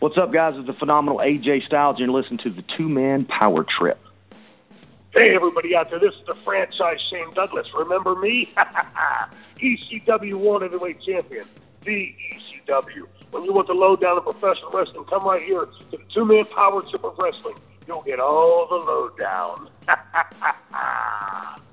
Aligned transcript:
What's 0.00 0.16
up, 0.16 0.32
guys? 0.32 0.56
It's 0.56 0.66
the 0.66 0.72
phenomenal 0.72 1.18
AJ 1.18 1.66
Styles, 1.66 1.98
and 1.98 2.06
you're 2.06 2.22
listening 2.22 2.38
to 2.38 2.48
the 2.48 2.62
Two 2.62 2.88
Man 2.88 3.26
Power 3.26 3.66
Trip. 3.78 3.98
Hey, 5.12 5.34
everybody 5.34 5.76
out 5.76 5.90
there, 5.90 5.98
this 5.98 6.14
is 6.14 6.26
the 6.26 6.34
franchise 6.36 6.96
Shane 7.10 7.30
Douglas. 7.34 7.66
Remember 7.74 8.14
me? 8.14 8.50
ECW 9.58 10.32
World 10.36 10.62
Heavyweight 10.62 11.02
Champion, 11.02 11.44
the 11.84 12.14
ECW. 12.32 13.08
When 13.30 13.44
you 13.44 13.52
want 13.52 13.66
the 13.66 13.74
lowdown 13.74 14.16
of 14.16 14.24
professional 14.24 14.70
wrestling, 14.70 15.04
come 15.04 15.22
right 15.24 15.42
here 15.42 15.66
to 15.66 15.84
the 15.90 15.98
two 16.14 16.24
man 16.24 16.46
power 16.46 16.80
trip 16.80 17.04
of 17.04 17.18
wrestling. 17.18 17.56
You'll 17.86 18.00
get 18.00 18.20
all 18.20 18.68
the 18.70 18.76
lowdown. 18.76 19.68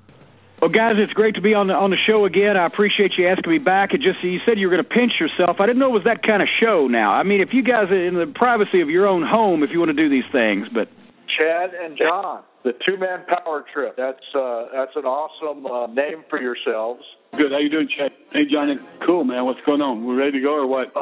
Well, 0.60 0.72
guys, 0.72 0.96
it's 0.98 1.14
great 1.14 1.36
to 1.36 1.42
be 1.42 1.54
on 1.54 1.68
the 1.68 1.76
on 1.76 1.92
the 1.92 1.98
show 1.98 2.26
again. 2.26 2.58
I 2.58 2.66
appreciate 2.66 3.16
you 3.16 3.28
asking 3.28 3.52
me 3.52 3.60
back. 3.60 3.94
It 3.94 4.02
just 4.02 4.24
you 4.24 4.40
said 4.44 4.60
you 4.60 4.68
were 4.68 4.72
going 4.72 4.84
to 4.84 4.90
pinch 4.90 5.20
yourself. 5.20 5.62
I 5.62 5.68
didn't 5.68 5.78
know 5.78 5.90
it 5.90 5.94
was 5.94 6.06
that 6.06 6.24
kind 6.24 6.42
of 6.42 6.50
show. 6.50 6.88
Now, 6.88 7.14
I 7.14 7.22
mean, 7.22 7.42
if 7.42 7.54
you 7.54 7.62
guys 7.62 7.92
are 7.92 8.06
in 8.06 8.16
the 8.16 8.26
privacy 8.26 8.82
of 8.82 8.90
your 8.90 9.06
own 9.06 9.22
home, 9.22 9.62
if 9.62 9.72
you 9.72 9.78
want 9.78 9.90
to 9.90 9.94
do 9.94 10.10
these 10.10 10.26
things, 10.32 10.68
but 10.68 10.90
Chad 11.28 11.76
and 11.76 11.96
John, 11.96 12.42
the 12.64 12.74
two 12.74 12.98
man 12.98 13.24
power 13.28 13.66
trip. 13.72 13.98
That's 13.98 14.24
uh, 14.34 14.66
that's 14.74 14.96
an 14.96 15.06
awesome 15.06 15.68
uh, 15.68 15.86
name 15.88 16.24
for 16.28 16.42
yourselves. 16.42 17.04
Good. 17.36 17.52
How 17.52 17.60
you 17.60 17.70
doing, 17.70 17.88
Chad? 17.88 18.12
Hey, 18.32 18.46
Johnny. 18.46 18.78
Cool, 19.06 19.24
man. 19.24 19.46
What's 19.46 19.62
going 19.62 19.82
on? 19.82 20.06
We're 20.06 20.16
ready 20.16 20.34
to 20.34 20.42
go 20.42 20.56
or 20.56 20.68
what? 20.68 20.94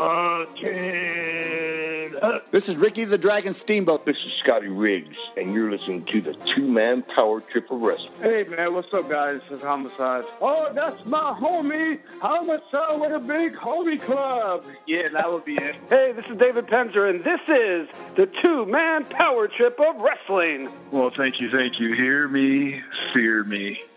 This 2.52 2.70
is 2.70 2.78
Ricky 2.78 3.04
the 3.04 3.18
Dragon 3.18 3.54
Steamboat. 3.54 4.06
This 4.06 4.18
is 4.18 4.32
Scotty 4.44 4.68
Riggs, 4.68 5.18
and 5.38 5.54
you're 5.54 5.72
listening 5.72 6.06
to 6.06 6.22
the 6.22 6.34
Two 6.34 6.68
Man 6.68 7.04
Power 7.04 7.42
Trip 7.42 7.70
of 7.72 7.82
Wrestling. 7.82 8.12
Hey, 8.22 8.44
man, 8.44 8.74
what's 8.74 8.94
up, 8.94 9.10
guys? 9.10 9.42
This 9.50 9.60
is 9.60 9.64
Homicide. 9.66 10.24
Oh, 10.42 10.72
that's 10.74 11.04
my 11.06 11.38
homie, 11.40 12.00
Homicide 12.22 13.00
with 13.00 13.12
a 13.12 13.20
big 13.20 13.56
homie 13.56 14.02
club. 14.02 14.66
Yeah, 14.88 15.10
that 15.14 15.32
would 15.32 15.46
be 15.46 15.56
it. 15.56 15.76
Hey, 15.90 16.12
this 16.14 16.26
is 16.30 16.38
David 16.38 16.68
Penzer, 16.68 17.10
and 17.10 17.24
this 17.24 17.42
is 17.48 17.88
the 18.16 18.30
two 18.42 18.66
man 18.66 19.06
power 19.06 19.48
trip 19.48 19.80
of 19.80 20.02
wrestling. 20.02 20.70
Well, 20.92 21.12
thank 21.16 21.40
you, 21.40 21.50
thank 21.50 21.80
you. 21.80 21.94
Hear 21.96 22.28
me, 22.28 22.82
fear 23.14 23.44
me. 23.44 23.82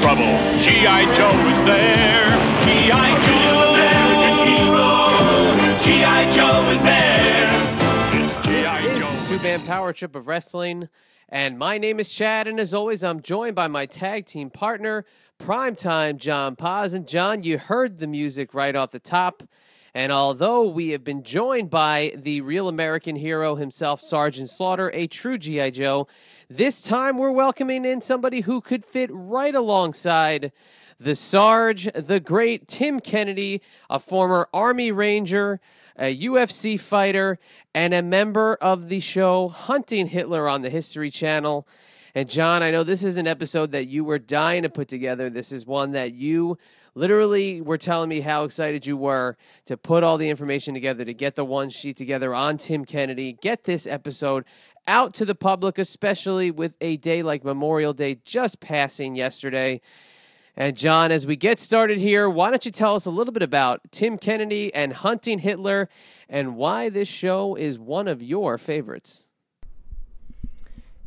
trouble. 0.00 0.24
G.I. 0.64 1.14
Joe 1.14 1.28
is 1.28 1.66
there. 1.66 2.30
G.I. 2.64 3.10
Joe, 3.26 3.74
American 3.74 4.36
hero. 4.48 5.84
G.I. 5.84 6.34
Joe 6.34 6.70
is 6.70 6.82
there. 6.82 7.50
This 8.82 9.04
is 9.04 9.28
the 9.28 9.36
two 9.36 9.42
man 9.42 9.66
power 9.66 9.92
trip 9.92 10.16
of 10.16 10.26
wrestling. 10.26 10.88
And 11.28 11.58
my 11.58 11.76
name 11.78 12.00
is 12.00 12.12
Chad, 12.12 12.48
and 12.48 12.58
as 12.58 12.72
always, 12.74 13.04
I'm 13.04 13.20
joined 13.20 13.54
by 13.54 13.68
my 13.68 13.86
tag 13.86 14.26
team 14.26 14.50
partner, 14.50 15.04
Primetime 15.38 16.16
John 16.16 16.56
Paz. 16.56 16.94
And 16.94 17.06
John, 17.06 17.42
you 17.42 17.58
heard 17.58 17.98
the 17.98 18.06
music 18.06 18.54
right 18.54 18.74
off 18.74 18.90
the 18.90 18.98
top. 18.98 19.42
And 19.94 20.12
although 20.12 20.68
we 20.68 20.90
have 20.90 21.02
been 21.02 21.24
joined 21.24 21.70
by 21.70 22.12
the 22.16 22.42
real 22.42 22.68
American 22.68 23.16
hero 23.16 23.56
himself, 23.56 24.00
Sergeant 24.00 24.48
Slaughter, 24.48 24.90
a 24.94 25.08
true 25.08 25.36
G.I. 25.36 25.70
Joe, 25.70 26.06
this 26.48 26.82
time 26.82 27.18
we're 27.18 27.32
welcoming 27.32 27.84
in 27.84 28.00
somebody 28.00 28.42
who 28.42 28.60
could 28.60 28.84
fit 28.84 29.10
right 29.12 29.54
alongside 29.54 30.52
the 31.00 31.16
Sarge, 31.16 31.90
the 31.92 32.20
great 32.20 32.68
Tim 32.68 33.00
Kennedy, 33.00 33.62
a 33.88 33.98
former 33.98 34.48
Army 34.52 34.92
Ranger, 34.92 35.58
a 35.98 36.16
UFC 36.16 36.78
fighter, 36.78 37.38
and 37.74 37.92
a 37.92 38.02
member 38.02 38.54
of 38.56 38.88
the 38.88 39.00
show 39.00 39.48
Hunting 39.48 40.06
Hitler 40.06 40.46
on 40.46 40.62
the 40.62 40.70
History 40.70 41.10
Channel. 41.10 41.66
And 42.14 42.28
John, 42.28 42.62
I 42.62 42.70
know 42.70 42.84
this 42.84 43.02
is 43.02 43.16
an 43.16 43.26
episode 43.26 43.72
that 43.72 43.86
you 43.86 44.04
were 44.04 44.18
dying 44.18 44.62
to 44.64 44.68
put 44.68 44.88
together. 44.88 45.30
This 45.30 45.52
is 45.52 45.64
one 45.64 45.92
that 45.92 46.12
you 46.12 46.58
literally 47.00 47.54
we 47.54 47.60
were 47.62 47.78
telling 47.78 48.10
me 48.10 48.20
how 48.20 48.44
excited 48.44 48.86
you 48.86 48.94
were 48.94 49.36
to 49.64 49.76
put 49.76 50.04
all 50.04 50.18
the 50.18 50.28
information 50.28 50.74
together, 50.74 51.02
to 51.02 51.14
get 51.14 51.34
the 51.34 51.44
one 51.44 51.70
sheet 51.70 51.96
together 51.96 52.34
on 52.34 52.58
Tim 52.58 52.84
Kennedy, 52.84 53.32
get 53.40 53.64
this 53.64 53.86
episode 53.86 54.44
out 54.86 55.14
to 55.14 55.24
the 55.24 55.34
public, 55.34 55.78
especially 55.78 56.50
with 56.50 56.76
a 56.82 56.98
day 56.98 57.22
like 57.22 57.42
Memorial 57.42 57.94
Day 57.94 58.18
just 58.24 58.60
passing 58.60 59.16
yesterday. 59.16 59.80
And 60.56 60.76
John, 60.76 61.10
as 61.10 61.26
we 61.26 61.36
get 61.36 61.58
started 61.58 61.96
here, 61.96 62.28
why 62.28 62.50
don't 62.50 62.66
you 62.66 62.70
tell 62.70 62.94
us 62.94 63.06
a 63.06 63.10
little 63.10 63.32
bit 63.32 63.42
about 63.42 63.80
Tim 63.90 64.18
Kennedy 64.18 64.72
and 64.74 64.92
Hunting 64.92 65.38
Hitler 65.38 65.88
and 66.28 66.54
why 66.54 66.90
this 66.90 67.08
show 67.08 67.54
is 67.54 67.78
one 67.78 68.08
of 68.08 68.22
your 68.22 68.58
favorites? 68.58 69.29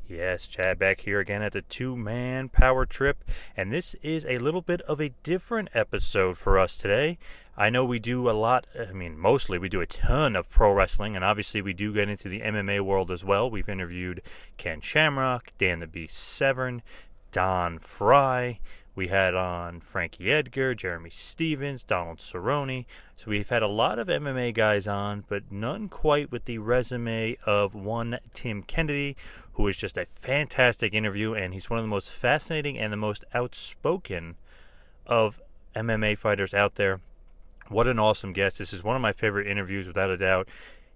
Yes, 0.08 0.48
Chad 0.48 0.78
back 0.78 1.02
here 1.02 1.22
again 1.22 1.42
at 1.42 1.54
the 1.54 1.62
two 1.62 1.96
man 1.96 2.50
power 2.50 2.86
trip, 2.86 3.24
and 3.56 3.72
this 3.72 3.96
is 4.02 4.26
a 4.26 4.38
little 4.38 4.62
bit 4.62 4.82
of 4.82 5.00
a 5.00 5.14
different 5.24 5.70
episode 5.74 6.38
for 6.38 6.60
us 6.60 6.76
today. 6.76 7.18
I 7.56 7.70
know 7.70 7.86
we 7.86 8.00
do 8.00 8.30
a 8.30 8.32
lot, 8.32 8.68
I 8.78 8.92
mean, 8.92 9.18
mostly 9.18 9.58
we 9.58 9.70
do 9.70 9.80
a 9.80 9.86
ton 9.86 10.36
of 10.36 10.50
pro 10.50 10.74
wrestling, 10.74 11.16
and 11.16 11.24
obviously 11.24 11.62
we 11.62 11.72
do 11.72 11.94
get 11.94 12.10
into 12.10 12.28
the 12.28 12.42
MMA 12.42 12.82
world 12.82 13.12
as 13.12 13.24
well. 13.24 13.50
We've 13.50 13.70
interviewed 13.70 14.22
Ken 14.58 14.82
Shamrock, 14.82 15.54
Dan 15.58 15.80
the 15.80 15.88
Beast 15.88 16.18
Severn, 16.18 16.82
Don 17.32 17.80
Frye. 17.80 18.60
We 18.96 19.08
had 19.08 19.34
on 19.34 19.82
Frankie 19.82 20.32
Edgar, 20.32 20.76
Jeremy 20.76 21.10
Stephens, 21.10 21.84
Donald 21.84 22.20
Cerrone. 22.20 22.86
So 23.18 23.32
we've 23.32 23.50
had 23.50 23.64
a 23.64 23.68
lot 23.68 23.98
of 23.98 24.08
MMA 24.08 24.54
guys 24.54 24.88
on, 24.88 25.24
but 25.28 25.52
none 25.52 25.90
quite 25.90 26.32
with 26.32 26.46
the 26.46 26.60
resume 26.60 27.38
of 27.46 27.74
one 27.74 28.20
Tim 28.34 28.62
Kennedy, 28.62 29.16
who 29.54 29.68
is 29.68 29.78
just 29.78 29.98
a 29.98 30.06
fantastic 30.14 30.94
interview, 30.94 31.34
and 31.34 31.54
he's 31.54 31.70
one 31.70 31.80
of 31.80 31.84
the 31.84 31.90
most 31.90 32.12
fascinating 32.12 32.78
and 32.78 32.94
the 32.94 32.98
most 32.98 33.26
outspoken 33.34 34.36
of 35.08 35.42
MMA 35.76 36.18
fighters 36.18 36.54
out 36.54 36.76
there. 36.76 37.02
What 37.70 37.88
an 37.88 38.00
awesome 38.00 38.34
guest. 38.34 38.60
This 38.60 38.74
is 38.74 38.84
one 38.84 38.96
of 38.96 39.02
my 39.02 39.14
favorite 39.14 39.48
interviews, 39.48 39.88
without 39.88 40.12
a 40.12 40.18
doubt. 40.18 40.48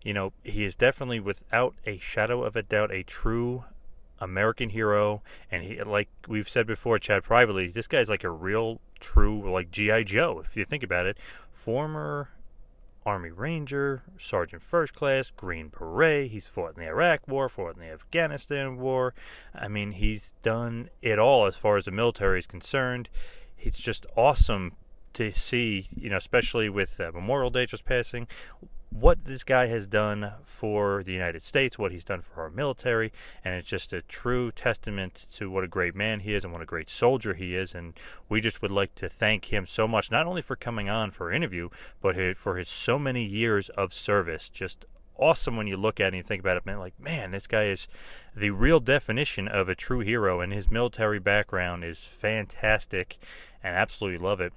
You 0.04 0.14
know, 0.14 0.34
he 0.44 0.66
is 0.66 0.76
definitely, 0.76 1.20
without 1.20 1.74
a 1.86 1.98
shadow 1.98 2.44
of 2.44 2.56
a 2.56 2.62
doubt, 2.62 2.92
a 2.92 3.04
true 3.04 3.64
American 4.20 4.70
hero, 4.70 5.22
and 5.52 5.64
he 5.64 5.82
like 5.84 6.10
we've 6.28 6.50
said 6.50 6.68
before, 6.68 7.00
Chad 7.00 7.24
privately, 7.24 7.68
this 7.68 7.88
guy's 7.88 8.10
like 8.10 8.24
a 8.24 8.30
real, 8.30 8.80
true 9.00 9.50
like 9.52 9.72
GI 9.72 10.06
Joe. 10.06 10.42
If 10.46 10.58
you 10.58 10.66
think 10.66 10.84
about 10.84 11.06
it, 11.06 11.18
former 11.52 12.30
Army 13.08 13.30
Ranger, 13.30 14.04
Sergeant 14.20 14.62
First 14.62 14.94
Class, 14.94 15.32
Green 15.32 15.70
Beret. 15.70 16.30
He's 16.32 16.50
fought 16.50 16.76
in 16.76 16.84
the 16.84 16.90
Iraq 16.90 17.26
War, 17.26 17.48
fought 17.48 17.76
in 17.76 17.82
the 17.82 17.90
Afghanistan 17.90 18.78
War. 18.78 19.14
I 19.56 19.70
mean, 19.70 19.94
he's 19.94 20.34
done 20.44 20.90
it 21.02 21.18
all 21.18 21.46
as 21.46 21.56
far 21.56 21.78
as 21.78 21.86
the 21.86 21.92
military 21.92 22.40
is 22.40 22.48
concerned. 22.48 23.08
It's 23.58 23.80
just 23.80 24.06
awesome 24.18 24.74
to 25.14 25.32
see, 25.32 25.88
you 25.96 26.10
know, 26.10 26.18
especially 26.18 26.68
with 26.68 27.00
uh, 27.00 27.12
Memorial 27.14 27.50
Day 27.50 27.66
just 27.66 27.86
passing 27.86 28.28
what 28.90 29.26
this 29.26 29.44
guy 29.44 29.68
has 29.68 29.86
done 29.86 30.32
for 30.44 31.04
the 31.04 31.12
United 31.12 31.44
States, 31.44 31.78
what 31.78 31.92
he's 31.92 32.04
done 32.04 32.22
for 32.22 32.42
our 32.42 32.50
military, 32.50 33.12
and 33.44 33.54
it's 33.54 33.68
just 33.68 33.94
a 33.94 34.02
true 34.02 34.52
testament 34.52 35.28
to 35.36 35.52
what 35.52 35.64
a 35.64 35.68
great 35.68 35.96
man 35.96 36.22
he 36.22 36.34
is 36.34 36.44
and 36.44 36.54
what 36.54 36.62
a 36.62 36.66
great 36.66 36.90
soldier 36.90 37.34
he 37.34 37.56
is. 37.56 37.76
And 37.76 37.94
we 38.30 38.42
just 38.42 38.62
would 38.62 38.72
like 38.72 38.96
to 38.96 39.10
thank 39.10 39.46
him 39.46 39.66
so 39.66 39.88
much, 39.88 40.10
not 40.10 40.26
only 40.26 40.42
for 40.42 40.56
coming 40.56 40.90
on 40.90 41.12
for 41.12 41.32
interview, 41.32 41.70
but 42.02 42.16
for 42.38 42.58
his 42.58 42.70
so 42.70 42.98
many 42.98 43.26
years 43.26 43.70
of 43.70 43.94
service. 43.94 44.50
Just 44.50 44.86
awesome 45.18 45.58
when 45.58 45.68
you 45.68 45.78
look 45.78 46.00
at 46.00 46.14
it 46.14 46.18
and 46.18 46.26
think 46.26 46.40
about 46.40 46.58
it, 46.58 46.66
man. 46.66 46.80
Like, 46.80 47.00
man, 47.00 47.32
this 47.32 47.48
guy 47.48 47.66
is 47.66 47.88
the 48.36 48.52
real 48.52 48.80
definition 48.80 49.48
of 49.48 49.68
a 49.68 49.76
true 49.76 50.00
hero, 50.00 50.40
and 50.42 50.54
his 50.54 50.72
military 50.72 51.20
background 51.20 51.84
is 51.84 52.00
fantastic, 52.00 53.18
and 53.64 53.76
absolutely 53.76 54.24
love 54.24 54.40
it. 54.40 54.54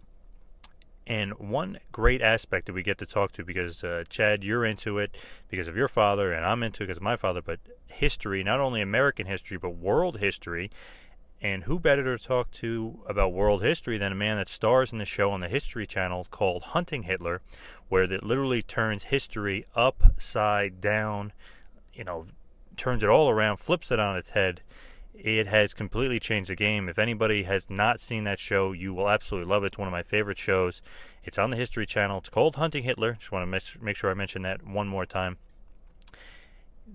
And 1.11 1.33
one 1.41 1.81
great 1.91 2.23
aspect 2.23 2.67
that 2.67 2.73
we 2.73 2.85
get 2.85 2.97
to 2.99 3.05
talk 3.05 3.33
to 3.33 3.45
because 3.45 3.83
uh, 3.83 4.05
Chad, 4.09 4.45
you're 4.45 4.65
into 4.65 4.97
it 4.99 5.17
because 5.49 5.67
of 5.67 5.75
your 5.77 5.89
father, 5.89 6.33
and 6.33 6.47
I'm 6.47 6.63
into 6.63 6.85
it 6.85 6.87
because 6.87 6.99
of 6.99 7.03
my 7.03 7.17
father. 7.17 7.43
But 7.43 7.59
history, 7.89 8.45
not 8.45 8.61
only 8.61 8.81
American 8.81 9.27
history 9.27 9.59
but 9.59 9.71
world 9.71 10.21
history, 10.21 10.71
and 11.43 11.65
who 11.65 11.81
better 11.81 12.17
to 12.17 12.25
talk 12.25 12.53
to 12.53 13.01
about 13.09 13.33
world 13.33 13.61
history 13.61 13.99
than 13.99 14.13
a 14.13 14.15
man 14.15 14.37
that 14.37 14.49
stars 14.49 14.93
in 14.93 14.99
the 14.99 15.05
show 15.05 15.33
on 15.33 15.41
the 15.41 15.49
History 15.49 15.85
Channel 15.85 16.29
called 16.31 16.63
Hunting 16.63 17.03
Hitler, 17.03 17.43
where 17.89 18.05
it 18.05 18.23
literally 18.23 18.63
turns 18.63 19.05
history 19.05 19.67
upside 19.75 20.81
down, 20.81 21.33
you 21.93 22.05
know, 22.05 22.27
turns 22.77 23.03
it 23.03 23.09
all 23.09 23.29
around, 23.29 23.57
flips 23.57 23.91
it 23.91 23.99
on 23.99 24.17
its 24.17 24.31
head. 24.31 24.61
It 25.23 25.49
has 25.49 25.75
completely 25.75 26.19
changed 26.19 26.49
the 26.49 26.57
game. 26.57 26.89
If 26.89 26.99
anybody 26.99 27.43
has 27.43 27.69
not 27.69 28.01
seen 28.01 28.25
that 28.25 28.39
show, 28.39 28.73
you 28.73 28.95
will 28.95 29.11
absolutely 29.11 29.51
love 29.51 29.65
it. 29.65 29.67
It's 29.69 29.79
one 29.79 29.87
of 29.87 29.93
my 29.93 30.03
favorite 30.03 30.39
shows. 30.39 30.81
It's 31.23 31.37
on 31.37 31.51
the 31.51 31.59
History 31.59 31.85
Channel. 31.85 32.19
It's 32.19 32.31
called 32.31 32.57
Hunting 32.57 32.85
Hitler. 32.85 33.19
Just 33.21 33.31
want 33.31 33.43
to 33.53 33.79
make 33.83 33.97
sure 33.97 34.11
I 34.11 34.15
mention 34.15 34.41
that 34.43 34.67
one 34.67 34.89
more 34.89 35.05
time. 35.05 35.37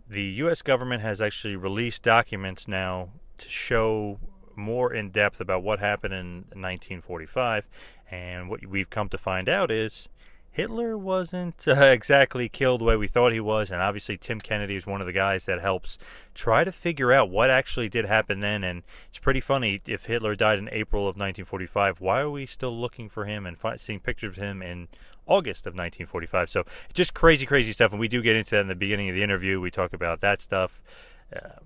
The 0.09 0.23
U.S. 0.23 0.63
government 0.63 1.03
has 1.03 1.21
actually 1.21 1.55
released 1.55 2.01
documents 2.01 2.67
now 2.67 3.09
to 3.37 3.47
show 3.47 4.19
more 4.55 4.91
in 4.91 5.11
depth 5.11 5.39
about 5.39 5.61
what 5.61 5.77
happened 5.77 6.15
in 6.15 6.35
1945. 6.53 7.67
And 8.09 8.49
what 8.49 8.65
we've 8.65 8.89
come 8.89 9.09
to 9.09 9.19
find 9.19 9.47
out 9.47 9.69
is 9.69 10.09
Hitler 10.55 10.97
wasn't 10.97 11.67
uh, 11.67 11.73
exactly 11.83 12.47
killed 12.47 12.79
the 12.79 12.85
way 12.85 12.95
we 12.95 13.09
thought 13.09 13.33
he 13.33 13.41
was. 13.41 13.69
And 13.69 13.81
obviously, 13.81 14.17
Tim 14.17 14.39
Kennedy 14.39 14.77
is 14.77 14.87
one 14.87 15.01
of 15.01 15.05
the 15.05 15.11
guys 15.11 15.43
that 15.47 15.59
helps 15.59 15.97
try 16.33 16.63
to 16.63 16.71
figure 16.71 17.11
out 17.11 17.29
what 17.29 17.49
actually 17.49 17.89
did 17.89 18.05
happen 18.05 18.39
then. 18.39 18.63
And 18.63 18.83
it's 19.09 19.19
pretty 19.19 19.41
funny 19.41 19.81
if 19.85 20.05
Hitler 20.05 20.33
died 20.33 20.57
in 20.57 20.69
April 20.71 21.01
of 21.03 21.17
1945, 21.17 21.99
why 21.99 22.21
are 22.21 22.29
we 22.29 22.45
still 22.45 22.73
looking 22.73 23.09
for 23.09 23.25
him 23.25 23.45
and 23.45 23.57
fi- 23.57 23.75
seeing 23.75 23.99
pictures 23.99 24.37
of 24.37 24.43
him 24.43 24.61
in 24.61 24.87
August 25.27 25.67
of 25.67 25.73
1945? 25.73 26.49
So 26.49 26.63
just 26.93 27.13
crazy, 27.13 27.45
crazy 27.45 27.73
stuff. 27.73 27.91
And 27.91 27.99
we 27.99 28.07
do 28.07 28.21
get 28.21 28.37
into 28.37 28.51
that 28.51 28.61
in 28.61 28.69
the 28.69 28.75
beginning 28.75 29.09
of 29.09 29.15
the 29.15 29.23
interview. 29.23 29.59
We 29.59 29.71
talk 29.71 29.91
about 29.91 30.21
that 30.21 30.39
stuff. 30.39 30.81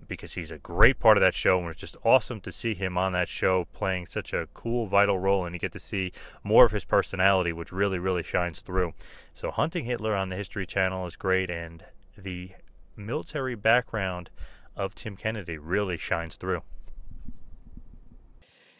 Because 0.08 0.34
he's 0.34 0.52
a 0.52 0.58
great 0.58 1.00
part 1.00 1.18
of 1.18 1.22
that 1.22 1.36
show, 1.36 1.60
and 1.60 1.70
it's 1.70 1.80
just 1.80 1.98
awesome 2.04 2.42
to 2.42 2.52
see 2.52 2.74
him 2.74 2.98
on 2.98 3.12
that 3.14 3.28
show 3.28 3.68
playing 3.74 4.08
such 4.08 4.34
a 4.34 4.48
cool, 4.54 4.88
vital 4.88 5.20
role, 5.20 5.46
and 5.46 5.54
you 5.54 5.60
get 5.60 5.72
to 5.74 5.80
see 5.80 6.12
more 6.44 6.66
of 6.66 6.72
his 6.72 6.86
personality, 6.86 7.54
which 7.54 7.72
really, 7.72 8.00
really 8.00 8.24
shines 8.24 8.62
through. 8.62 8.94
So, 9.34 9.52
Hunting 9.52 9.86
Hitler 9.86 10.16
on 10.16 10.30
the 10.30 10.36
History 10.36 10.66
Channel 10.66 11.06
is 11.06 11.16
great, 11.16 11.50
and 11.50 11.84
the 12.18 12.52
military 12.96 13.56
background 13.56 14.30
of 14.76 14.96
Tim 14.96 15.16
Kennedy 15.16 15.58
really 15.58 15.98
shines 15.98 16.36
through. 16.36 16.62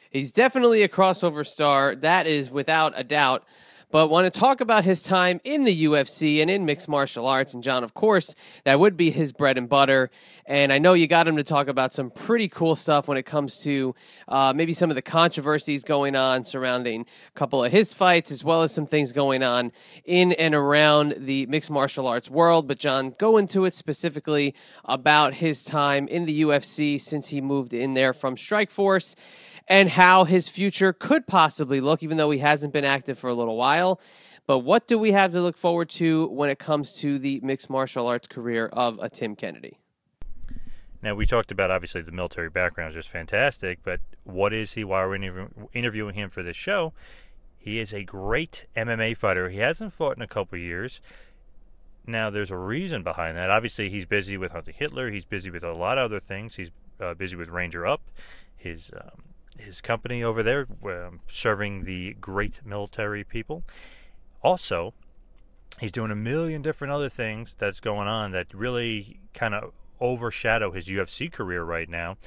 He's 0.10 0.32
definitely 0.32 0.82
a 0.82 0.90
crossover 0.90 1.46
star. 1.46 1.96
That 1.96 2.26
is 2.26 2.50
without 2.50 2.94
a 2.96 3.04
doubt 3.04 3.44
but 3.92 4.08
want 4.10 4.32
to 4.32 4.40
talk 4.40 4.62
about 4.62 4.84
his 4.84 5.02
time 5.02 5.42
in 5.44 5.64
the 5.64 5.86
UFC 5.86 6.42
and 6.42 6.50
in 6.50 6.66
mixed 6.66 6.88
martial 6.88 7.26
arts. 7.26 7.54
And 7.54 7.64
John, 7.64 7.84
of 7.84 7.94
course, 7.94 8.36
that 8.64 8.80
would 8.80 8.96
be 8.96 9.10
his 9.10 9.34
bread 9.34 9.58
and 9.58 9.68
butter. 9.68 10.12
And 10.46 10.72
I 10.72 10.78
know 10.78 10.94
you 10.94 11.08
got 11.08 11.28
him 11.28 11.38
to 11.38 11.44
talk 11.44 11.68
about 11.68 11.94
some 11.94 12.12
pretty 12.12 12.48
cool 12.48 12.76
stuff 12.76 13.08
when 13.08 13.18
it 13.18 13.24
comes 13.24 13.64
to 13.64 13.96
uh, 14.28 14.54
maybe 14.56 14.74
some 14.74 14.92
of 14.92 14.96
the 14.96 15.02
controversies 15.02 15.84
going 15.84 16.16
on 16.16 16.46
surrounding 16.46 17.06
a 17.28 17.32
couple 17.32 17.64
of 17.64 17.72
his 17.72 17.94
fights, 17.94 18.32
as 18.32 18.44
well 18.44 18.62
as 18.62 18.74
some 18.74 18.86
things 18.86 19.12
going 19.12 19.42
on 19.42 19.72
in 20.06 20.34
and 20.34 20.54
around 20.54 21.16
the 21.18 21.46
mixed 21.48 21.72
martial 21.72 22.08
arts 22.08 22.30
world. 22.30 22.68
But 22.68 22.78
John, 22.78 23.16
go 23.18 23.38
into 23.38 23.66
it 23.66 23.74
specifically 23.74 24.54
about 24.86 25.36
his 25.36 25.64
time 25.64 26.08
in 26.08 26.26
the 26.26 26.42
UFC 26.42 27.02
since 27.02 27.30
he 27.30 27.42
moved 27.42 27.74
in 27.74 27.96
there 27.96 28.14
from 28.14 28.36
Strikeforce 28.36 29.16
and 29.70 29.90
how 29.90 30.24
his 30.24 30.50
future 30.50 30.92
could 30.92 31.28
possibly 31.28 31.80
look, 31.80 32.02
even 32.02 32.18
though 32.18 32.32
he 32.32 32.40
hasn't 32.40 32.74
been 32.74 32.84
active 32.84 33.20
for 33.20 33.30
a 33.30 33.36
little 33.36 33.56
while. 33.56 34.02
But 34.48 34.60
what 34.60 34.88
do 34.88 34.98
we 34.98 35.12
have 35.12 35.32
to 35.34 35.42
look 35.42 35.56
forward 35.56 35.90
to 35.92 36.28
when 36.30 36.50
it 36.50 36.58
comes 36.58 36.92
to 37.02 37.20
the 37.20 37.40
mixed 37.44 37.70
martial 37.70 38.08
arts 38.08 38.28
career 38.28 38.66
of 38.66 38.98
a 39.00 39.08
Tim 39.08 39.36
Kennedy? 39.36 39.78
Now 41.04 41.14
we 41.14 41.28
talked 41.28 41.52
about 41.52 41.70
obviously 41.70 42.02
the 42.02 42.12
military 42.12 42.50
background 42.50 42.90
is 42.90 42.96
just 42.96 43.10
fantastic, 43.10 43.80
but 43.84 44.02
what 44.24 44.52
is 44.52 44.74
he? 44.74 44.84
While 44.84 45.08
we're 45.08 45.48
interviewing 45.72 46.16
him 46.16 46.32
for 46.32 46.42
this 46.42 46.58
show, 46.58 46.94
he 47.60 47.80
is 47.80 47.94
a 47.94 48.04
great 48.04 48.66
MMA 48.76 49.16
fighter. 49.16 49.50
He 49.50 49.60
hasn't 49.60 49.94
fought 49.94 50.18
in 50.18 50.24
a 50.24 50.28
couple 50.28 50.58
years. 50.58 51.00
Now 52.08 52.32
there's 52.32 52.52
a 52.52 52.58
reason 52.58 53.04
behind 53.04 53.38
that. 53.38 53.52
Obviously, 53.52 53.90
he's 53.90 54.06
busy 54.06 54.36
with 54.36 54.52
Hunting 54.52 54.74
Hitler. 54.78 55.12
He's 55.12 55.26
busy 55.26 55.52
with 55.52 55.64
a 55.64 55.74
lot 55.74 56.00
of 56.00 56.06
other 56.06 56.20
things. 56.20 56.56
He's 56.56 56.72
uh, 57.00 57.14
busy 57.14 57.36
with 57.36 57.50
Ranger 57.50 57.86
Up, 57.86 58.02
his 58.58 58.92
um, 59.00 59.29
his 59.60 59.82
company 59.82 60.24
over 60.24 60.44
there, 60.44 60.68
um, 60.86 61.20
serving 61.28 61.86
the 61.86 62.16
great 62.20 62.62
military 62.66 63.24
people. 63.24 63.64
Also, 64.42 64.94
he's 65.80 65.92
doing 65.92 66.12
a 66.12 66.16
million 66.16 66.62
different 66.62 66.94
other 66.94 67.10
things 67.10 67.56
that's 67.58 67.80
going 67.80 68.08
on 68.08 68.32
that 68.32 68.54
really 68.54 69.20
kind 69.34 69.54
of 69.54 69.74
overshadow 70.00 70.72
his 70.72 70.88
UFC 70.88 71.32
career 71.32 71.64
right 71.64 71.90
now 71.90 72.18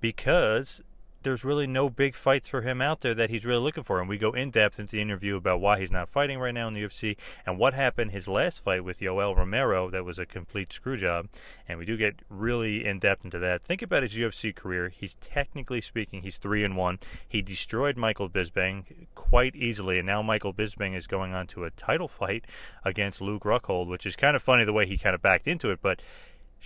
because 0.00 0.82
there's 1.26 1.44
really 1.44 1.66
no 1.66 1.90
big 1.90 2.14
fights 2.14 2.48
for 2.48 2.62
him 2.62 2.80
out 2.80 3.00
there 3.00 3.12
that 3.12 3.30
he's 3.30 3.44
really 3.44 3.60
looking 3.60 3.82
for. 3.82 3.98
And 3.98 4.08
we 4.08 4.16
go 4.16 4.30
in 4.30 4.52
depth 4.52 4.78
into 4.78 4.92
the 4.92 5.02
interview 5.02 5.34
about 5.34 5.60
why 5.60 5.80
he's 5.80 5.90
not 5.90 6.08
fighting 6.08 6.38
right 6.38 6.54
now 6.54 6.68
in 6.68 6.74
the 6.74 6.84
UFC 6.84 7.16
and 7.44 7.58
what 7.58 7.74
happened 7.74 8.12
his 8.12 8.28
last 8.28 8.62
fight 8.62 8.84
with 8.84 9.00
Yoel 9.00 9.36
Romero 9.36 9.90
that 9.90 10.04
was 10.04 10.20
a 10.20 10.24
complete 10.24 10.72
screw 10.72 10.96
job. 10.96 11.26
And 11.68 11.80
we 11.80 11.84
do 11.84 11.96
get 11.96 12.20
really 12.30 12.86
in 12.86 13.00
depth 13.00 13.24
into 13.24 13.40
that. 13.40 13.64
Think 13.64 13.82
about 13.82 14.04
his 14.04 14.14
UFC 14.14 14.54
career. 14.54 14.88
He's 14.88 15.16
technically 15.16 15.80
speaking, 15.80 16.22
he's 16.22 16.38
three 16.38 16.62
and 16.62 16.76
one. 16.76 17.00
He 17.28 17.42
destroyed 17.42 17.96
Michael 17.96 18.30
Bisping 18.30 19.08
quite 19.16 19.56
easily, 19.56 19.98
and 19.98 20.06
now 20.06 20.22
Michael 20.22 20.54
Bisping 20.54 20.96
is 20.96 21.08
going 21.08 21.34
on 21.34 21.48
to 21.48 21.64
a 21.64 21.70
title 21.70 22.06
fight 22.06 22.44
against 22.84 23.20
Luke 23.20 23.42
Rockhold, 23.42 23.88
which 23.88 24.06
is 24.06 24.14
kind 24.14 24.36
of 24.36 24.44
funny 24.44 24.64
the 24.64 24.72
way 24.72 24.86
he 24.86 24.96
kind 24.96 25.16
of 25.16 25.22
backed 25.22 25.48
into 25.48 25.72
it, 25.72 25.80
but 25.82 26.00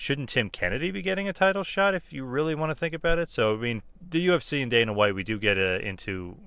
shouldn't 0.01 0.31
Tim 0.31 0.49
Kennedy 0.49 0.91
be 0.91 1.03
getting 1.03 1.29
a 1.29 1.33
title 1.35 1.63
shot 1.63 1.95
if 1.95 2.11
you 2.11 2.25
really 2.25 2.55
want 2.55 2.71
to 2.71 2.75
think 2.75 2.95
about 2.95 3.19
it? 3.19 3.31
So, 3.31 3.55
I 3.55 3.59
mean, 3.59 3.83
the 4.01 4.27
UFC 4.29 4.63
and 4.63 4.71
Dana 4.71 4.95
White, 4.95 5.15
we 5.15 5.23
do 5.23 5.39
get 5.39 5.59
uh, 5.59 5.79
into 5.79 6.39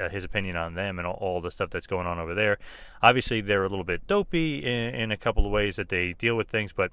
uh, 0.00 0.08
his 0.08 0.24
opinion 0.24 0.56
on 0.56 0.74
them 0.74 0.98
and 0.98 1.06
all, 1.06 1.18
all, 1.20 1.40
the 1.42 1.50
stuff 1.50 1.68
that's 1.68 1.86
going 1.86 2.06
on 2.06 2.18
over 2.18 2.34
there. 2.34 2.56
Obviously, 3.02 3.42
they're 3.42 3.64
a 3.64 3.68
little 3.68 3.84
bit 3.84 4.06
dopey 4.06 4.64
in, 4.64 4.94
in 4.94 5.12
a 5.12 5.18
couple 5.18 5.44
of 5.44 5.52
ways 5.52 5.76
that 5.76 5.90
they 5.90 6.14
deal 6.14 6.34
with 6.36 6.48
things, 6.48 6.72
but 6.72 6.90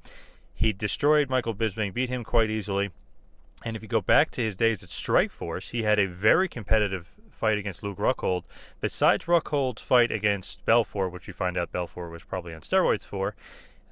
he 0.54 0.74
destroyed 0.74 1.30
Michael 1.30 1.56
Bisping, 1.56 1.94
beat 1.94 2.10
him 2.10 2.26
quite 2.26 2.50
easily. 2.50 2.92
And 3.64 3.78
if 3.78 3.82
you 3.82 3.88
go 3.88 4.02
back 4.02 4.30
to 4.32 4.42
his 4.42 4.58
days 4.58 4.84
at 4.84 4.90
Strikeforce, 4.90 5.70
he 5.70 5.84
had 5.84 6.00
a 6.00 6.08
very 6.08 6.50
competitive 6.50 7.14
fight 7.32 7.58
against 7.58 7.82
Luke 7.82 7.98
Rockhold. 7.98 8.44
Besides 8.82 9.26
Rockhold's 9.26 9.82
fight 9.82 10.12
against 10.12 10.66
Belfort, 10.66 11.14
which 11.14 11.30
you 11.30 11.34
find 11.34 11.58
out 11.58 11.72
Belfort 11.72 12.12
was 12.12 12.26
probably 12.26 12.54
on 12.54 12.60
steroids 12.60 13.06
for, 13.06 13.36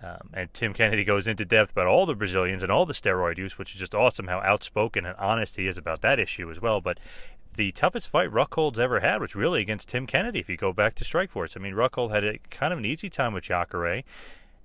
um, 0.06 0.30
and 0.34 0.54
Tim 0.54 0.74
Kennedy 0.74 1.04
goes 1.04 1.26
into 1.26 1.46
depth 1.46 1.72
about 1.72 1.88
all 1.88 2.06
the 2.06 2.16
Brazilians 2.16 2.62
and 2.62 2.72
all 2.72 2.86
the 2.86 2.94
steroid 2.94 3.38
use, 3.38 3.58
which 3.58 3.74
is 3.74 3.80
just 3.80 3.96
awesome 3.96 4.28
how 4.28 4.40
outspoken 4.42 5.06
and 5.06 5.18
honest 5.18 5.56
he 5.56 5.68
is 5.68 5.78
about 5.78 6.02
that 6.02 6.20
issue 6.20 6.52
as 6.52 6.62
well. 6.62 6.80
But 6.80 7.00
the 7.56 7.72
toughest 7.72 8.10
fight 8.10 8.30
Rockhold's 8.30 8.78
ever 8.78 9.00
had 9.00 9.20
was 9.20 9.34
really 9.34 9.62
against 9.62 9.90
Tim 9.90 10.06
Kennedy. 10.06 10.40
If 10.40 10.50
you 10.50 10.58
go 10.58 10.74
back 10.74 10.94
to 10.96 11.04
Strikeforce, 11.04 11.58
I 11.58 11.60
mean, 11.60 11.74
Rockhold 11.74 12.12
had 12.12 12.24
a 12.24 12.38
kind 12.50 12.72
of 12.72 12.80
an 12.80 12.86
easy 12.86 13.10
time 13.10 13.34
with 13.34 13.46
Jacare, 13.46 14.04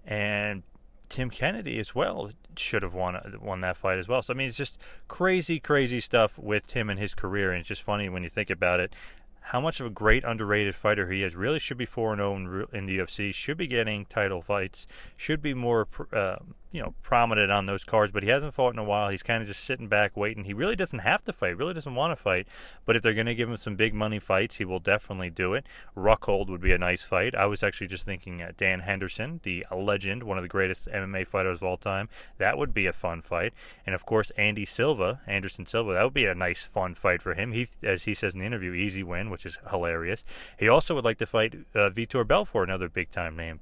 and 0.05 0.63
Tim 1.09 1.31
Kennedy 1.31 1.79
as 1.79 1.95
well 1.95 2.33
should 2.57 2.83
have 2.83 2.95
won 2.95 3.39
won 3.41 3.63
that 3.63 3.77
fight 3.77 3.99
as 3.99 4.09
well. 4.09 4.21
So 4.21 4.35
I 4.35 4.37
mean, 4.37 4.49
it's 4.49 4.59
just 4.59 4.77
crazy, 5.09 5.59
crazy 5.59 6.01
stuff 6.01 6.39
with 6.39 6.67
Tim 6.67 6.91
and 6.91 6.99
his 6.99 7.15
career, 7.15 7.51
and 7.51 7.61
it's 7.61 7.69
just 7.69 7.83
funny 7.83 8.09
when 8.09 8.25
you 8.25 8.29
think 8.31 8.51
about 8.51 8.81
it 8.81 8.93
how 9.41 9.61
much 9.61 9.81
of 9.81 9.87
a 9.87 9.91
great 9.91 10.25
underrated 10.25 10.75
fighter 10.75 11.11
he 11.11 11.23
is. 11.23 11.35
Really 11.35 11.59
should 11.59 11.79
be 11.79 11.87
4 11.87 12.17
0 12.17 12.69
in 12.73 12.87
the 12.87 12.99
UFC, 12.99 13.33
should 13.35 13.57
be 13.57 13.67
getting 13.67 14.05
title 14.05 14.43
fights, 14.43 14.87
should 15.17 15.43
be 15.43 15.55
more 15.55 15.89
uh, 16.13 16.37
you 16.73 16.81
know 16.81 16.95
prominent 17.03 17.51
on 17.51 17.67
those 17.67 17.85
cards, 17.85 18.13
but 18.13 18.23
he 18.23 18.29
hasn't 18.29 18.55
fought 18.55 18.73
in 18.73 18.79
a 18.79 18.85
while. 18.85 19.09
He's 19.09 19.23
kind 19.23 19.43
of 19.43 19.49
just 19.49 19.65
sitting 19.65 19.89
back 19.89 20.17
waiting. 20.17 20.45
He 20.45 20.55
really 20.55 20.77
doesn't 20.77 21.01
have 21.01 21.25
to 21.25 21.33
fight, 21.33 21.57
really 21.57 21.75
doesn't 21.75 21.95
want 21.95 22.17
to 22.17 22.23
fight. 22.23 22.47
But 22.85 22.97
if 22.97 23.03
they're 23.03 23.15
going 23.15 23.27
to 23.27 23.35
give 23.35 23.49
him 23.49 23.57
some 23.57 23.77
big 23.77 23.95
money 23.95 24.19
fights, 24.19 24.57
he 24.57 24.65
will 24.65 24.79
definitely 24.79 25.31
do 25.31 25.55
it. 25.55 25.67
Rockhold 25.97 26.49
would 26.49 26.61
be 26.61 26.73
a 26.73 26.79
nice 26.79 27.03
fight. 27.03 27.35
I 27.35 27.47
was 27.47 27.63
actually 27.63 27.89
just 27.89 28.05
thinking 28.05 28.43
uh, 28.43 28.53
Dan 28.57 28.81
Henderson, 28.81 29.41
the 29.43 29.67
legend, 29.75 30.23
one 30.23 30.39
of 30.39 30.43
the 30.43 30.49
greatest 30.49 30.87
MMA 30.87 31.27
fighters 31.27 31.59
of 31.59 31.65
all 31.65 31.77
time. 31.77 32.09
That 32.39 32.57
would 32.57 32.73
be 32.73 32.87
a 32.87 32.93
fun 32.93 33.23
fight. 33.23 33.53
And 33.85 33.95
of 33.95 34.07
course, 34.07 34.31
Andy 34.37 34.65
Silva, 34.65 35.21
Anderson 35.27 35.67
Silva, 35.67 35.95
that 35.95 36.05
would 36.05 36.15
be 36.15 36.27
a 36.27 36.35
nice 36.35 36.63
fun 36.63 36.95
fight 36.95 37.23
for 37.23 37.35
him. 37.35 37.53
He, 37.53 37.69
as 37.83 38.05
he 38.05 38.15
says 38.15 38.35
in 38.35 38.41
the 38.41 38.47
interview, 38.47 38.73
easy 38.73 39.03
win, 39.03 39.31
which 39.31 39.45
is 39.45 39.59
hilarious. 39.71 40.25
He 40.59 40.69
also 40.69 40.95
would 40.95 41.05
like 41.05 41.19
to 41.19 41.27
fight 41.27 41.55
uh, 41.75 41.91
Vitor 41.91 42.27
Belfort, 42.27 42.69
another 42.69 42.89
big 42.89 43.11
time 43.11 43.37
name. 43.37 43.61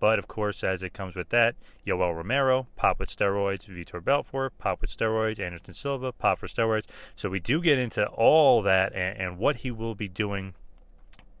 But 0.00 0.18
of 0.18 0.28
course, 0.28 0.62
as 0.62 0.82
it 0.82 0.92
comes 0.92 1.14
with 1.14 1.30
that, 1.30 1.56
Yoel 1.86 2.14
Romero, 2.14 2.66
pop 2.76 3.00
with 3.00 3.14
steroids, 3.14 3.66
Vitor 3.66 4.02
Belfort, 4.02 4.56
pop 4.58 4.80
with 4.80 4.96
steroids, 4.96 5.40
Anderson 5.40 5.74
Silva, 5.74 6.12
pop 6.12 6.38
for 6.38 6.46
steroids. 6.46 6.84
So 7.16 7.28
we 7.28 7.40
do 7.40 7.60
get 7.60 7.78
into 7.78 8.06
all 8.06 8.62
that 8.62 8.92
and, 8.94 9.18
and 9.18 9.38
what 9.38 9.56
he 9.56 9.70
will 9.70 9.94
be 9.94 10.08
doing 10.08 10.54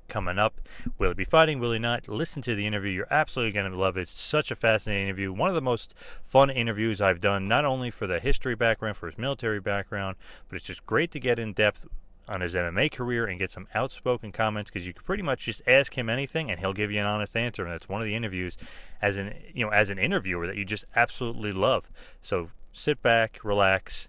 coming 0.08 0.38
up. 0.38 0.60
Will 0.98 1.10
he 1.10 1.14
be 1.14 1.24
fighting? 1.24 1.60
Will 1.60 1.72
he 1.72 1.78
not? 1.78 2.08
Listen 2.08 2.42
to 2.42 2.54
the 2.54 2.66
interview. 2.66 2.90
You're 2.90 3.12
absolutely 3.12 3.52
going 3.52 3.70
to 3.70 3.76
love 3.76 3.96
it. 3.96 4.02
It's 4.02 4.20
such 4.20 4.50
a 4.50 4.56
fascinating 4.56 5.06
interview. 5.06 5.32
One 5.32 5.50
of 5.50 5.54
the 5.54 5.60
most 5.60 5.94
fun 6.26 6.50
interviews 6.50 7.00
I've 7.00 7.20
done, 7.20 7.46
not 7.46 7.64
only 7.64 7.90
for 7.90 8.06
the 8.06 8.18
history 8.18 8.54
background, 8.54 8.96
for 8.96 9.06
his 9.06 9.18
military 9.18 9.60
background, 9.60 10.16
but 10.48 10.56
it's 10.56 10.64
just 10.64 10.86
great 10.86 11.10
to 11.12 11.20
get 11.20 11.38
in 11.38 11.52
depth 11.52 11.86
on 12.28 12.40
his 12.40 12.54
MMA 12.54 12.92
career 12.92 13.26
and 13.26 13.38
get 13.38 13.50
some 13.50 13.66
outspoken 13.74 14.32
comments 14.32 14.70
because 14.70 14.86
you 14.86 14.92
can 14.92 15.04
pretty 15.04 15.22
much 15.22 15.46
just 15.46 15.62
ask 15.66 15.96
him 15.96 16.10
anything 16.10 16.50
and 16.50 16.60
he'll 16.60 16.72
give 16.72 16.90
you 16.90 17.00
an 17.00 17.06
honest 17.06 17.36
answer. 17.36 17.64
And 17.64 17.72
that's 17.72 17.88
one 17.88 18.00
of 18.00 18.06
the 18.06 18.14
interviews 18.14 18.56
as 19.00 19.16
an 19.16 19.34
you 19.52 19.64
know 19.64 19.72
as 19.72 19.90
an 19.90 19.98
interviewer 19.98 20.46
that 20.46 20.56
you 20.56 20.64
just 20.64 20.84
absolutely 20.94 21.52
love. 21.52 21.90
So 22.20 22.50
sit 22.72 23.02
back, 23.02 23.40
relax, 23.42 24.08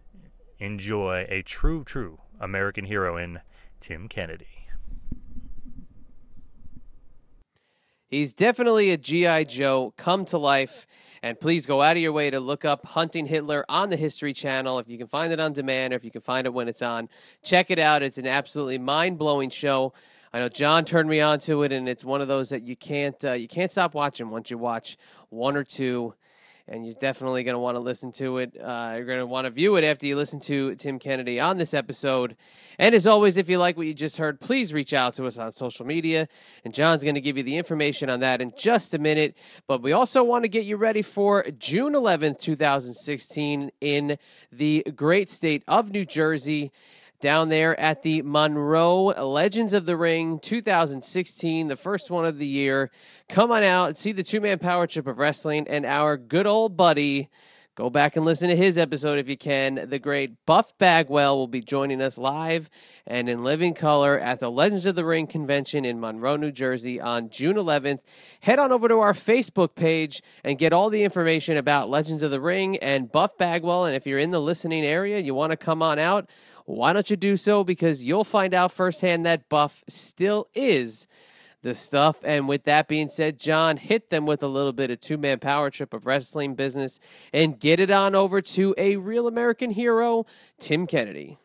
enjoy 0.59 1.25
a 1.29 1.41
true, 1.41 1.83
true 1.83 2.19
American 2.39 2.85
hero 2.85 3.17
in 3.17 3.41
Tim 3.79 4.07
Kennedy. 4.07 4.58
He's 8.09 8.33
definitely 8.33 8.89
a 8.89 8.97
G.I. 8.97 9.43
Joe 9.43 9.93
come 9.95 10.25
to 10.25 10.39
life. 10.39 10.87
And 11.21 11.39
please 11.39 11.65
go 11.65 11.81
out 11.81 11.95
of 11.95 12.01
your 12.01 12.11
way 12.11 12.29
to 12.29 12.39
look 12.39 12.65
up 12.65 12.85
Hunting 12.85 13.25
Hitler 13.25 13.65
on 13.69 13.89
the 13.89 13.97
History 13.97 14.33
Channel. 14.33 14.79
If 14.79 14.89
you 14.89 14.97
can 14.97 15.07
find 15.07 15.31
it 15.31 15.39
on 15.39 15.53
demand 15.53 15.93
or 15.93 15.97
if 15.97 16.05
you 16.05 16.11
can 16.11 16.21
find 16.21 16.47
it 16.47 16.53
when 16.53 16.67
it's 16.67 16.81
on, 16.81 17.09
check 17.43 17.69
it 17.69 17.77
out. 17.77 18.01
It's 18.01 18.17
an 18.17 18.25
absolutely 18.25 18.77
mind 18.77 19.19
blowing 19.19 19.49
show. 19.49 19.93
I 20.33 20.39
know 20.39 20.49
John 20.49 20.85
turned 20.85 21.09
me 21.09 21.21
on 21.21 21.39
to 21.39 21.63
it, 21.63 21.71
and 21.71 21.89
it's 21.89 22.05
one 22.05 22.21
of 22.21 22.27
those 22.27 22.49
that 22.49 22.63
you 22.63 22.75
can't 22.75 23.23
uh, 23.25 23.33
you 23.33 23.47
can't 23.47 23.71
stop 23.71 23.95
watching 23.95 24.29
once 24.29 24.51
you 24.51 24.57
watch 24.57 24.95
one 25.29 25.57
or 25.57 25.63
two 25.63 26.13
and 26.69 26.85
you're 26.85 26.95
definitely 26.95 27.43
going 27.43 27.55
to 27.55 27.59
want 27.59 27.75
to 27.77 27.81
listen 27.81 28.11
to 28.13 28.37
it. 28.37 28.55
Uh, 28.55 28.93
you're 28.95 29.05
going 29.05 29.19
to 29.19 29.25
want 29.25 29.45
to 29.45 29.51
view 29.51 29.75
it 29.75 29.83
after 29.83 30.05
you 30.05 30.15
listen 30.15 30.39
to 30.41 30.75
Tim 30.75 30.99
Kennedy 30.99 31.39
on 31.39 31.57
this 31.57 31.73
episode. 31.73 32.35
And 32.77 32.93
as 32.93 33.07
always, 33.07 33.37
if 33.37 33.49
you 33.49 33.57
like 33.57 33.75
what 33.75 33.87
you 33.87 33.93
just 33.93 34.17
heard, 34.17 34.39
please 34.39 34.71
reach 34.71 34.93
out 34.93 35.15
to 35.15 35.25
us 35.25 35.37
on 35.37 35.51
social 35.51 35.85
media. 35.85 36.27
And 36.63 36.73
John's 36.73 37.03
going 37.03 37.15
to 37.15 37.21
give 37.21 37.37
you 37.37 37.43
the 37.43 37.57
information 37.57 38.09
on 38.09 38.19
that 38.19 38.39
in 38.39 38.53
just 38.55 38.93
a 38.93 38.99
minute. 38.99 39.35
But 39.67 39.81
we 39.81 39.91
also 39.91 40.23
want 40.23 40.43
to 40.43 40.49
get 40.49 40.65
you 40.65 40.77
ready 40.77 41.01
for 41.01 41.43
June 41.57 41.93
11th, 41.93 42.39
2016, 42.39 43.71
in 43.81 44.17
the 44.51 44.85
great 44.95 45.29
state 45.29 45.63
of 45.67 45.91
New 45.91 46.05
Jersey 46.05 46.71
down 47.19 47.49
there 47.49 47.77
at 47.79 48.03
the 48.03 48.21
Monroe 48.21 49.07
Legends 49.07 49.73
of 49.73 49.85
the 49.85 49.97
Ring 49.97 50.39
2016, 50.39 51.67
the 51.67 51.75
first 51.75 52.09
one 52.09 52.25
of 52.25 52.37
the 52.37 52.47
year. 52.47 52.91
Come 53.27 53.51
on 53.51 53.63
out 53.63 53.97
see 53.97 54.11
the 54.11 54.23
two 54.23 54.39
man 54.39 54.59
power 54.59 54.87
trip 54.87 55.07
of 55.07 55.17
wrestling 55.17 55.67
and 55.67 55.85
our 55.85 56.17
good 56.17 56.47
old 56.47 56.77
buddy. 56.77 57.29
Go 57.75 57.89
back 57.89 58.17
and 58.17 58.25
listen 58.25 58.49
to 58.49 58.57
his 58.57 58.77
episode 58.77 59.19
if 59.19 59.29
you 59.29 59.37
can. 59.37 59.87
The 59.89 59.99
great 59.99 60.45
Buff 60.45 60.77
Bagwell 60.77 61.37
will 61.37 61.47
be 61.47 61.61
joining 61.61 62.01
us 62.01 62.17
live 62.17 62.69
and 63.07 63.29
in 63.29 63.41
living 63.41 63.73
color 63.73 64.19
at 64.19 64.41
the 64.41 64.51
Legends 64.51 64.85
of 64.85 64.95
the 64.95 65.05
Ring 65.05 65.27
convention 65.27 65.85
in 65.85 65.97
Monroe, 65.97 66.35
New 66.35 66.51
Jersey 66.51 66.99
on 66.99 67.29
June 67.29 67.55
11th. 67.55 67.99
Head 68.41 68.59
on 68.59 68.73
over 68.73 68.89
to 68.89 68.99
our 68.99 69.13
Facebook 69.13 69.75
page 69.75 70.21
and 70.43 70.57
get 70.57 70.73
all 70.73 70.89
the 70.89 71.03
information 71.03 71.55
about 71.55 71.89
Legends 71.89 72.21
of 72.21 72.31
the 72.31 72.41
Ring 72.41 72.75
and 72.79 73.09
Buff 73.09 73.37
Bagwell. 73.37 73.85
And 73.85 73.95
if 73.95 74.05
you're 74.05 74.19
in 74.19 74.31
the 74.31 74.41
listening 74.41 74.83
area, 74.83 75.19
you 75.19 75.33
want 75.33 75.51
to 75.51 75.57
come 75.57 75.81
on 75.81 75.99
out, 75.99 76.29
why 76.69 76.93
don't 76.93 77.09
you 77.09 77.17
do 77.17 77.35
so? 77.35 77.63
Because 77.63 78.05
you'll 78.05 78.23
find 78.23 78.53
out 78.53 78.71
firsthand 78.71 79.25
that 79.25 79.49
Buff 79.49 79.83
still 79.87 80.47
is 80.53 81.07
the 81.63 81.73
stuff. 81.73 82.17
And 82.23 82.47
with 82.47 82.65
that 82.65 82.87
being 82.87 83.09
said, 83.09 83.39
John, 83.39 83.77
hit 83.77 84.11
them 84.11 84.27
with 84.27 84.43
a 84.43 84.47
little 84.47 84.71
bit 84.71 84.91
of 84.91 84.99
two 84.99 85.17
man 85.17 85.39
power 85.39 85.71
trip 85.71 85.95
of 85.95 86.05
wrestling 86.05 86.53
business 86.53 86.99
and 87.33 87.59
get 87.59 87.79
it 87.79 87.89
on 87.89 88.13
over 88.13 88.39
to 88.41 88.75
a 88.77 88.97
real 88.97 89.27
American 89.27 89.71
hero, 89.71 90.27
Tim 90.59 90.85
Kennedy. 90.85 91.39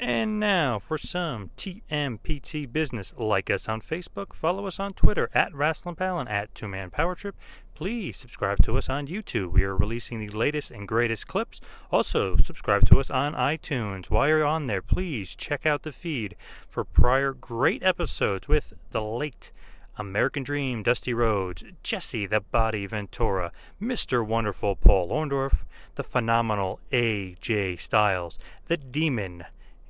And 0.00 0.38
now 0.38 0.78
for 0.78 0.96
some 0.96 1.50
TMPT 1.56 2.72
business. 2.72 3.12
Like 3.16 3.50
us 3.50 3.68
on 3.68 3.80
Facebook, 3.80 4.32
follow 4.32 4.66
us 4.66 4.78
on 4.78 4.94
Twitter 4.94 5.28
at 5.34 5.52
Wrestling 5.52 5.96
and 5.98 6.28
at 6.28 6.54
Two 6.54 6.68
Man 6.68 6.90
Power 6.90 7.16
Trip. 7.16 7.34
Please 7.74 8.16
subscribe 8.16 8.62
to 8.62 8.78
us 8.78 8.88
on 8.88 9.08
YouTube. 9.08 9.50
We 9.50 9.64
are 9.64 9.76
releasing 9.76 10.20
the 10.20 10.28
latest 10.28 10.70
and 10.70 10.86
greatest 10.86 11.26
clips. 11.26 11.60
Also, 11.90 12.36
subscribe 12.36 12.86
to 12.86 13.00
us 13.00 13.10
on 13.10 13.34
iTunes. 13.34 14.08
While 14.08 14.28
you're 14.28 14.44
on 14.44 14.68
there, 14.68 14.82
please 14.82 15.34
check 15.34 15.66
out 15.66 15.82
the 15.82 15.90
feed 15.90 16.36
for 16.68 16.84
prior 16.84 17.32
great 17.32 17.82
episodes 17.82 18.46
with 18.46 18.74
the 18.92 19.00
late 19.00 19.50
American 19.96 20.44
Dream, 20.44 20.84
Dusty 20.84 21.12
Rhodes, 21.12 21.64
Jesse 21.82 22.26
the 22.26 22.40
Body 22.40 22.86
Ventura, 22.86 23.50
Mr. 23.82 24.24
Wonderful 24.24 24.76
Paul 24.76 25.08
Orndorff, 25.08 25.64
the 25.96 26.04
phenomenal 26.04 26.78
AJ 26.92 27.80
Styles, 27.80 28.38
the 28.68 28.76
Demon, 28.76 29.44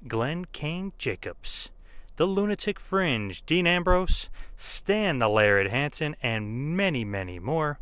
Glenn 0.06 0.44
Kane 0.52 0.92
Jacobs, 0.98 1.70
The 2.16 2.26
Lunatic 2.26 2.78
Fringe, 2.78 3.42
Dean 3.46 3.66
Ambrose, 3.66 4.28
Stan 4.56 5.18
the 5.18 5.28
Lariat 5.28 5.70
Hansen, 5.70 6.14
and 6.22 6.76
many, 6.76 7.04
many 7.04 7.38
more. 7.38 7.78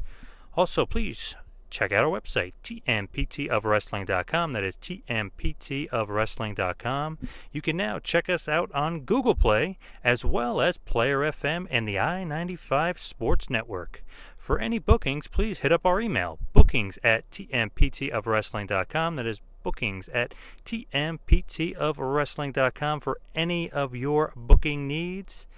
Also, 0.54 0.86
please 0.86 1.34
check 1.68 1.90
out 1.92 2.04
our 2.04 2.20
website, 2.20 2.52
tmptofwrestling.com. 2.64 4.52
That 4.52 4.64
is 4.64 4.76
tmptofwrestling.com. 4.76 7.18
You 7.52 7.62
can 7.62 7.76
now 7.76 7.98
check 7.98 8.30
us 8.30 8.48
out 8.48 8.72
on 8.72 9.00
Google 9.00 9.34
Play 9.34 9.78
as 10.02 10.24
well 10.24 10.60
as 10.60 10.78
Player 10.78 11.20
FM 11.20 11.66
and 11.70 11.86
the 11.86 11.98
I 11.98 12.24
95 12.24 12.98
Sports 12.98 13.50
Network. 13.50 14.02
For 14.38 14.58
any 14.58 14.78
bookings, 14.78 15.28
please 15.28 15.58
hit 15.58 15.72
up 15.72 15.84
our 15.84 16.00
email, 16.00 16.38
bookings 16.52 16.98
at 17.02 17.28
tmptofwrestling.com. 17.30 19.16
That 19.16 19.26
is 19.26 19.40
bookings 19.66 20.08
at 20.10 20.32
tmptofwrestling.com 20.64 23.00
for 23.00 23.18
any 23.34 23.68
of 23.72 23.96
your 23.96 24.32
booking 24.36 24.86
needs. 24.86 25.48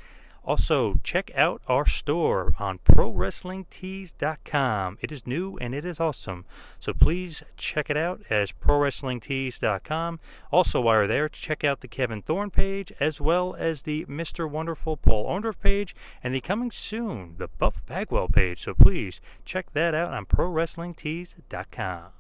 Also, 0.49 0.95
check 1.05 1.31
out 1.35 1.61
our 1.69 1.85
store 1.85 2.55
on 2.59 2.79
ProWrestlingTees.com. 2.79 4.97
It 5.03 5.13
is 5.13 5.27
new 5.27 5.59
and 5.59 5.75
it 5.75 5.85
is 5.85 6.01
awesome. 6.01 6.47
So 6.81 6.95
please 6.95 7.43
check 7.59 7.91
it 7.91 7.99
out 7.99 8.23
as 8.31 8.53
ProWrestlingTees.com. 8.53 10.21
Also, 10.51 10.81
while 10.81 10.95
you're 10.95 11.07
there, 11.07 11.29
check 11.29 11.65
out 11.65 11.83
the 11.83 11.89
Kevin 11.89 12.23
Thorn 12.23 12.51
page 12.51 12.91
as 12.99 13.21
well 13.21 13.55
as 13.59 13.83
the 13.83 14.07
Mr. 14.07 14.51
Wonderful 14.51 14.97
Paul 14.97 15.27
Orndorff 15.27 15.61
page 15.61 15.95
and 16.25 16.35
the 16.35 16.41
coming 16.41 16.71
soon, 16.71 17.35
the 17.37 17.49
Buff 17.49 17.85
Bagwell 17.85 18.29
page. 18.29 18.65
So 18.65 18.73
please 18.73 19.21
check 19.45 19.75
that 19.75 19.95
out 19.95 20.15
on 20.15 20.25
ProWrestlingTees.com. 20.25 22.18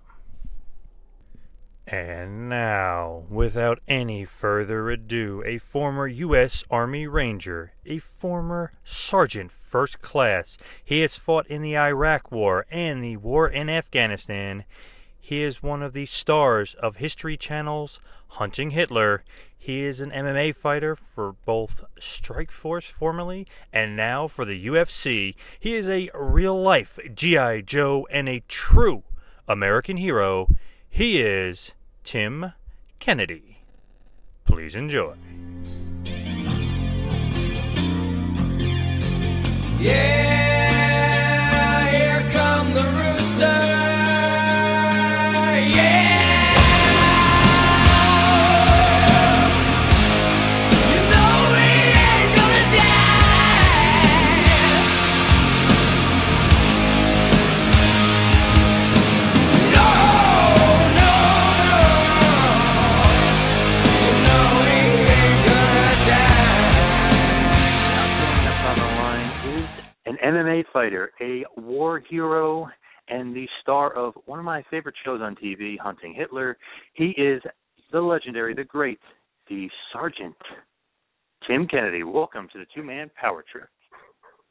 And 1.90 2.50
now, 2.50 3.24
without 3.30 3.80
any 3.88 4.26
further 4.26 4.90
ado, 4.90 5.42
a 5.46 5.56
former 5.56 6.06
U.S. 6.06 6.62
Army 6.70 7.06
Ranger, 7.06 7.72
a 7.86 7.98
former 7.98 8.72
Sergeant 8.84 9.50
First 9.50 10.02
Class. 10.02 10.58
He 10.84 11.00
has 11.00 11.16
fought 11.16 11.46
in 11.46 11.62
the 11.62 11.78
Iraq 11.78 12.30
War 12.30 12.66
and 12.70 13.02
the 13.02 13.16
war 13.16 13.48
in 13.48 13.70
Afghanistan. 13.70 14.64
He 15.18 15.42
is 15.42 15.62
one 15.62 15.82
of 15.82 15.94
the 15.94 16.04
stars 16.04 16.74
of 16.74 16.96
History 16.96 17.38
Channel's 17.38 18.00
Hunting 18.32 18.72
Hitler. 18.72 19.24
He 19.56 19.80
is 19.80 20.02
an 20.02 20.10
MMA 20.10 20.56
fighter 20.56 20.94
for 20.94 21.36
both 21.46 21.84
Strikeforce 21.98 22.90
formerly 22.90 23.46
and 23.72 23.96
now 23.96 24.28
for 24.28 24.44
the 24.44 24.66
UFC. 24.66 25.34
He 25.58 25.72
is 25.72 25.88
a 25.88 26.10
real 26.14 26.60
life 26.60 26.98
G.I. 27.14 27.62
Joe 27.62 28.06
and 28.10 28.28
a 28.28 28.42
true 28.46 29.04
American 29.48 29.96
hero. 29.96 30.48
He 30.90 31.20
is 31.20 31.72
Tim 32.10 32.54
Kennedy. 33.00 33.58
Please 34.46 34.74
enjoy. 34.74 35.14
Yeah, 39.78 40.27
MMA 70.58 70.64
fighter, 70.72 71.12
a 71.20 71.44
war 71.60 72.02
hero, 72.08 72.68
and 73.08 73.34
the 73.34 73.46
star 73.62 73.92
of 73.94 74.14
one 74.26 74.38
of 74.38 74.44
my 74.44 74.62
favorite 74.70 74.94
shows 75.04 75.20
on 75.22 75.36
TV, 75.36 75.78
Hunting 75.78 76.14
Hitler. 76.14 76.56
He 76.94 77.14
is 77.16 77.42
the 77.92 78.00
legendary, 78.00 78.54
the 78.54 78.64
great, 78.64 78.98
the 79.48 79.68
Sergeant, 79.92 80.36
Tim 81.46 81.66
Kennedy. 81.66 82.02
Welcome 82.02 82.48
to 82.52 82.58
the 82.58 82.66
Two 82.74 82.82
Man 82.82 83.10
Power 83.20 83.44
Trip. 83.50 83.68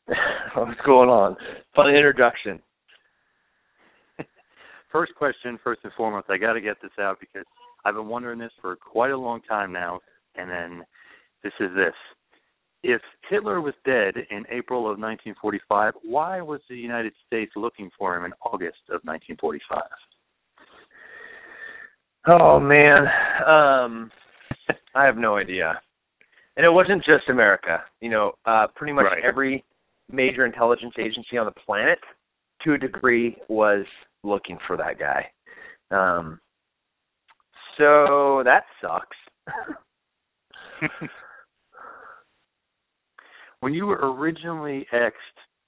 What's 0.55 0.79
going 0.85 1.09
on? 1.09 1.35
Fun 1.75 1.89
introduction. 1.89 2.59
First 4.91 5.13
question, 5.15 5.59
first 5.63 5.81
and 5.83 5.93
foremost, 5.97 6.27
I 6.29 6.37
got 6.37 6.53
to 6.53 6.61
get 6.61 6.77
this 6.81 6.91
out 6.99 7.19
because 7.19 7.45
I've 7.85 7.95
been 7.95 8.07
wondering 8.07 8.39
this 8.39 8.51
for 8.61 8.75
quite 8.75 9.11
a 9.11 9.17
long 9.17 9.41
time 9.41 9.73
now, 9.73 9.99
and 10.35 10.49
then 10.49 10.85
this 11.43 11.53
is 11.59 11.69
this. 11.75 11.93
If 12.83 13.01
Hitler 13.29 13.61
was 13.61 13.73
dead 13.85 14.15
in 14.29 14.45
April 14.51 14.81
of 14.81 14.99
1945, 14.99 15.93
why 16.03 16.41
was 16.41 16.61
the 16.69 16.75
United 16.75 17.13
States 17.25 17.51
looking 17.55 17.89
for 17.97 18.15
him 18.15 18.25
in 18.25 18.33
August 18.45 18.79
of 18.89 19.01
1945? 19.03 19.81
Oh 22.27 22.59
man, 22.59 23.07
um, 23.47 24.11
I 24.93 25.05
have 25.05 25.17
no 25.17 25.37
idea. 25.37 25.79
And 26.57 26.65
it 26.65 26.69
wasn't 26.69 27.03
just 27.05 27.29
America. 27.29 27.83
You 28.01 28.09
know, 28.09 28.33
uh, 28.45 28.67
pretty 28.75 28.93
much 28.93 29.05
Right. 29.05 29.23
every 29.23 29.63
major 30.11 30.45
intelligence 30.45 30.93
agency 30.97 31.37
on 31.37 31.45
the 31.45 31.51
planet, 31.51 31.99
to 32.63 32.73
a 32.73 32.77
degree, 32.77 33.37
was 33.47 33.85
looking 34.23 34.57
for 34.67 34.75
that 34.77 34.97
guy. 34.99 35.29
Um, 35.91 36.39
so 37.77 38.41
that 38.43 38.65
sucks. 38.81 39.17
when 43.59 43.73
you 43.73 43.85
were 43.85 44.13
originally 44.13 44.85
asked 44.93 45.15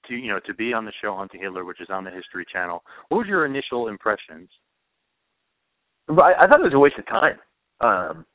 to, 0.06 0.14
you 0.14 0.28
know, 0.28 0.40
to 0.46 0.54
be 0.54 0.72
on 0.72 0.84
the 0.84 0.92
show 1.02 1.14
Hunting 1.16 1.40
Hitler, 1.40 1.64
which 1.64 1.80
is 1.80 1.88
on 1.90 2.04
the 2.04 2.10
History 2.10 2.46
Channel, 2.52 2.82
what 3.08 3.18
was 3.18 3.26
your 3.26 3.46
initial 3.46 3.88
impressions? 3.88 4.48
I, 6.08 6.32
I 6.40 6.46
thought 6.46 6.60
it 6.60 6.64
was 6.64 6.74
a 6.74 6.78
waste 6.78 6.98
of 6.98 7.06
time. 7.06 7.38
Um, 7.80 8.26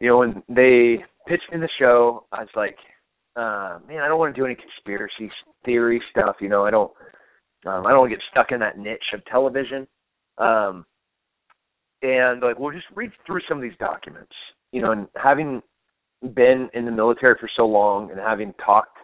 you 0.00 0.08
know, 0.08 0.18
when 0.18 0.42
they 0.48 1.04
pitched 1.26 1.50
in 1.52 1.60
the 1.60 1.68
show, 1.78 2.26
I 2.32 2.40
was 2.40 2.48
like, 2.56 2.76
uh, 3.36 3.78
man, 3.88 4.00
I 4.00 4.08
don't 4.08 4.18
want 4.18 4.34
to 4.34 4.40
do 4.40 4.46
any 4.46 4.56
conspiracy 4.56 5.30
theory 5.64 6.00
stuff. 6.10 6.36
You 6.40 6.48
know, 6.48 6.64
I 6.64 6.70
don't, 6.70 6.92
um, 7.66 7.86
I 7.86 7.90
don't 7.90 8.00
want 8.00 8.10
to 8.10 8.16
get 8.16 8.24
stuck 8.30 8.52
in 8.52 8.60
that 8.60 8.78
niche 8.78 9.12
of 9.12 9.24
television. 9.26 9.86
Um, 10.38 10.84
and 12.02 12.42
like, 12.42 12.58
we'll 12.58 12.72
just 12.72 12.86
read 12.94 13.10
through 13.26 13.40
some 13.48 13.58
of 13.58 13.62
these 13.62 13.78
documents. 13.78 14.32
You 14.72 14.82
know, 14.82 14.92
and 14.92 15.06
having 15.14 15.62
been 16.34 16.68
in 16.74 16.84
the 16.84 16.90
military 16.90 17.34
for 17.38 17.48
so 17.56 17.66
long 17.66 18.10
and 18.10 18.18
having 18.18 18.54
talked 18.64 18.98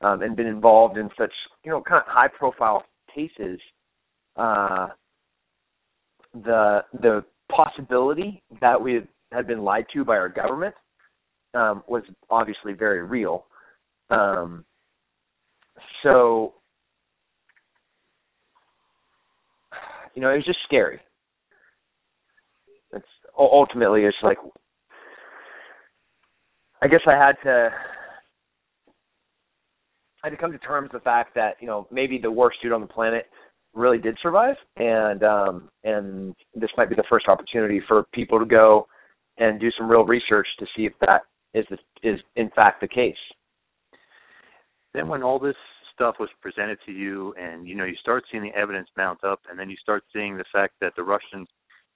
um, 0.00 0.22
and 0.22 0.36
been 0.36 0.46
involved 0.46 0.98
in 0.98 1.08
such, 1.18 1.32
you 1.64 1.70
know, 1.70 1.82
kind 1.82 2.02
of 2.06 2.06
high 2.06 2.28
profile 2.28 2.84
cases, 3.14 3.58
uh, 4.36 4.88
the 6.34 6.80
the 7.00 7.24
possibility 7.50 8.42
that 8.60 8.80
we 8.80 9.00
had 9.32 9.46
been 9.46 9.62
lied 9.62 9.86
to 9.92 10.04
by 10.04 10.16
our 10.16 10.28
government 10.28 10.74
um, 11.54 11.82
was 11.86 12.02
obviously 12.30 12.72
very 12.72 13.02
real. 13.02 13.46
Um, 14.10 14.64
so, 16.02 16.54
you 20.14 20.22
know, 20.22 20.30
it 20.30 20.36
was 20.36 20.46
just 20.46 20.58
scary. 20.64 21.00
It's 22.92 23.06
ultimately 23.38 24.04
it's 24.04 24.16
like 24.22 24.38
I 26.84 26.86
guess 26.86 27.00
I 27.06 27.14
had 27.14 27.36
to 27.44 27.70
I 30.22 30.26
had 30.28 30.30
to 30.30 30.36
come 30.36 30.52
to 30.52 30.58
terms 30.58 30.90
with 30.92 31.02
the 31.02 31.04
fact 31.04 31.34
that 31.34 31.54
you 31.58 31.66
know 31.66 31.88
maybe 31.90 32.18
the 32.18 32.30
worst 32.30 32.58
dude 32.62 32.72
on 32.72 32.82
the 32.82 32.86
planet 32.86 33.24
really 33.72 33.96
did 33.96 34.18
survive, 34.22 34.56
and 34.76 35.22
um, 35.22 35.68
and 35.84 36.34
this 36.54 36.68
might 36.76 36.90
be 36.90 36.94
the 36.94 37.04
first 37.08 37.26
opportunity 37.26 37.80
for 37.88 38.04
people 38.12 38.38
to 38.38 38.44
go 38.44 38.86
and 39.38 39.58
do 39.58 39.70
some 39.78 39.88
real 39.88 40.04
research 40.04 40.46
to 40.58 40.66
see 40.76 40.84
if 40.84 40.92
that 41.00 41.22
is 41.54 41.64
is 42.02 42.20
in 42.36 42.50
fact 42.50 42.82
the 42.82 42.88
case. 42.88 43.16
Then 44.92 45.08
when 45.08 45.22
all 45.22 45.38
this 45.38 45.56
stuff 45.94 46.16
was 46.20 46.28
presented 46.42 46.78
to 46.84 46.92
you 46.92 47.34
and 47.40 47.66
you 47.66 47.74
know 47.74 47.84
you 47.84 47.96
start 47.96 48.24
seeing 48.30 48.42
the 48.42 48.54
evidence 48.54 48.88
mount 48.94 49.24
up 49.24 49.40
and 49.48 49.58
then 49.58 49.70
you 49.70 49.76
start 49.76 50.04
seeing 50.12 50.36
the 50.36 50.44
fact 50.52 50.74
that 50.82 50.92
the 50.96 51.02
Russians 51.02 51.48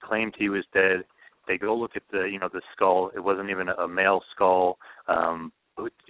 claimed 0.03 0.33
he 0.35 0.49
was 0.49 0.65
dead 0.73 1.03
they 1.49 1.57
go 1.57 1.75
look 1.75 1.91
at 1.95 2.03
the 2.11 2.29
you 2.31 2.39
know 2.39 2.49
the 2.53 2.61
skull. 2.73 3.11
It 3.13 3.19
wasn't 3.19 3.49
even 3.49 3.67
a 3.67 3.87
male 3.87 4.21
skull. 4.33 4.77
Um 5.09 5.51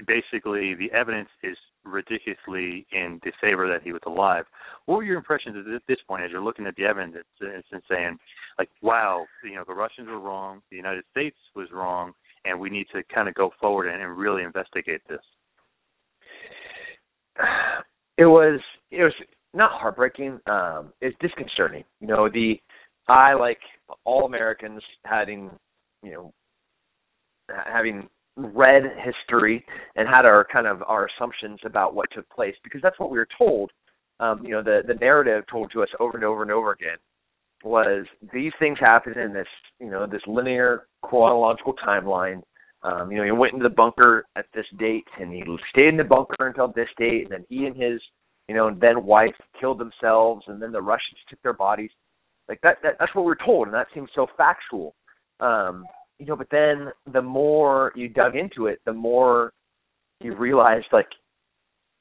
basically 0.06 0.76
the 0.76 0.92
evidence 0.94 1.30
is 1.44 1.58
ridiculously 1.86 2.86
in 2.92 3.20
the 3.24 3.32
favor 3.40 3.68
that 3.68 3.82
he 3.84 3.94
was 3.94 4.02
alive. 4.06 4.46
What 4.86 4.98
were 4.98 5.04
your 5.04 5.18
impressions 5.18 5.56
at 5.74 5.82
this 5.88 6.00
point 6.08 6.24
as 6.24 6.32
you're 6.32 6.44
looking 6.44 6.68
at 6.68 6.76
the 6.76 6.84
evidence 6.84 7.26
and 7.40 7.82
saying 7.90 8.18
like 8.60 8.70
wow 8.82 9.26
you 9.44 9.56
know 9.56 9.64
the 9.66 9.74
Russians 9.74 10.08
were 10.08 10.20
wrong 10.20 10.62
the 10.70 10.78
United 10.78 11.06
States 11.12 11.38
was 11.56 11.70
wrong 11.72 12.12
and 12.46 12.60
we 12.60 12.70
need 12.70 12.88
to 12.94 13.02
kind 13.14 13.28
of 13.28 13.34
go 13.34 13.52
forward 13.60 13.88
and, 13.88 14.02
and 14.02 14.18
really 14.18 14.44
investigate 14.44 15.02
this? 15.08 15.20
It 18.18 18.26
was 18.26 18.60
it 18.92 19.04
was 19.04 19.14
not 19.54 19.72
heartbreaking. 19.72 20.40
Um 20.48 20.92
it's 21.00 21.16
disconcerting. 21.22 21.86
You 22.02 22.08
know 22.08 22.28
the 22.28 22.60
i 23.10 23.34
like 23.34 23.60
all 24.06 24.26
americans 24.26 24.82
having 25.06 25.50
you 26.04 26.12
know 26.12 26.34
having 27.66 28.08
read 28.36 28.84
history 29.04 29.66
and 29.96 30.08
had 30.08 30.26
our 30.26 30.48
kind 30.52 30.68
of 30.68 30.82
our 30.84 31.08
assumptions 31.08 31.60
about 31.66 31.94
what 31.94 32.10
took 32.14 32.30
place 32.30 32.56
because 32.64 32.82
that's 32.82 33.00
what 33.00 33.12
we 33.12 33.18
were 33.18 33.28
told 33.38 33.72
um 34.20 34.42
you 34.44 34.52
know 34.52 34.64
the 34.64 34.82
the 34.88 34.94
narrative 34.96 35.44
told 35.52 35.72
to 35.72 35.82
us 35.82 35.90
over 36.00 36.16
and 36.16 36.24
over 36.24 36.42
and 36.42 36.52
over 36.52 36.72
again 36.72 36.98
was 37.64 38.06
these 38.32 38.54
things 38.60 38.78
happened 38.80 39.18
in 39.18 39.34
this 39.34 39.48
you 39.80 39.90
know 39.90 40.08
this 40.08 40.22
linear 40.28 40.88
chronological 41.02 41.74
timeline 41.86 42.42
um, 42.84 43.12
you 43.12 43.18
know, 43.18 43.26
he 43.26 43.32
went 43.32 43.54
into 43.54 43.64
the 43.64 43.76
bunker 43.76 44.26
at 44.38 44.46
this 44.54 44.66
date, 44.78 45.06
and 45.20 45.34
he 45.34 45.44
stayed 45.70 45.90
in 45.90 45.98
the 45.98 46.04
bunker 46.04 46.48
until 46.48 46.70
this 46.70 46.88
date, 46.98 47.24
and 47.24 47.32
then 47.32 47.46
he 47.50 47.66
and 47.66 47.76
his, 47.76 48.02
you 48.48 48.56
know, 48.56 48.68
and 48.68 48.80
then 48.80 49.04
wife 49.04 49.36
killed 49.60 49.80
themselves, 49.80 50.46
and 50.48 50.62
then 50.62 50.72
the 50.72 50.82
Russians 50.82 51.20
took 51.30 51.42
their 51.42 51.54
bodies. 51.54 51.92
Like 52.50 52.60
that, 52.62 52.78
that 52.82 52.96
that's 53.00 53.14
what 53.14 53.26
we're 53.26 53.36
told, 53.46 53.68
and 53.68 53.74
that 53.76 53.88
seems 53.94 54.10
so 54.16 54.26
factual. 54.36 54.96
Um, 55.40 55.86
you 56.18 56.26
know, 56.26 56.36
but 56.36 56.48
then 56.52 56.90
the 57.14 57.22
more 57.22 57.94
you 57.96 58.10
dug 58.10 58.36
into 58.36 58.66
it, 58.66 58.80
the 58.86 58.92
more 58.92 59.54
you 60.20 60.36
realized 60.36 60.88
like 60.92 61.08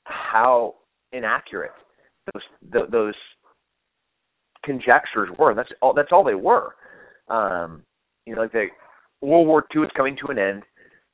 how 0.05 0.75
inaccurate 1.13 1.71
those 2.33 2.43
th- 2.73 2.91
those 2.91 3.15
conjectures 4.65 5.29
were. 5.39 5.55
That's 5.55 5.69
all. 5.83 5.93
That's 5.95 6.13
all 6.13 6.25
they 6.25 6.35
were. 6.35 6.75
Um, 7.29 7.83
you 8.25 8.35
know, 8.35 8.43
like 8.43 8.53
they 8.53 8.69
World 9.21 9.47
War 9.47 9.67
II 9.77 9.83
is 9.83 9.91
coming 9.95 10.17
to 10.25 10.33
an 10.33 10.39
end. 10.39 10.63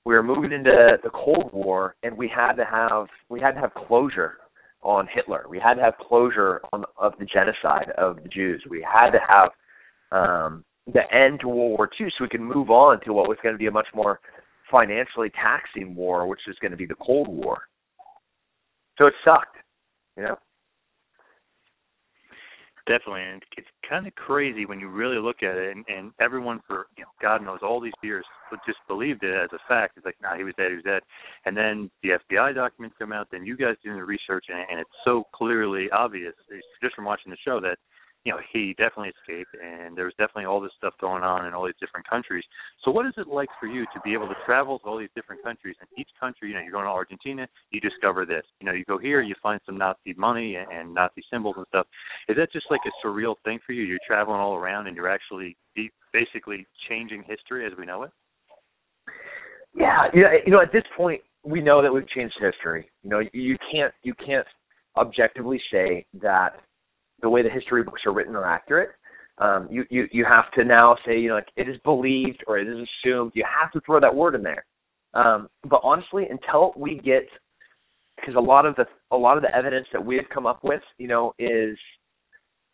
We 0.04 0.14
were 0.14 0.22
moving 0.22 0.52
into 0.52 0.98
the 1.02 1.10
Cold 1.10 1.50
War, 1.52 1.96
and 2.04 2.16
we 2.16 2.28
had 2.28 2.52
to 2.54 2.64
have 2.64 3.08
we 3.28 3.40
had 3.40 3.52
to 3.52 3.60
have 3.60 3.74
closure 3.74 4.38
on 4.84 5.08
Hitler. 5.12 5.46
We 5.48 5.58
had 5.58 5.74
to 5.74 5.82
have 5.82 5.94
closure 5.98 6.60
on 6.72 6.84
of 6.98 7.14
the 7.18 7.24
genocide 7.24 7.90
of 7.96 8.22
the 8.22 8.28
Jews. 8.28 8.62
We 8.68 8.82
had 8.82 9.10
to 9.10 9.18
have 9.26 9.50
um, 10.12 10.64
the 10.92 11.02
end 11.12 11.40
to 11.40 11.48
World 11.48 11.78
War 11.78 11.90
II, 11.98 12.08
so 12.10 12.24
we 12.24 12.28
could 12.28 12.40
move 12.40 12.70
on 12.70 13.00
to 13.04 13.12
what 13.12 13.28
was 13.28 13.38
going 13.42 13.54
to 13.54 13.58
be 13.58 13.66
a 13.66 13.70
much 13.70 13.88
more 13.94 14.20
financially 14.70 15.30
taxing 15.30 15.94
war, 15.94 16.26
which 16.26 16.40
is 16.46 16.56
going 16.60 16.70
to 16.70 16.76
be 16.76 16.86
the 16.86 16.94
Cold 16.96 17.28
War. 17.28 17.62
So 18.98 19.06
it 19.06 19.14
sucked, 19.24 19.56
you 20.16 20.24
know. 20.24 20.36
Definitely, 22.86 23.22
and 23.22 23.42
it's 23.56 23.66
kind 23.88 24.06
of 24.06 24.14
crazy 24.14 24.66
when 24.66 24.78
you 24.78 24.88
really 24.88 25.16
look 25.16 25.42
at 25.42 25.56
it. 25.56 25.74
And, 25.74 25.86
and 25.88 26.12
everyone 26.20 26.60
for 26.66 26.86
you 26.98 27.04
know, 27.04 27.08
God 27.20 27.42
knows 27.42 27.60
all 27.62 27.80
these 27.80 27.94
years 28.02 28.26
would 28.50 28.60
just 28.66 28.78
believed 28.86 29.22
it 29.22 29.34
as 29.34 29.48
a 29.54 29.58
fact. 29.66 29.96
It's 29.96 30.04
like, 30.04 30.16
nah, 30.20 30.36
he 30.36 30.44
was 30.44 30.52
dead, 30.58 30.68
he 30.68 30.76
was 30.76 30.84
dead. 30.84 31.00
And 31.46 31.56
then 31.56 31.90
the 32.02 32.18
FBI 32.30 32.54
documents 32.54 32.96
come 32.98 33.10
out, 33.10 33.28
then 33.32 33.46
you 33.46 33.56
guys 33.56 33.76
doing 33.82 33.96
the 33.96 34.04
research, 34.04 34.46
and, 34.50 34.58
and 34.70 34.80
it's 34.80 34.90
so 35.02 35.24
clearly 35.34 35.88
obvious 35.92 36.34
just 36.82 36.94
from 36.94 37.06
watching 37.06 37.30
the 37.30 37.38
show 37.42 37.58
that 37.60 37.78
you 38.24 38.32
know 38.32 38.38
he 38.52 38.74
definitely 38.78 39.12
escaped, 39.20 39.54
and 39.62 39.96
there 39.96 40.06
was 40.06 40.14
definitely 40.14 40.46
all 40.46 40.60
this 40.60 40.72
stuff 40.78 40.94
going 41.00 41.22
on 41.22 41.46
in 41.46 41.52
all 41.52 41.66
these 41.66 41.78
different 41.78 42.08
countries. 42.08 42.42
So, 42.84 42.90
what 42.90 43.06
is 43.06 43.12
it 43.16 43.28
like 43.28 43.48
for 43.60 43.66
you 43.66 43.84
to 43.92 44.00
be 44.02 44.14
able 44.14 44.28
to 44.28 44.34
travel 44.46 44.78
to 44.78 44.84
all 44.86 44.98
these 44.98 45.12
different 45.14 45.42
countries? 45.42 45.76
And 45.80 45.88
each 45.98 46.08
country, 46.18 46.48
you 46.48 46.54
know, 46.54 46.60
you're 46.60 46.72
going 46.72 46.84
to 46.84 46.90
Argentina, 46.90 47.46
you 47.70 47.80
discover 47.80 48.24
this. 48.24 48.44
You 48.60 48.66
know, 48.66 48.72
you 48.72 48.84
go 48.86 48.98
here, 48.98 49.20
you 49.20 49.34
find 49.42 49.60
some 49.66 49.76
Nazi 49.76 50.14
money 50.16 50.56
and, 50.56 50.94
Nazi 50.94 51.22
symbols 51.30 51.56
and 51.58 51.66
stuff. 51.68 51.86
Is 52.28 52.36
that 52.36 52.52
just 52.52 52.66
like 52.70 52.80
a 52.86 53.06
surreal 53.06 53.34
thing 53.44 53.58
for 53.66 53.72
you? 53.72 53.82
You're 53.82 53.98
traveling 54.06 54.40
all 54.40 54.54
around, 54.54 54.86
and 54.86 54.96
you're 54.96 55.08
actually 55.08 55.56
basically 56.12 56.66
changing 56.88 57.24
history 57.26 57.66
as 57.66 57.72
we 57.78 57.84
know 57.84 58.04
it. 58.04 58.10
Yeah, 59.76 60.06
you 60.14 60.52
know, 60.52 60.62
at 60.62 60.72
this 60.72 60.84
point, 60.96 61.20
we 61.44 61.60
know 61.60 61.82
that 61.82 61.92
we've 61.92 62.08
changed 62.08 62.34
history. 62.40 62.90
You 63.02 63.10
know, 63.10 63.20
you 63.32 63.56
can't 63.70 63.92
you 64.02 64.14
can't 64.24 64.46
objectively 64.96 65.60
say 65.70 66.06
that 66.22 66.60
the 67.24 67.30
way 67.30 67.42
the 67.42 67.50
history 67.50 67.82
books 67.82 68.02
are 68.06 68.12
written 68.12 68.36
are 68.36 68.44
accurate. 68.44 68.90
Um, 69.38 69.66
you, 69.68 69.84
you 69.90 70.06
you 70.12 70.24
have 70.24 70.52
to 70.52 70.62
now 70.64 70.94
say 71.04 71.18
you 71.18 71.30
know 71.30 71.34
like 71.36 71.48
it 71.56 71.68
is 71.68 71.76
believed 71.82 72.44
or 72.46 72.58
it 72.58 72.68
is 72.68 72.76
assumed. 72.76 73.32
You 73.34 73.44
have 73.60 73.72
to 73.72 73.80
throw 73.80 73.98
that 73.98 74.14
word 74.14 74.36
in 74.36 74.42
there. 74.42 74.64
Um, 75.14 75.48
but 75.68 75.80
honestly, 75.82 76.26
until 76.30 76.72
we 76.76 77.00
get 77.04 77.26
because 78.16 78.34
a 78.36 78.40
lot 78.40 78.66
of 78.66 78.76
the 78.76 78.84
a 79.10 79.16
lot 79.16 79.36
of 79.36 79.42
the 79.42 79.54
evidence 79.56 79.86
that 79.92 80.04
we've 80.04 80.28
come 80.32 80.46
up 80.46 80.62
with, 80.62 80.82
you 80.98 81.08
know, 81.08 81.34
is 81.38 81.76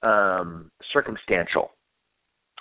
um, 0.03 0.71
circumstantial. 0.93 1.71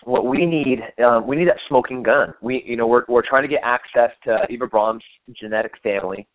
What 0.04 0.26
we 0.26 0.46
need, 0.46 0.80
um, 1.04 1.28
we 1.28 1.36
need 1.36 1.50
that 1.50 1.60
smoking 1.68 2.04
gun. 2.04 2.34
We, 2.42 2.64
you 2.66 2.78
know, 2.78 2.88
we're 2.88 3.04
we're 3.10 3.28
trying 3.28 3.44
to 3.44 3.50
get 3.50 3.62
access 3.64 4.12
to 4.26 4.46
Eva 4.50 4.68
Braun's 4.68 5.04
genetic 5.42 5.74
family. 5.84 6.28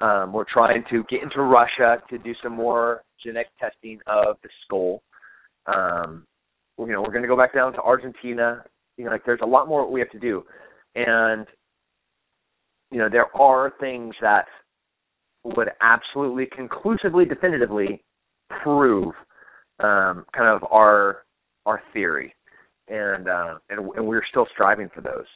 Um, 0.00 0.32
we're 0.32 0.46
trying 0.50 0.84
to 0.90 1.04
get 1.10 1.22
into 1.22 1.42
Russia 1.42 2.02
to 2.08 2.18
do 2.18 2.32
some 2.42 2.54
more 2.54 3.02
genetic 3.22 3.48
testing 3.60 4.00
of 4.06 4.36
the 4.42 4.48
skull. 4.64 5.02
Um, 5.66 6.26
you 6.78 6.86
know, 6.86 7.02
we're 7.02 7.12
going 7.12 7.22
to 7.22 7.28
go 7.28 7.36
back 7.36 7.54
down 7.54 7.72
to 7.74 7.80
Argentina. 7.82 8.64
You 8.96 9.04
know, 9.04 9.10
like 9.10 9.24
there's 9.26 9.40
a 9.42 9.46
lot 9.46 9.68
more 9.68 9.90
we 9.90 10.00
have 10.00 10.10
to 10.10 10.18
do, 10.18 10.44
and 10.94 11.46
you 12.90 12.98
know, 12.98 13.08
there 13.10 13.34
are 13.36 13.72
things 13.78 14.14
that 14.20 14.46
would 15.44 15.68
absolutely, 15.80 16.46
conclusively, 16.54 17.24
definitively 17.24 18.02
prove 18.62 19.14
um, 19.82 20.24
kind 20.36 20.48
of 20.48 20.62
our 20.70 21.24
our 21.66 21.82
theory, 21.92 22.34
and 22.88 23.28
uh, 23.28 23.54
and, 23.68 23.80
and 23.96 24.06
we're 24.06 24.24
still 24.30 24.46
striving 24.52 24.88
for 24.94 25.00
those. 25.00 25.26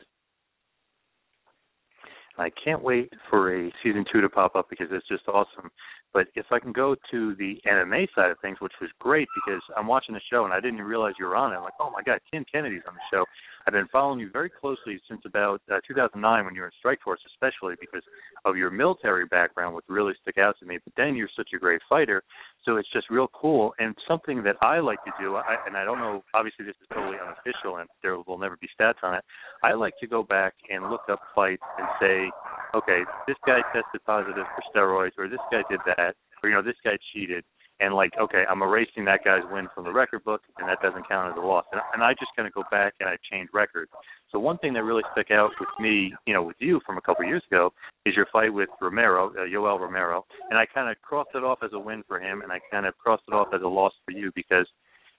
I 2.36 2.50
can't 2.50 2.82
wait 2.82 3.12
for 3.30 3.54
a 3.54 3.72
season 3.82 4.04
two 4.12 4.20
to 4.20 4.28
pop 4.28 4.56
up 4.56 4.68
because 4.68 4.88
it's 4.90 5.06
just 5.08 5.28
awesome. 5.28 5.70
But 6.14 6.28
if 6.36 6.46
I 6.52 6.60
can 6.60 6.72
go 6.72 6.94
to 7.10 7.34
the 7.34 7.60
MMA 7.66 8.06
side 8.14 8.30
of 8.30 8.38
things, 8.38 8.58
which 8.60 8.72
was 8.80 8.88
great 9.00 9.26
because 9.34 9.60
I'm 9.76 9.88
watching 9.88 10.14
the 10.14 10.20
show 10.30 10.44
and 10.44 10.54
I 10.54 10.60
didn't 10.60 10.80
realize 10.82 11.14
you 11.18 11.26
were 11.26 11.34
on 11.34 11.52
it. 11.52 11.56
I'm 11.56 11.64
like, 11.64 11.74
oh 11.80 11.90
my 11.90 12.02
God, 12.02 12.20
Tim 12.32 12.46
Kennedy's 12.50 12.86
on 12.86 12.94
the 12.94 13.00
show. 13.10 13.24
I've 13.66 13.72
been 13.72 13.88
following 13.90 14.20
you 14.20 14.30
very 14.30 14.50
closely 14.50 15.00
since 15.08 15.22
about 15.24 15.60
uh, 15.72 15.80
2009 15.88 16.44
when 16.44 16.54
you 16.54 16.60
were 16.60 16.68
in 16.68 16.72
Strikeforce, 16.84 17.16
especially 17.34 17.74
because 17.80 18.02
of 18.44 18.56
your 18.56 18.70
military 18.70 19.26
background, 19.26 19.74
which 19.74 19.86
really 19.88 20.12
stuck 20.22 20.38
out 20.38 20.54
to 20.60 20.66
me. 20.66 20.78
But 20.84 20.92
then 20.96 21.16
you're 21.16 21.30
such 21.36 21.48
a 21.54 21.58
great 21.58 21.80
fighter, 21.88 22.22
so 22.64 22.76
it's 22.76 22.92
just 22.92 23.10
real 23.10 23.28
cool 23.32 23.74
and 23.78 23.96
something 24.06 24.42
that 24.44 24.56
I 24.60 24.78
like 24.80 25.02
to 25.04 25.12
do. 25.18 25.36
I, 25.36 25.56
and 25.66 25.76
I 25.76 25.84
don't 25.84 25.98
know, 25.98 26.22
obviously 26.34 26.64
this 26.66 26.76
is 26.80 26.88
totally 26.92 27.16
unofficial 27.16 27.78
and 27.78 27.88
there 28.02 28.18
will 28.18 28.38
never 28.38 28.56
be 28.56 28.68
stats 28.78 29.02
on 29.02 29.14
it. 29.14 29.24
I 29.62 29.72
like 29.72 29.94
to 30.00 30.06
go 30.06 30.22
back 30.22 30.54
and 30.70 30.90
look 30.90 31.02
up 31.10 31.20
fights 31.34 31.62
and 31.78 31.88
say, 32.00 32.30
okay, 32.74 33.00
this 33.26 33.36
guy 33.46 33.60
tested 33.72 34.04
positive 34.06 34.44
for 34.54 34.62
steroids, 34.74 35.16
or 35.18 35.28
this 35.28 35.42
guy 35.50 35.62
did 35.70 35.80
that, 35.96 36.14
or 36.42 36.48
you 36.48 36.54
know, 36.54 36.62
this 36.62 36.76
guy 36.84 36.96
cheated 37.12 37.44
and 37.80 37.94
like, 37.94 38.12
okay, 38.20 38.44
I'm 38.48 38.62
erasing 38.62 39.04
that 39.06 39.24
guy's 39.24 39.42
win 39.50 39.68
from 39.74 39.84
the 39.84 39.92
record 39.92 40.24
book, 40.24 40.42
and 40.58 40.68
that 40.68 40.80
doesn't 40.80 41.08
count 41.08 41.32
as 41.32 41.36
a 41.36 41.44
loss. 41.44 41.64
And, 41.72 41.80
and 41.92 42.02
I 42.02 42.12
just 42.12 42.30
kind 42.36 42.46
of 42.46 42.54
go 42.54 42.62
back 42.70 42.94
and 43.00 43.08
I 43.08 43.16
change 43.30 43.48
records. 43.52 43.90
So 44.30 44.38
one 44.38 44.58
thing 44.58 44.74
that 44.74 44.84
really 44.84 45.02
stuck 45.12 45.30
out 45.30 45.50
with 45.58 45.68
me, 45.80 46.14
you 46.26 46.34
know, 46.34 46.42
with 46.42 46.56
you 46.60 46.80
from 46.86 46.98
a 46.98 47.00
couple 47.00 47.24
of 47.24 47.28
years 47.28 47.42
ago, 47.50 47.72
is 48.06 48.14
your 48.14 48.26
fight 48.32 48.52
with 48.52 48.68
Romero, 48.80 49.30
uh, 49.30 49.40
Yoel 49.40 49.80
Romero, 49.80 50.24
and 50.50 50.58
I 50.58 50.66
kind 50.66 50.90
of 50.90 51.00
crossed 51.02 51.30
it 51.34 51.42
off 51.42 51.58
as 51.64 51.70
a 51.72 51.78
win 51.78 52.04
for 52.06 52.20
him, 52.20 52.42
and 52.42 52.52
I 52.52 52.60
kind 52.70 52.86
of 52.86 52.96
crossed 52.96 53.24
it 53.26 53.34
off 53.34 53.48
as 53.52 53.62
a 53.62 53.68
loss 53.68 53.92
for 54.04 54.12
you 54.12 54.30
because 54.34 54.66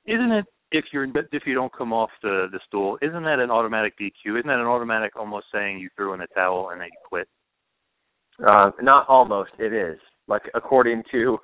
isn't 0.05 0.31
it 0.31 0.45
if 0.71 0.85
you're 0.91 1.07
if 1.31 1.43
you 1.45 1.53
don't 1.53 1.75
come 1.75 1.93
off 1.93 2.09
the 2.21 2.47
the 2.51 2.59
stool, 2.67 2.97
isn't 3.01 3.23
that 3.23 3.39
an 3.39 3.51
automatic 3.51 3.93
DQ? 3.99 4.39
Isn't 4.39 4.47
that 4.47 4.59
an 4.59 4.65
automatic 4.65 5.15
almost 5.15 5.47
saying 5.53 5.79
you 5.79 5.89
threw 5.95 6.13
in 6.13 6.19
the 6.19 6.27
towel 6.33 6.69
and 6.71 6.81
then 6.81 6.87
you 6.87 6.97
quit? 7.07 7.27
Uh, 8.43 8.71
not 8.81 9.07
almost. 9.07 9.51
It 9.59 9.73
is 9.73 9.99
like 10.27 10.43
according 10.53 11.03
to 11.11 11.37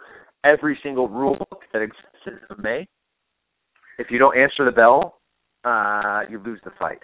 every 0.43 0.77
single 0.83 1.07
rule 1.07 1.37
book 1.37 1.61
that 1.73 1.81
exists 1.81 2.05
in 2.25 2.39
MMA. 2.57 2.87
If 3.97 4.07
you 4.09 4.17
don't 4.17 4.37
answer 4.37 4.65
the 4.65 4.71
bell, 4.71 5.19
uh, 5.63 6.21
you 6.29 6.41
lose 6.43 6.59
the 6.63 6.71
fight. 6.79 6.99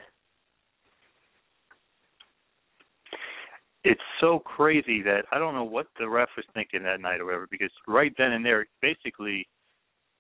It's 3.84 4.02
so 4.20 4.40
crazy 4.40 5.02
that 5.04 5.26
I 5.32 5.40
don't 5.40 5.54
know 5.54 5.64
what 5.64 5.88
the 5.98 6.10
ref 6.10 6.30
was 6.36 6.46
thinking 6.54 6.84
that 6.84 7.00
night 7.00 7.22
or 7.22 7.26
whatever, 7.26 7.48
because 7.50 7.72
right 7.88 8.12
then 8.18 8.34
and 8.34 8.44
there, 8.44 8.66
basically, 8.82 9.48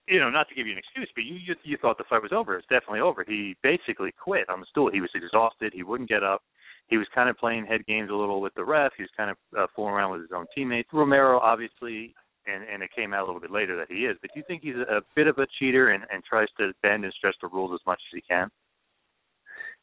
you 0.07 0.19
know, 0.19 0.29
not 0.29 0.47
to 0.47 0.55
give 0.55 0.67
you 0.67 0.73
an 0.73 0.77
excuse, 0.77 1.09
but 1.15 1.25
you 1.25 1.35
you, 1.35 1.55
you 1.63 1.77
thought 1.81 1.97
the 1.97 2.05
fight 2.09 2.21
was 2.21 2.31
over. 2.31 2.55
It's 2.55 2.67
definitely 2.67 3.01
over. 3.01 3.25
He 3.27 3.57
basically 3.63 4.13
quit 4.13 4.47
on 4.49 4.61
the 4.61 4.65
stool. 4.69 4.89
He 4.91 5.01
was 5.01 5.09
exhausted. 5.15 5.73
He 5.75 5.83
wouldn't 5.83 6.09
get 6.09 6.23
up. 6.23 6.43
He 6.87 6.97
was 6.97 7.07
kind 7.13 7.29
of 7.29 7.37
playing 7.37 7.65
head 7.65 7.85
games 7.85 8.09
a 8.09 8.15
little 8.15 8.39
with 8.39 8.53
the 8.55 8.63
ref. 8.63 8.93
He 8.95 9.03
was 9.03 9.09
kind 9.17 9.29
of 9.29 9.37
uh, 9.57 9.67
fooling 9.75 9.93
around 9.93 10.11
with 10.11 10.21
his 10.21 10.31
own 10.33 10.45
teammates. 10.55 10.89
Romero, 10.93 11.39
obviously, 11.39 12.15
and 12.47 12.63
and 12.63 12.81
it 12.81 12.89
came 12.95 13.13
out 13.13 13.23
a 13.23 13.25
little 13.25 13.41
bit 13.41 13.51
later 13.51 13.75
that 13.77 13.87
he 13.89 14.05
is. 14.05 14.17
But 14.21 14.31
do 14.33 14.39
you 14.39 14.45
think 14.47 14.63
he's 14.63 14.75
a, 14.75 15.01
bit 15.15 15.27
of 15.27 15.37
a 15.37 15.47
cheater 15.59 15.89
and, 15.89 16.03
and 16.11 16.23
tries 16.23 16.47
to 16.57 16.71
bend 16.81 17.03
and 17.03 17.13
stretch 17.13 17.35
the 17.41 17.47
rules 17.47 17.71
as 17.73 17.85
much 17.85 17.99
as 18.09 18.15
he 18.15 18.21
can? 18.21 18.49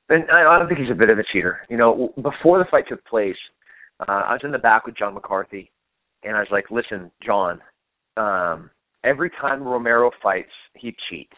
And 0.09 0.25
I 0.31 0.59
don't 0.59 0.69
think 0.69 0.81
he's 0.81 0.91
a 0.91 0.95
bit 0.95 1.11
of 1.11 1.19
a 1.19 1.25
cheater. 1.33 1.61
You 1.71 1.77
know, 1.77 2.13
before 2.17 2.59
the 2.59 2.67
fight 2.71 2.85
took 2.89 3.05
place, 3.07 3.37
uh, 4.01 4.13
I 4.13 4.33
was 4.33 4.41
in 4.45 4.53
the 4.53 4.59
back 4.59 4.87
with 4.87 4.97
John 4.97 5.15
McCarthy, 5.15 5.71
and 6.23 6.37
I 6.37 6.41
was 6.41 6.49
like, 6.51 6.71
"Listen, 6.71 7.11
John, 7.23 7.61
um, 8.17 8.71
every 9.03 9.31
time 9.31 9.63
Romero 9.63 10.11
fights, 10.23 10.53
he 10.75 10.95
cheats, 11.09 11.37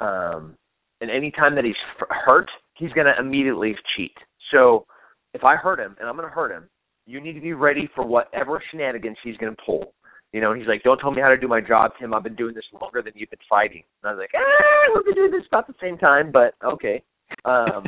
um, 0.00 0.56
and 1.00 1.10
any 1.10 1.30
time 1.30 1.54
that 1.54 1.64
he's 1.64 1.76
hurt, 2.24 2.50
he's 2.74 2.92
going 2.92 3.06
to 3.06 3.18
immediately 3.18 3.76
cheat. 3.96 4.16
So 4.52 4.86
if 5.34 5.44
I 5.44 5.56
hurt 5.56 5.78
him, 5.78 5.96
and 5.98 6.08
I'm 6.08 6.16
going 6.16 6.28
to 6.28 6.34
hurt 6.34 6.50
him, 6.50 6.68
you 7.06 7.20
need 7.20 7.34
to 7.34 7.40
be 7.40 7.52
ready 7.52 7.88
for 7.94 8.06
whatever 8.06 8.62
shenanigans 8.70 9.16
he's 9.24 9.36
going 9.36 9.54
to 9.54 9.62
pull. 9.64 9.94
You 10.32 10.42
know, 10.42 10.52
he's 10.52 10.66
like, 10.66 10.82
"Don't 10.82 10.98
tell 10.98 11.10
me 11.10 11.22
how 11.22 11.28
to 11.28 11.38
do 11.38 11.48
my 11.48 11.60
job, 11.60 11.92
Tim. 11.98 12.12
I've 12.12 12.22
been 12.22 12.34
doing 12.34 12.54
this 12.54 12.64
longer 12.78 13.00
than 13.00 13.14
you've 13.16 13.30
been 13.30 13.38
fighting." 13.48 13.82
And 14.02 14.10
I 14.10 14.14
was 14.14 14.20
like, 14.20 14.30
"Ah, 14.36 14.92
we've 14.94 15.04
been 15.06 15.14
doing 15.14 15.30
this 15.30 15.46
about 15.48 15.66
the 15.66 15.74
same 15.80 15.96
time, 15.96 16.30
but 16.30 16.54
okay." 16.62 17.02
Um, 17.46 17.84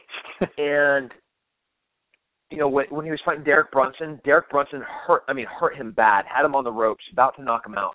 and 0.58 1.12
you 2.50 2.58
know, 2.58 2.68
when, 2.68 2.86
when 2.90 3.04
he 3.04 3.12
was 3.12 3.20
fighting 3.24 3.44
Derek 3.44 3.70
Brunson, 3.70 4.20
Derek 4.24 4.50
Brunson 4.50 4.82
hurt. 5.06 5.22
I 5.28 5.32
mean, 5.32 5.46
hurt 5.46 5.76
him 5.76 5.92
bad. 5.92 6.24
Had 6.26 6.44
him 6.44 6.56
on 6.56 6.64
the 6.64 6.72
ropes, 6.72 7.04
about 7.12 7.36
to 7.36 7.42
knock 7.44 7.64
him 7.64 7.78
out, 7.78 7.94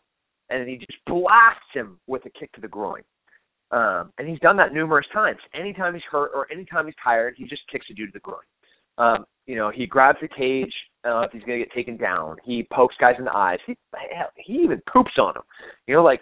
and 0.49 0.61
then 0.61 0.67
he 0.69 0.77
just 0.77 0.97
blasts 1.05 1.73
him 1.73 1.99
with 2.07 2.25
a 2.25 2.29
kick 2.29 2.53
to 2.53 2.61
the 2.61 2.67
groin. 2.69 3.01
Um, 3.71 4.11
and 4.17 4.27
he's 4.27 4.39
done 4.39 4.57
that 4.57 4.73
numerous 4.73 5.07
times. 5.11 5.39
Anytime 5.53 5.93
he's 5.93 6.03
hurt 6.09 6.31
or 6.33 6.51
anytime 6.51 6.85
he's 6.85 6.95
tired, 7.03 7.35
he 7.37 7.45
just 7.45 7.63
kicks 7.71 7.87
a 7.89 7.93
dude 7.93 8.09
to 8.09 8.13
the 8.13 8.19
groin. 8.19 8.39
Um, 8.97 9.25
you 9.45 9.55
know, 9.55 9.71
he 9.73 9.85
grabs 9.85 10.19
the 10.21 10.27
cage 10.27 10.73
uh, 11.05 11.21
if 11.21 11.31
he's 11.31 11.43
going 11.43 11.59
to 11.59 11.65
get 11.65 11.73
taken 11.73 11.97
down. 11.97 12.37
He 12.43 12.67
pokes 12.71 12.95
guys 12.99 13.15
in 13.17 13.25
the 13.25 13.35
eyes. 13.35 13.59
He 13.65 13.75
he 14.37 14.53
even 14.53 14.81
poops 14.91 15.13
on 15.19 15.33
them. 15.33 15.43
You 15.87 15.95
know, 15.95 16.03
like 16.03 16.21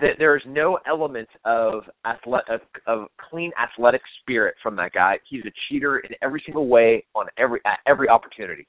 th- 0.00 0.16
there 0.18 0.36
is 0.36 0.42
no 0.46 0.78
element 0.86 1.28
of 1.44 1.82
athletic 2.06 2.48
of, 2.48 2.60
of 2.86 3.08
clean 3.30 3.50
athletic 3.60 4.02
spirit 4.20 4.54
from 4.62 4.76
that 4.76 4.92
guy. 4.92 5.18
He's 5.28 5.44
a 5.44 5.52
cheater 5.68 5.98
in 5.98 6.10
every 6.22 6.42
single 6.44 6.68
way 6.68 7.04
on 7.14 7.26
every 7.38 7.60
at 7.66 7.78
every 7.86 8.08
opportunity. 8.08 8.66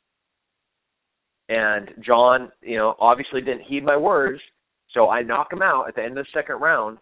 And 1.50 1.92
John, 2.06 2.52
you 2.62 2.78
know, 2.78 2.96
obviously 3.00 3.42
didn't 3.42 3.64
heed 3.64 3.86
my 3.86 3.96
words, 3.96 4.42
so 4.94 5.10
I 5.10 5.22
knock 5.22 5.54
him 5.54 5.62
out 5.62 5.88
at 5.88 5.96
the 5.96 6.04
end 6.04 6.18
of 6.18 6.26
the 6.26 6.40
second 6.40 6.56
round 6.58 6.98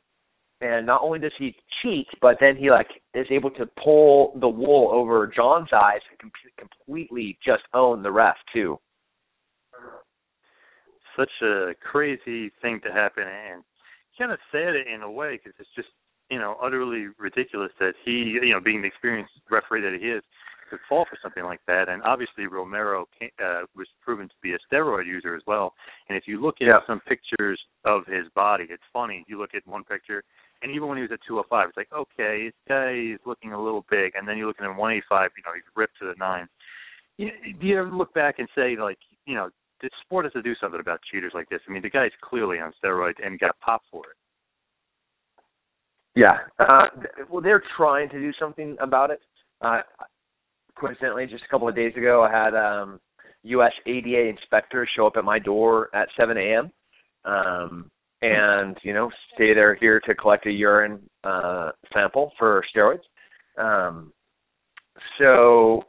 and 0.62 0.86
not 0.86 1.02
only 1.02 1.20
does 1.20 1.34
he 1.38 1.56
cheat, 1.82 2.08
but 2.22 2.38
then 2.40 2.56
he 2.56 2.70
like 2.70 2.88
is 3.14 3.28
able 3.30 3.52
to 3.52 3.66
pull 3.84 4.38
the 4.40 4.48
wool 4.48 4.90
over 4.92 5.28
John's 5.28 5.70
eyes 5.74 6.02
and 6.10 6.20
com- 6.20 6.32
completely 6.58 7.38
just 7.46 7.64
own 7.74 8.04
the 8.04 8.12
ref 8.12 8.38
too. 8.54 8.80
Such 11.18 11.32
a 11.44 11.74
crazy 11.82 12.52
thing 12.62 12.82
to 12.86 12.92
happen, 12.92 13.24
and 13.24 13.64
kind 14.18 14.32
of 14.32 14.40
sad 14.52 14.76
in 14.76 15.02
a 15.02 15.12
way 15.12 15.38
because 15.38 15.54
it's 15.60 15.70
just 15.76 15.90
you 16.30 16.40
know 16.40 16.58
utterly 16.62 17.08
ridiculous 17.20 17.72
that 17.80 17.94
he 18.04 18.40
you 18.42 18.54
know 18.54 18.62
being 18.62 18.82
the 18.82 18.88
experienced 18.88 19.34
referee 19.50 19.82
that 19.82 19.98
he 20.00 20.08
is 20.08 20.24
could 20.70 20.80
fall 20.90 21.06
for 21.10 21.18
something 21.22 21.44
like 21.44 21.62
that. 21.68 21.90
And 21.90 22.02
obviously 22.04 22.48
Romero 22.48 23.08
uh, 23.22 23.62
was 23.76 23.88
proven 24.02 24.28
to 24.28 24.36
be 24.42 24.54
a 24.54 24.58
steroid 24.74 25.06
user 25.06 25.36
as 25.36 25.42
well. 25.46 25.74
And 26.10 26.18
if 26.18 26.24
you 26.28 26.42
look 26.42 26.56
at 26.62 26.68
yeah. 26.68 26.80
some 26.88 27.00
pictures 27.02 27.60
of 27.86 28.06
his 28.08 28.26
body, 28.36 28.66
it's 28.70 28.84
funny. 28.92 29.24
You 29.28 29.40
look 29.40 29.52
at 29.54 29.66
one 29.68 29.84
picture 29.84 30.24
and 30.62 30.72
even 30.72 30.88
when 30.88 30.98
he 30.98 31.02
was 31.02 31.12
at 31.12 31.20
205, 31.28 31.70
it's 31.70 31.78
like, 31.78 31.92
okay, 31.94 32.46
this 32.46 32.54
guy 32.68 33.14
is 33.14 33.20
looking 33.26 33.54
a 33.54 33.62
little 33.62 33.86
big. 33.90 34.14
And 34.16 34.28
then 34.28 34.38
you 34.38 34.48
look 34.48 34.58
at 34.60 34.66
him 34.66 34.78
185, 34.78 35.32
you 35.38 35.44
know, 35.46 35.54
he's 35.54 35.64
ripped 35.76 36.00
to 36.00 36.08
the 36.08 36.16
nines. 36.18 36.50
You, 37.18 37.30
do 37.60 37.68
you 37.68 37.80
ever 37.80 37.92
look 37.92 38.14
back 38.14 38.40
and 38.40 38.48
say, 38.56 38.76
like, 38.80 38.98
you 39.26 39.36
know, 39.36 39.50
the 39.82 39.90
sport 40.02 40.26
has 40.26 40.34
to 40.34 40.42
do 40.42 40.56
something 40.60 40.80
about 40.80 41.00
cheaters 41.12 41.34
like 41.34 41.50
this? 41.50 41.60
I 41.68 41.72
mean, 41.72 41.82
the 41.82 41.90
guy's 41.90 42.12
clearly 42.22 42.60
on 42.60 42.74
steroids 42.84 43.24
and 43.24 43.40
got 43.40 43.60
popped 43.60 43.86
for 43.92 44.04
it. 44.04 44.18
Yeah. 46.16 46.38
Uh, 46.60 46.88
well, 47.30 47.42
they're 47.42 47.64
trying 47.78 48.10
to 48.10 48.20
do 48.20 48.32
something 48.40 48.78
about 48.80 49.12
it. 49.12 49.20
Uh, 49.62 49.82
coincidentally, 50.80 51.26
just 51.28 51.44
a 51.44 51.52
couple 51.52 51.68
of 51.68 51.76
days 51.76 51.94
ago, 51.98 52.24
I 52.24 52.32
had 52.32 52.56
um, 52.56 53.00
U.S. 53.44 53.74
ADA 53.86 54.30
inspectors 54.30 54.90
show 54.96 55.08
up 55.08 55.14
at 55.18 55.24
my 55.24 55.40
door 55.40 55.90
at 55.94 56.08
7 56.18 56.38
a.m. 56.38 56.72
Um, 57.26 57.92
and 58.26 58.78
you 58.84 58.94
know 58.94 59.10
stay 59.34 59.54
there 59.54 59.76
here 59.76 60.00
to 60.02 60.16
collect 60.16 60.46
a 60.46 60.52
urine 60.52 61.00
uh, 61.24 61.72
sample 61.94 62.32
for 62.38 62.64
steroids. 62.76 63.02
Um, 63.58 64.12
so 65.20 65.84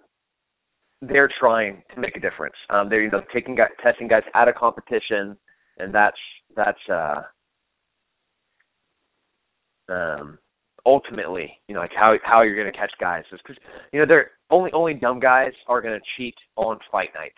they're 1.02 1.30
trying 1.38 1.82
to 1.94 2.00
make 2.00 2.16
a 2.16 2.20
difference. 2.20 2.54
Um, 2.70 2.88
they're 2.88 3.02
you 3.02 3.10
know 3.10 3.22
taking 3.32 3.54
guys, 3.54 3.70
testing 3.82 4.08
guys 4.08 4.22
out 4.34 4.48
of 4.48 4.54
competition, 4.54 5.36
and 5.78 5.94
that's 5.94 6.16
that's 6.54 6.78
uh, 6.92 7.22
um, 9.88 10.38
ultimately 10.84 11.58
you 11.68 11.74
know 11.74 11.80
like 11.80 11.92
how 11.94 12.14
how 12.22 12.42
you're 12.42 12.56
going 12.56 12.72
to 12.72 12.78
catch 12.78 12.92
guys 13.00 13.24
is 13.32 13.40
because 13.46 13.60
you 13.92 14.00
know 14.00 14.06
they're 14.06 14.32
only 14.50 14.70
only 14.72 14.94
dumb 14.94 15.20
guys 15.20 15.52
are 15.68 15.80
going 15.80 15.98
to 15.98 16.04
cheat 16.16 16.34
on 16.56 16.78
fight 16.90 17.10
night. 17.14 17.32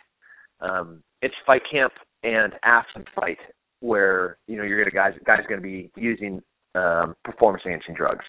Um, 0.61 1.03
it's 1.23 1.35
fight 1.47 1.63
camp 1.71 1.93
and 2.25 2.53
after 2.65 3.05
fight 3.15 3.39
where 3.81 4.39
you 4.47 4.57
know 4.57 4.65
you're 4.65 4.83
gonna 4.83 4.95
guys 4.95 5.19
guys 5.25 5.41
going 5.49 5.61
to 5.61 5.67
be 5.67 5.91
using 5.97 6.43
um, 6.75 7.15
performance 7.25 7.63
enhancing 7.65 7.95
drugs. 7.95 8.25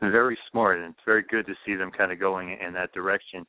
Very 0.00 0.36
smart, 0.50 0.78
and 0.78 0.90
it's 0.90 1.04
very 1.06 1.24
good 1.30 1.46
to 1.46 1.54
see 1.64 1.74
them 1.74 1.90
kind 1.96 2.10
of 2.10 2.18
going 2.18 2.56
in 2.64 2.72
that 2.74 2.92
direction. 2.92 3.46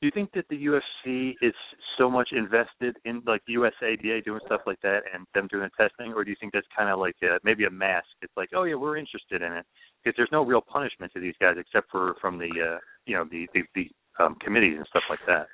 Do 0.00 0.06
you 0.06 0.12
think 0.12 0.30
that 0.34 0.44
the 0.48 0.66
UFC 0.66 1.34
is 1.42 1.54
so 1.96 2.08
much 2.08 2.28
invested 2.30 2.96
in 3.04 3.20
like 3.26 3.42
USADA 3.50 4.24
doing 4.24 4.40
stuff 4.46 4.60
like 4.64 4.80
that 4.82 5.00
and 5.12 5.26
them 5.34 5.48
doing 5.50 5.64
the 5.64 5.88
testing, 5.88 6.12
or 6.12 6.22
do 6.24 6.30
you 6.30 6.36
think 6.38 6.52
that's 6.52 6.66
kind 6.76 6.88
of 6.88 7.00
like 7.00 7.16
a, 7.22 7.38
maybe 7.42 7.64
a 7.64 7.70
mask? 7.70 8.06
It's 8.22 8.32
like, 8.36 8.50
oh 8.54 8.62
yeah, 8.62 8.76
we're 8.76 8.96
interested 8.96 9.42
in 9.42 9.52
it 9.52 9.66
because 10.04 10.14
there's 10.16 10.28
no 10.30 10.44
real 10.44 10.60
punishment 10.60 11.12
to 11.14 11.20
these 11.20 11.34
guys 11.40 11.56
except 11.58 11.90
for 11.90 12.14
from 12.20 12.38
the 12.38 12.46
uh, 12.46 12.78
you 13.06 13.16
know 13.16 13.24
the 13.24 13.48
the, 13.54 13.62
the 13.74 13.90
um, 14.22 14.36
committees 14.40 14.76
and 14.76 14.86
stuff 14.86 15.02
like 15.10 15.18
that. 15.26 15.46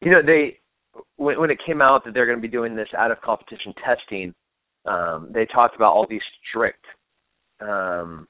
you 0.00 0.10
know, 0.10 0.22
they 0.24 0.60
when, 1.16 1.40
when 1.40 1.50
it 1.50 1.58
came 1.64 1.80
out 1.80 2.04
that 2.04 2.14
they're 2.14 2.26
going 2.26 2.38
to 2.38 2.42
be 2.42 2.48
doing 2.48 2.76
this 2.76 2.88
out 2.96 3.10
of 3.10 3.20
competition 3.20 3.74
testing, 3.84 4.34
um, 4.86 5.28
they 5.32 5.46
talked 5.46 5.76
about 5.76 5.92
all 5.92 6.06
these 6.08 6.22
strict 6.48 6.84
um, 7.60 8.26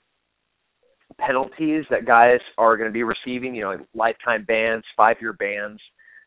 penalties 1.18 1.84
that 1.90 2.06
guys 2.06 2.40
are 2.56 2.76
going 2.76 2.88
to 2.88 2.92
be 2.92 3.02
receiving. 3.02 3.54
You 3.54 3.62
know, 3.62 3.76
lifetime 3.94 4.44
bans, 4.46 4.84
five 4.96 5.16
year 5.20 5.32
bans. 5.34 5.80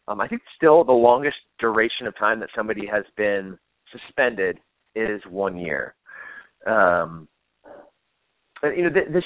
Um, 0.08 0.20
I 0.20 0.28
think 0.28 0.42
still 0.56 0.84
the 0.84 0.92
longest 0.92 1.38
duration 1.60 2.08
of 2.08 2.18
time 2.18 2.40
that 2.40 2.50
somebody 2.56 2.86
has 2.88 3.04
been 3.16 3.58
suspended 3.92 4.60
is 4.96 5.22
one 5.30 5.58
year. 5.58 5.96
Um, 6.66 7.28
and, 8.64 8.78
you 8.78 8.84
know, 8.84 8.90
th- 8.90 9.14
this 9.14 9.24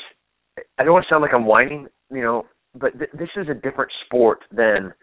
I 0.77 0.83
don't 0.83 0.93
want 0.93 1.05
to 1.05 1.13
sound 1.13 1.21
like 1.21 1.33
I'm 1.33 1.45
whining, 1.45 1.87
you 2.11 2.21
know, 2.21 2.45
but 2.73 2.97
th- 2.97 3.11
this 3.13 3.29
is 3.35 3.47
a 3.49 3.53
different 3.53 3.91
sport 4.05 4.39
than 4.51 4.93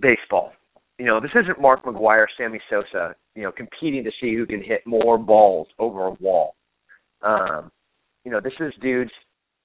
baseball. 0.00 0.52
You 0.98 1.06
know, 1.06 1.20
this 1.20 1.30
isn't 1.34 1.60
Mark 1.60 1.84
McGwire, 1.84 2.26
Sammy 2.36 2.60
Sosa, 2.70 3.14
you 3.34 3.42
know, 3.42 3.52
competing 3.52 4.04
to 4.04 4.10
see 4.20 4.34
who 4.34 4.46
can 4.46 4.62
hit 4.62 4.86
more 4.86 5.18
balls 5.18 5.68
over 5.78 6.06
a 6.06 6.12
wall. 6.12 6.54
Um, 7.22 7.70
you 8.24 8.30
know, 8.30 8.40
this 8.40 8.52
is 8.60 8.72
dudes 8.80 9.10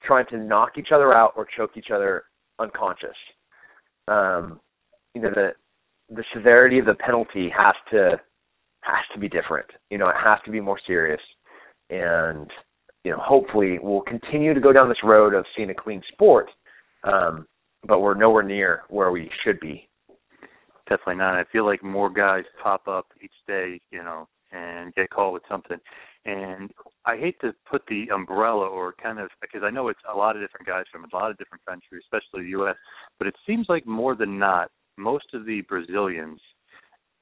trying 0.04 0.26
to 0.28 0.38
knock 0.38 0.78
each 0.78 0.90
other 0.94 1.14
out 1.14 1.34
or 1.36 1.48
choke 1.58 1.72
each 1.76 1.92
other 1.94 2.24
unconscious. 2.60 3.16
Um, 4.08 4.60
you 5.14 5.22
know, 5.22 5.30
the 5.30 5.50
the 6.10 6.24
severity 6.34 6.80
of 6.80 6.86
the 6.86 6.96
penalty 6.96 7.52
has 7.56 7.76
to 7.92 8.20
has 8.82 9.04
to 9.14 9.20
be 9.20 9.28
different. 9.28 9.68
You 9.90 9.98
know, 9.98 10.08
it 10.08 10.16
has 10.24 10.40
to 10.46 10.52
be 10.52 10.62
more 10.62 10.80
serious. 10.88 11.22
And 11.90 12.50
you 13.04 13.12
know, 13.12 13.20
hopefully 13.20 13.80
we'll 13.82 14.02
continue 14.02 14.54
to 14.54 14.60
go 14.60 14.74
down 14.74 14.90
this 14.90 15.04
road 15.04 15.34
of 15.34 15.46
seeing 15.56 15.70
a 15.70 15.76
clean 15.76 16.02
sport. 16.12 16.50
Um, 17.04 17.48
but 17.88 18.02
we're 18.02 18.16
nowhere 18.16 18.44
near 18.44 18.84
where 18.90 19.12
we 19.12 19.30
should 19.44 19.60
be. 19.60 19.88
Definitely 20.90 21.16
not. 21.16 21.36
I 21.36 21.44
feel 21.52 21.66
like 21.66 21.84
more 21.84 22.10
guys 22.10 22.44
pop 22.64 22.88
up 22.88 23.08
each 23.22 23.34
day, 23.48 23.82
you 23.92 24.04
know, 24.04 24.28
and 24.52 24.94
get 24.96 25.10
caught 25.10 25.34
with 25.34 25.44
something. 25.50 25.78
And 26.26 26.72
I 27.06 27.18
hate 27.18 27.40
to 27.42 27.54
put 27.70 27.82
the 27.88 28.08
umbrella 28.14 28.68
or 28.68 28.94
kind 29.02 29.20
of 29.20 29.30
because 29.42 29.62
I 29.64 29.70
know 29.70 29.90
it's 29.90 30.00
a 30.12 30.16
lot 30.16 30.36
of 30.36 30.42
different 30.42 30.66
guys 30.66 30.86
from 30.92 31.04
a 31.04 31.16
lot 31.16 31.32
of 31.32 31.38
different 31.38 31.66
countries, 31.66 32.04
especially 32.06 32.44
the 32.44 32.52
U.S. 32.52 32.76
But 33.18 33.28
it 33.28 33.36
seems 33.46 33.66
like 33.70 33.86
more 33.86 34.16
than 34.16 34.40
not, 34.40 34.72
most 34.98 35.26
of 35.34 35.46
the 35.46 35.62
Brazilians. 35.62 36.40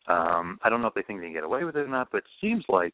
Um, 0.08 0.60
I 0.64 0.70
don't 0.70 0.82
know 0.82 0.88
if 0.88 0.94
they 0.94 1.02
think 1.02 1.20
they 1.20 1.26
can 1.28 1.34
get 1.34 1.44
away 1.44 1.64
with 1.64 1.76
it 1.76 1.82
or 1.82 1.88
not, 1.88 2.10
but 2.12 2.20
it 2.20 2.24
seems 2.40 2.64
like 2.70 2.94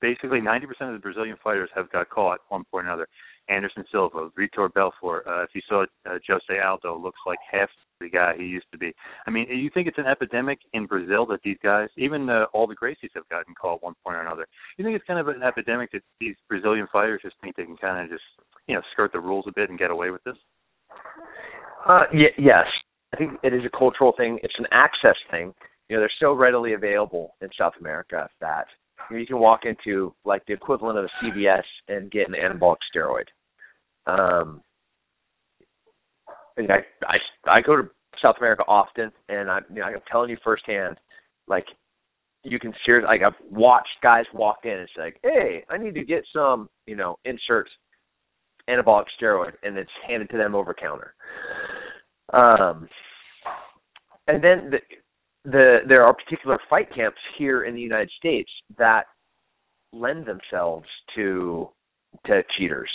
basically 0.00 0.40
90% 0.40 0.64
of 0.80 0.92
the 0.92 0.98
Brazilian 0.98 1.36
fighters 1.42 1.70
have 1.74 1.90
got 1.90 2.10
caught 2.10 2.34
at 2.34 2.40
one 2.48 2.64
point 2.70 2.86
or 2.86 2.88
another. 2.88 3.08
Anderson 3.48 3.84
Silva, 3.90 4.30
Vitor 4.38 4.72
Belfort. 4.72 5.26
Uh, 5.26 5.42
if 5.42 5.50
you 5.54 5.62
saw 5.68 5.84
uh, 6.06 6.18
Jose 6.28 6.60
Aldo, 6.60 6.98
looks 6.98 7.20
like 7.26 7.38
half 7.50 7.68
the 8.00 8.08
guy 8.08 8.34
he 8.36 8.44
used 8.44 8.66
to 8.72 8.78
be. 8.78 8.92
I 9.26 9.30
mean, 9.30 9.46
you 9.48 9.70
think 9.72 9.88
it's 9.88 9.98
an 9.98 10.06
epidemic 10.06 10.58
in 10.72 10.86
Brazil 10.86 11.26
that 11.26 11.40
these 11.44 11.56
guys, 11.62 11.88
even 11.96 12.28
uh, 12.28 12.44
all 12.52 12.66
the 12.66 12.76
Gracies, 12.76 13.10
have 13.14 13.28
gotten 13.28 13.54
caught 13.60 13.76
at 13.76 13.82
one 13.82 13.94
point 14.04 14.16
or 14.16 14.22
another. 14.22 14.46
You 14.76 14.84
think 14.84 14.96
it's 14.96 15.06
kind 15.06 15.20
of 15.20 15.28
an 15.28 15.42
epidemic 15.42 15.92
that 15.92 16.02
these 16.20 16.36
Brazilian 16.48 16.86
fighters 16.92 17.20
just 17.22 17.36
think 17.40 17.56
they 17.56 17.64
can 17.64 17.76
kind 17.76 18.04
of 18.04 18.10
just, 18.10 18.24
you 18.66 18.74
know, 18.74 18.82
skirt 18.92 19.12
the 19.12 19.20
rules 19.20 19.46
a 19.48 19.52
bit 19.54 19.70
and 19.70 19.78
get 19.78 19.90
away 19.90 20.10
with 20.10 20.22
this? 20.24 20.36
Uh, 21.88 22.04
y- 22.12 22.36
yes, 22.38 22.66
I 23.14 23.16
think 23.16 23.32
it 23.42 23.54
is 23.54 23.62
a 23.64 23.78
cultural 23.78 24.12
thing. 24.16 24.38
It's 24.42 24.54
an 24.58 24.66
access 24.72 25.16
thing. 25.30 25.54
You 25.88 25.96
know, 25.96 26.00
they're 26.00 26.10
so 26.20 26.32
readily 26.32 26.74
available 26.74 27.34
in 27.40 27.48
South 27.58 27.74
America 27.80 28.28
that 28.40 28.66
you 29.10 29.26
can 29.26 29.38
walk 29.38 29.60
into 29.64 30.12
like 30.24 30.44
the 30.46 30.52
equivalent 30.52 30.98
of 30.98 31.04
a 31.04 31.24
CVS 31.24 31.62
and 31.88 32.10
get 32.10 32.28
an 32.28 32.34
anabolic 32.34 32.78
steroid. 32.94 33.26
Um, 34.06 34.62
and 36.56 36.70
I, 36.70 36.78
I 37.06 37.16
I 37.46 37.60
go 37.60 37.76
to 37.76 37.88
South 38.22 38.36
America 38.38 38.62
often, 38.66 39.10
and 39.28 39.50
I'm 39.50 39.64
you 39.70 39.76
know, 39.76 39.84
I'm 39.84 39.94
telling 40.10 40.30
you 40.30 40.36
firsthand, 40.42 40.96
like 41.48 41.66
you 42.42 42.58
can 42.58 42.72
seriously 42.84 43.08
like 43.08 43.22
I've 43.22 43.40
watched 43.50 43.88
guys 44.02 44.24
walk 44.32 44.58
in 44.64 44.70
and 44.70 44.80
it's 44.80 44.92
like, 44.96 45.18
hey, 45.22 45.64
I 45.68 45.76
need 45.76 45.94
to 45.94 46.04
get 46.04 46.24
some 46.32 46.68
you 46.86 46.96
know 46.96 47.16
insert 47.24 47.68
anabolic 48.68 49.04
steroid, 49.20 49.52
and 49.62 49.76
it's 49.76 49.90
handed 50.06 50.30
to 50.30 50.36
them 50.36 50.54
over 50.54 50.74
counter. 50.74 51.14
Um, 52.32 52.88
and 54.26 54.42
then 54.42 54.70
the 54.70 54.78
the 55.44 55.78
there 55.88 56.04
are 56.04 56.14
particular 56.14 56.58
fight 56.68 56.88
camps 56.94 57.18
here 57.38 57.64
in 57.64 57.74
the 57.74 57.80
United 57.80 58.10
States 58.18 58.50
that 58.78 59.04
lend 59.92 60.26
themselves 60.26 60.86
to 61.14 61.68
to 62.26 62.42
cheaters. 62.58 62.90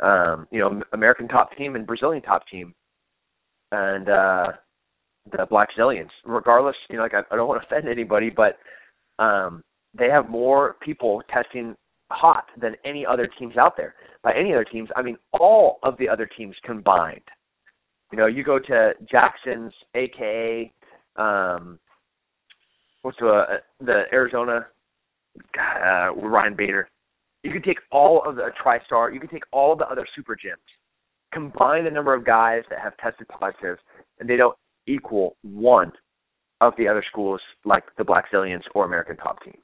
Um, 0.00 0.46
you 0.50 0.60
know, 0.60 0.80
American 0.92 1.26
top 1.28 1.56
team 1.56 1.74
and 1.74 1.86
Brazilian 1.86 2.22
top 2.22 2.46
team, 2.48 2.74
and 3.72 4.08
uh, 4.08 4.46
the 5.30 5.46
Blackzilians. 5.50 6.10
Regardless, 6.24 6.76
you 6.88 6.96
know, 6.96 7.02
like 7.02 7.14
I, 7.14 7.22
I 7.32 7.36
don't 7.36 7.48
want 7.48 7.60
to 7.60 7.66
offend 7.66 7.88
anybody, 7.88 8.30
but 8.30 8.58
um, 9.22 9.64
they 9.98 10.08
have 10.08 10.28
more 10.28 10.76
people 10.80 11.22
testing 11.32 11.74
hot 12.10 12.44
than 12.60 12.74
any 12.84 13.04
other 13.04 13.28
teams 13.38 13.56
out 13.56 13.76
there. 13.76 13.94
By 14.22 14.34
any 14.34 14.52
other 14.52 14.64
teams, 14.64 14.88
I 14.96 15.02
mean 15.02 15.16
all 15.32 15.78
of 15.82 15.96
the 15.98 16.08
other 16.08 16.26
teams 16.26 16.54
combined. 16.64 17.22
You 18.12 18.18
know, 18.18 18.26
you 18.26 18.44
go 18.44 18.58
to 18.58 18.92
Jackson's, 19.10 19.72
AKA 19.94 20.72
um, 21.18 21.78
what's 23.02 23.18
the 23.18 23.28
uh, 23.28 23.56
the 23.80 24.02
Arizona 24.12 24.66
uh, 25.58 26.14
Ryan 26.14 26.54
Bader. 26.56 26.88
You 27.42 27.52
could 27.52 27.64
take 27.64 27.78
all 27.92 28.22
of 28.26 28.36
the 28.36 28.50
TriStar. 28.62 29.12
You 29.12 29.20
could 29.20 29.30
take 29.30 29.44
all 29.52 29.72
of 29.72 29.78
the 29.78 29.86
other 29.86 30.06
super 30.16 30.34
gyms, 30.34 30.56
combine 31.32 31.84
the 31.84 31.90
number 31.90 32.14
of 32.14 32.24
guys 32.24 32.62
that 32.70 32.80
have 32.80 32.96
tested 32.96 33.28
positive, 33.28 33.78
and 34.18 34.28
they 34.28 34.36
don't 34.36 34.56
equal 34.86 35.36
one 35.42 35.92
of 36.60 36.72
the 36.76 36.88
other 36.88 37.04
schools 37.08 37.40
like 37.64 37.84
the 37.96 38.04
Blackzilians 38.04 38.62
or 38.74 38.84
American 38.84 39.16
Top 39.16 39.38
Team. 39.44 39.58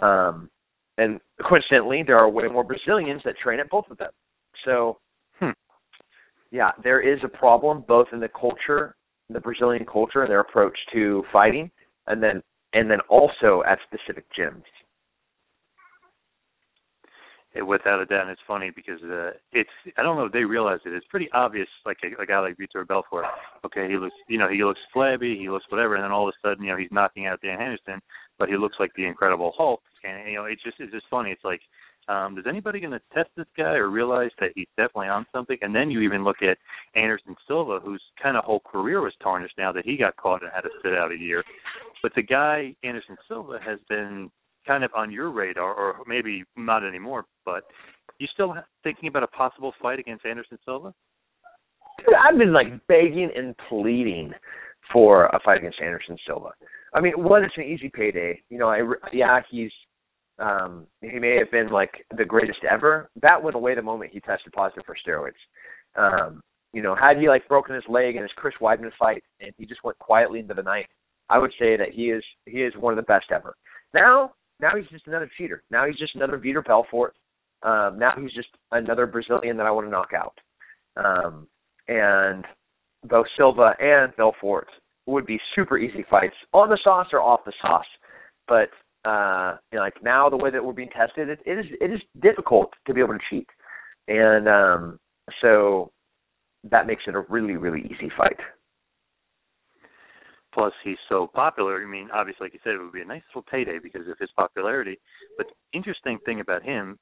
Um, 0.00 0.48
and 0.96 1.20
coincidentally, 1.46 2.02
there 2.06 2.18
are 2.18 2.28
way 2.28 2.48
more 2.48 2.64
Brazilians 2.64 3.22
that 3.24 3.36
train 3.38 3.60
at 3.60 3.68
both 3.68 3.84
of 3.90 3.98
them. 3.98 4.10
So, 4.64 4.98
hmm. 5.38 5.50
yeah, 6.50 6.70
there 6.82 7.00
is 7.00 7.20
a 7.24 7.28
problem 7.28 7.84
both 7.86 8.08
in 8.12 8.20
the 8.20 8.28
culture, 8.28 8.96
the 9.28 9.40
Brazilian 9.40 9.84
culture, 9.84 10.22
and 10.22 10.30
their 10.30 10.40
approach 10.40 10.76
to 10.92 11.22
fighting, 11.32 11.70
and 12.06 12.22
then 12.22 12.42
and 12.74 12.90
then 12.90 12.98
also 13.08 13.62
at 13.66 13.78
specific 13.86 14.24
gyms. 14.38 14.62
It, 17.54 17.62
without 17.62 18.00
a 18.00 18.04
doubt, 18.04 18.22
and 18.22 18.30
it's 18.30 18.42
funny 18.46 18.70
because 18.70 19.02
uh, 19.02 19.30
it's 19.52 19.70
I 19.96 20.02
don't 20.02 20.16
know 20.16 20.26
if 20.26 20.32
they 20.32 20.44
realize 20.44 20.80
it. 20.84 20.92
It's 20.92 21.06
pretty 21.08 21.30
obvious, 21.32 21.66
like 21.86 21.96
a, 22.04 22.22
a 22.22 22.26
guy 22.26 22.40
like 22.40 22.58
Vitor 22.58 22.86
Belfort. 22.86 23.24
Okay, 23.64 23.88
he 23.88 23.96
looks, 23.96 24.14
you 24.28 24.36
know, 24.36 24.50
he 24.50 24.62
looks 24.62 24.80
flabby, 24.92 25.38
he 25.38 25.48
looks 25.48 25.64
whatever, 25.70 25.94
and 25.94 26.04
then 26.04 26.12
all 26.12 26.28
of 26.28 26.34
a 26.34 26.46
sudden, 26.46 26.62
you 26.62 26.70
know, 26.70 26.76
he's 26.76 26.92
knocking 26.92 27.26
out 27.26 27.40
Dan 27.40 27.58
Henderson, 27.58 28.02
but 28.38 28.50
he 28.50 28.56
looks 28.58 28.76
like 28.78 28.90
the 28.96 29.06
Incredible 29.06 29.54
Hulk, 29.56 29.80
and 30.04 30.28
you 30.28 30.36
know, 30.36 30.44
it's 30.44 30.62
just 30.62 30.76
it's 30.78 30.92
just 30.92 31.06
funny. 31.10 31.30
It's 31.30 31.42
like 31.42 31.62
um, 32.08 32.38
is 32.38 32.44
anybody 32.48 32.80
going 32.80 32.92
to 32.92 33.00
test 33.12 33.28
this 33.36 33.46
guy 33.56 33.74
or 33.74 33.90
realize 33.90 34.30
that 34.40 34.52
he's 34.54 34.66
definitely 34.76 35.08
on 35.08 35.26
something? 35.30 35.58
And 35.60 35.74
then 35.74 35.90
you 35.90 36.00
even 36.00 36.24
look 36.24 36.42
at 36.42 36.56
Anderson 36.94 37.36
Silva, 37.46 37.80
whose 37.82 38.02
kind 38.22 38.36
of 38.36 38.44
whole 38.44 38.60
career 38.60 39.02
was 39.02 39.12
tarnished 39.22 39.58
now 39.58 39.72
that 39.72 39.84
he 39.84 39.96
got 39.98 40.16
caught 40.16 40.42
and 40.42 40.50
had 40.54 40.62
to 40.62 40.70
sit 40.82 40.94
out 40.94 41.12
a 41.12 41.18
year. 41.18 41.44
But 42.02 42.12
the 42.14 42.22
guy 42.22 42.74
Anderson 42.82 43.16
Silva 43.28 43.58
has 43.64 43.78
been 43.88 44.30
kind 44.68 44.84
of 44.84 44.90
on 44.94 45.10
your 45.10 45.30
radar, 45.30 45.74
or 45.74 45.96
maybe 46.06 46.44
not 46.56 46.86
anymore. 46.86 47.24
But 47.44 47.64
you 48.20 48.28
still 48.32 48.54
thinking 48.84 49.08
about 49.08 49.22
a 49.24 49.28
possible 49.28 49.72
fight 49.82 49.98
against 49.98 50.26
Anderson 50.26 50.58
Silva? 50.64 50.94
Dude, 51.98 52.14
I've 52.14 52.38
been 52.38 52.52
like 52.52 52.86
begging 52.86 53.30
and 53.34 53.54
pleading 53.68 54.32
for 54.92 55.26
a 55.26 55.40
fight 55.44 55.58
against 55.58 55.80
Anderson 55.80 56.16
Silva. 56.26 56.50
I 56.94 57.00
mean, 57.00 57.14
one, 57.16 57.44
it's 57.44 57.56
an 57.56 57.64
easy 57.64 57.90
payday. 57.92 58.40
You 58.50 58.58
know, 58.58 58.68
I 58.68 58.82
yeah, 59.12 59.40
he's 59.50 59.72
um 60.38 60.86
he 61.00 61.18
may 61.18 61.36
have 61.36 61.50
been 61.50 61.68
like 61.68 61.90
the 62.16 62.24
greatest 62.24 62.60
ever. 62.70 63.10
That 63.22 63.42
went 63.42 63.56
away 63.56 63.74
the 63.74 63.82
moment 63.82 64.12
he 64.12 64.20
tested 64.20 64.52
positive 64.52 64.84
for 64.86 64.96
steroids. 64.96 65.32
Um, 65.96 66.42
you 66.72 66.82
know, 66.82 66.94
had 66.94 67.18
he 67.18 67.28
like 67.28 67.48
broken 67.48 67.74
his 67.74 67.84
leg 67.88 68.16
in 68.16 68.22
his 68.22 68.30
Chris 68.36 68.54
Weidman 68.60 68.92
fight 68.98 69.24
and 69.40 69.52
he 69.58 69.66
just 69.66 69.82
went 69.82 69.98
quietly 69.98 70.38
into 70.38 70.54
the 70.54 70.62
night, 70.62 70.86
I 71.28 71.38
would 71.38 71.52
say 71.58 71.76
that 71.76 71.92
he 71.92 72.10
is 72.10 72.22
he 72.46 72.62
is 72.62 72.72
one 72.78 72.92
of 72.92 72.96
the 72.96 73.10
best 73.10 73.26
ever. 73.32 73.56
Now 73.94 74.32
now 74.60 74.70
he's 74.76 74.88
just 74.88 75.06
another 75.06 75.30
cheater. 75.38 75.62
Now 75.70 75.86
he's 75.86 75.98
just 75.98 76.14
another 76.14 76.38
Vitor 76.38 76.64
Belfort. 76.64 77.14
Um, 77.62 77.98
now 77.98 78.12
he's 78.20 78.32
just 78.32 78.48
another 78.72 79.06
Brazilian 79.06 79.56
that 79.56 79.66
I 79.66 79.70
want 79.70 79.86
to 79.86 79.90
knock 79.90 80.10
out. 80.16 80.38
Um, 80.96 81.46
and 81.88 82.44
both 83.08 83.26
Silva 83.36 83.74
and 83.80 84.14
Belfort 84.16 84.68
would 85.06 85.26
be 85.26 85.40
super 85.54 85.78
easy 85.78 86.04
fights 86.10 86.34
on 86.52 86.68
the 86.68 86.78
sauce 86.82 87.08
or 87.12 87.20
off 87.20 87.40
the 87.44 87.52
sauce. 87.62 87.86
But 88.46 88.70
uh, 89.08 89.56
you 89.72 89.78
know, 89.78 89.84
like 89.84 90.02
now 90.02 90.28
the 90.28 90.36
way 90.36 90.50
that 90.50 90.64
we're 90.64 90.72
being 90.72 90.90
tested, 90.90 91.28
it, 91.28 91.40
it 91.46 91.58
is 91.58 91.66
it 91.80 91.90
is 91.92 92.00
difficult 92.20 92.72
to 92.86 92.94
be 92.94 93.00
able 93.00 93.14
to 93.14 93.20
cheat, 93.30 93.46
and 94.08 94.48
um, 94.48 94.98
so 95.40 95.90
that 96.70 96.86
makes 96.86 97.04
it 97.06 97.14
a 97.14 97.20
really 97.28 97.56
really 97.56 97.82
easy 97.82 98.10
fight. 98.16 98.38
Plus, 100.54 100.72
he's 100.82 100.96
so 101.08 101.26
popular. 101.34 101.82
I 101.82 101.86
mean, 101.86 102.08
obviously, 102.12 102.46
like 102.46 102.54
you 102.54 102.60
said, 102.64 102.74
it 102.74 102.78
would 102.78 102.92
be 102.92 103.02
a 103.02 103.04
nice 103.04 103.22
little 103.30 103.46
payday 103.50 103.78
because 103.82 104.08
of 104.08 104.18
his 104.18 104.30
popularity. 104.36 104.98
But 105.36 105.48
interesting 105.72 106.18
thing 106.24 106.40
about 106.40 106.62
him, 106.62 106.98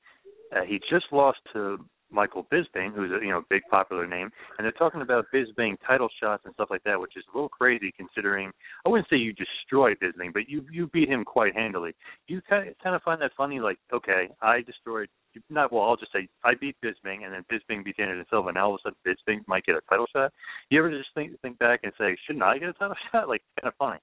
uh, 0.55 0.63
he 0.67 0.81
just 0.91 1.07
lost 1.13 1.39
to 1.53 1.79
Michael 2.11 2.47
Bisping, 2.53 2.95
who's 2.95 3.11
a 3.11 3.25
you 3.25 3.31
know 3.31 3.43
big 3.51 3.63
popular 3.71 4.07
name, 4.07 4.31
and 4.59 4.65
they're 4.65 4.73
talking 4.73 5.01
about 5.01 5.27
Bisping 5.35 5.77
title 5.87 6.09
shots 6.21 6.43
and 6.45 6.55
stuff 6.55 6.69
like 6.71 6.83
that, 6.85 7.01
which 7.01 7.17
is 7.17 7.25
a 7.33 7.37
little 7.37 7.49
crazy 7.49 7.93
considering 7.97 8.51
I 8.85 8.89
wouldn't 8.89 9.09
say 9.09 9.17
you 9.17 9.33
destroyed 9.33 9.99
Bisping, 10.03 10.33
but 10.33 10.49
you 10.49 10.65
you 10.71 10.89
beat 10.89 11.09
him 11.09 11.25
quite 11.25 11.55
handily. 11.55 11.95
You 12.29 12.41
kind 12.49 12.69
of, 12.69 12.75
kind 12.83 12.95
of 12.95 13.03
find 13.03 13.21
that 13.23 13.33
funny, 13.37 13.61
like 13.61 13.79
okay, 13.93 14.29
I 14.41 14.63
destroyed 14.63 15.09
not 15.51 15.73
well. 15.73 15.85
I'll 15.85 15.97
just 15.97 16.13
say 16.13 16.29
I 16.45 16.53
beat 16.61 16.77
Bisping, 16.85 17.25
and 17.25 17.33
then 17.33 17.45
Bisping 17.51 17.85
beat 17.85 17.99
Anderson 17.99 18.27
Silva, 18.31 18.49
and 18.49 18.59
all 18.59 18.75
of 18.75 18.81
a 18.85 18.91
sudden 18.91 18.99
Bisping 19.07 19.41
might 19.47 19.65
get 19.65 19.77
a 19.77 19.81
title 19.89 20.07
shot. 20.15 20.33
You 20.71 20.79
ever 20.79 20.91
just 20.91 21.11
think 21.15 21.33
think 21.43 21.59
back 21.59 21.81
and 21.83 21.93
say, 21.99 22.17
shouldn't 22.27 22.45
I 22.45 22.59
get 22.59 22.69
a 22.69 22.73
title 22.75 22.97
shot? 23.13 23.29
Like 23.29 23.43
kind 23.61 23.73
of 23.73 23.77
funny. 23.79 24.01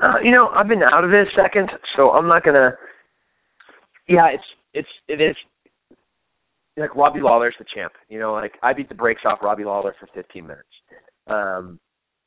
Uh, 0.00 0.20
you 0.22 0.32
know, 0.32 0.48
I've 0.48 0.68
been 0.68 0.82
out 0.92 1.04
of 1.04 1.10
it 1.12 1.28
a 1.28 1.42
second, 1.42 1.70
so 1.96 2.10
I'm 2.10 2.28
not 2.28 2.44
gonna. 2.44 2.72
Yeah, 4.08 4.28
it's 4.28 4.44
it's 4.74 4.88
it 5.08 5.20
is 5.20 5.36
like 6.76 6.94
Robbie 6.94 7.20
Lawler's 7.20 7.54
the 7.58 7.64
champ. 7.74 7.92
You 8.08 8.18
know, 8.18 8.32
like 8.32 8.52
I 8.62 8.72
beat 8.72 8.88
the 8.88 8.94
brakes 8.94 9.22
off 9.24 9.38
Robbie 9.42 9.64
Lawler 9.64 9.94
for 9.98 10.08
15 10.14 10.46
minutes. 10.46 10.68
Um, 11.26 11.78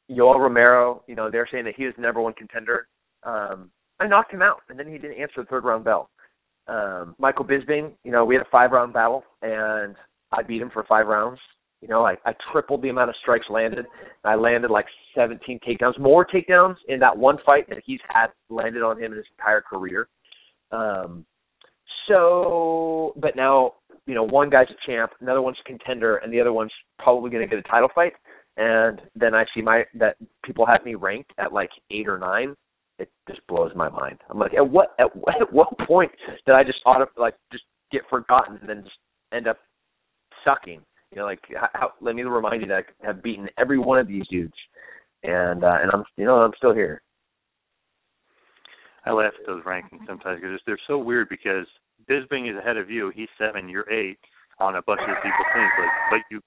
Yoel 0.09 0.39
Romero, 0.39 1.03
you 1.07 1.15
know, 1.15 1.31
they're 1.31 1.47
saying 1.51 1.65
that 1.65 1.75
he 1.75 1.85
was 1.85 1.93
the 1.95 2.01
number 2.01 2.21
one 2.21 2.33
contender. 2.33 2.87
Um, 3.23 3.71
I 3.99 4.07
knocked 4.07 4.33
him 4.33 4.41
out, 4.41 4.61
and 4.69 4.77
then 4.77 4.87
he 4.87 4.97
didn't 4.97 5.21
answer 5.21 5.35
the 5.37 5.45
third 5.45 5.63
round 5.63 5.85
bell. 5.85 6.09
Um, 6.71 7.15
Michael 7.19 7.45
Bisping, 7.45 7.91
you 8.03 8.11
know, 8.11 8.23
we 8.23 8.35
had 8.35 8.41
a 8.45 8.49
five 8.49 8.71
round 8.71 8.93
battle, 8.93 9.23
and 9.41 9.95
I 10.31 10.41
beat 10.41 10.61
him 10.61 10.69
for 10.71 10.83
five 10.85 11.07
rounds. 11.07 11.39
You 11.81 11.87
know, 11.87 12.05
I, 12.05 12.15
I 12.25 12.33
tripled 12.51 12.83
the 12.83 12.89
amount 12.89 13.09
of 13.09 13.15
strikes 13.21 13.47
landed. 13.49 13.85
I 14.23 14.35
landed 14.35 14.69
like 14.69 14.85
17 15.15 15.59
takedowns, 15.67 15.99
more 15.99 16.25
takedowns 16.25 16.75
in 16.87 16.99
that 16.99 17.17
one 17.17 17.37
fight 17.45 17.67
that 17.69 17.79
he's 17.85 17.99
had 18.07 18.27
landed 18.49 18.83
on 18.83 18.97
him 18.97 19.11
in 19.11 19.17
his 19.17 19.25
entire 19.37 19.61
career. 19.61 20.07
Um, 20.71 21.25
so, 22.07 23.13
but 23.17 23.35
now 23.35 23.73
you 24.05 24.15
know, 24.15 24.23
one 24.23 24.49
guy's 24.49 24.67
a 24.69 24.91
champ, 24.91 25.11
another 25.21 25.41
one's 25.41 25.57
a 25.63 25.67
contender, 25.67 26.17
and 26.17 26.33
the 26.33 26.41
other 26.41 26.53
one's 26.53 26.71
probably 26.99 27.29
going 27.29 27.47
to 27.47 27.49
get 27.49 27.63
a 27.63 27.69
title 27.69 27.89
fight. 27.93 28.13
And 28.57 29.01
then 29.15 29.33
I 29.33 29.45
see 29.55 29.61
my 29.61 29.83
that 29.95 30.17
people 30.43 30.65
have 30.65 30.83
me 30.83 30.95
ranked 30.95 31.31
at 31.37 31.53
like 31.53 31.69
eight 31.89 32.07
or 32.07 32.17
nine. 32.17 32.55
It 33.01 33.09
just 33.27 33.45
blows 33.47 33.71
my 33.75 33.89
mind. 33.89 34.19
I'm 34.29 34.37
like, 34.37 34.53
at 34.53 34.69
what 34.69 34.89
at 34.99 35.07
at 35.41 35.51
what 35.51 35.69
point 35.87 36.11
did 36.45 36.55
I 36.55 36.63
just 36.63 36.79
auto 36.85 37.07
like 37.17 37.35
just 37.51 37.63
get 37.91 38.01
forgotten 38.09 38.57
and 38.61 38.69
then 38.69 38.83
just 38.83 38.97
end 39.33 39.47
up 39.47 39.57
sucking? 40.45 40.81
You 41.11 41.17
know, 41.17 41.25
like 41.25 41.41
how, 41.73 41.91
let 41.99 42.15
me 42.15 42.21
remind 42.23 42.61
you 42.61 42.67
that 42.69 42.85
I 43.03 43.07
have 43.07 43.23
beaten 43.23 43.49
every 43.57 43.79
one 43.79 43.99
of 43.99 44.07
these 44.07 44.27
dudes, 44.29 44.53
and 45.23 45.63
uh, 45.63 45.77
and 45.81 45.91
I'm 45.91 46.03
you 46.15 46.25
know 46.25 46.35
I'm 46.35 46.53
still 46.57 46.73
here. 46.73 47.01
I 49.05 49.11
laugh 49.11 49.33
at 49.39 49.47
those 49.47 49.63
rankings 49.63 50.05
sometimes 50.05 50.39
because 50.41 50.59
they're 50.67 50.79
so 50.87 50.99
weird 50.99 51.27
because 51.29 51.65
Bisping 52.09 52.49
is 52.49 52.55
ahead 52.57 52.77
of 52.77 52.89
you. 52.89 53.11
He's 53.15 53.29
seven. 53.37 53.67
You're 53.67 53.91
eight 53.91 54.19
on 54.59 54.75
a 54.75 54.81
bunch 54.83 55.01
of 55.01 55.15
people 55.23 55.45
think 55.53 55.71
like, 55.79 55.89
but 56.11 56.19
you, 56.29 56.39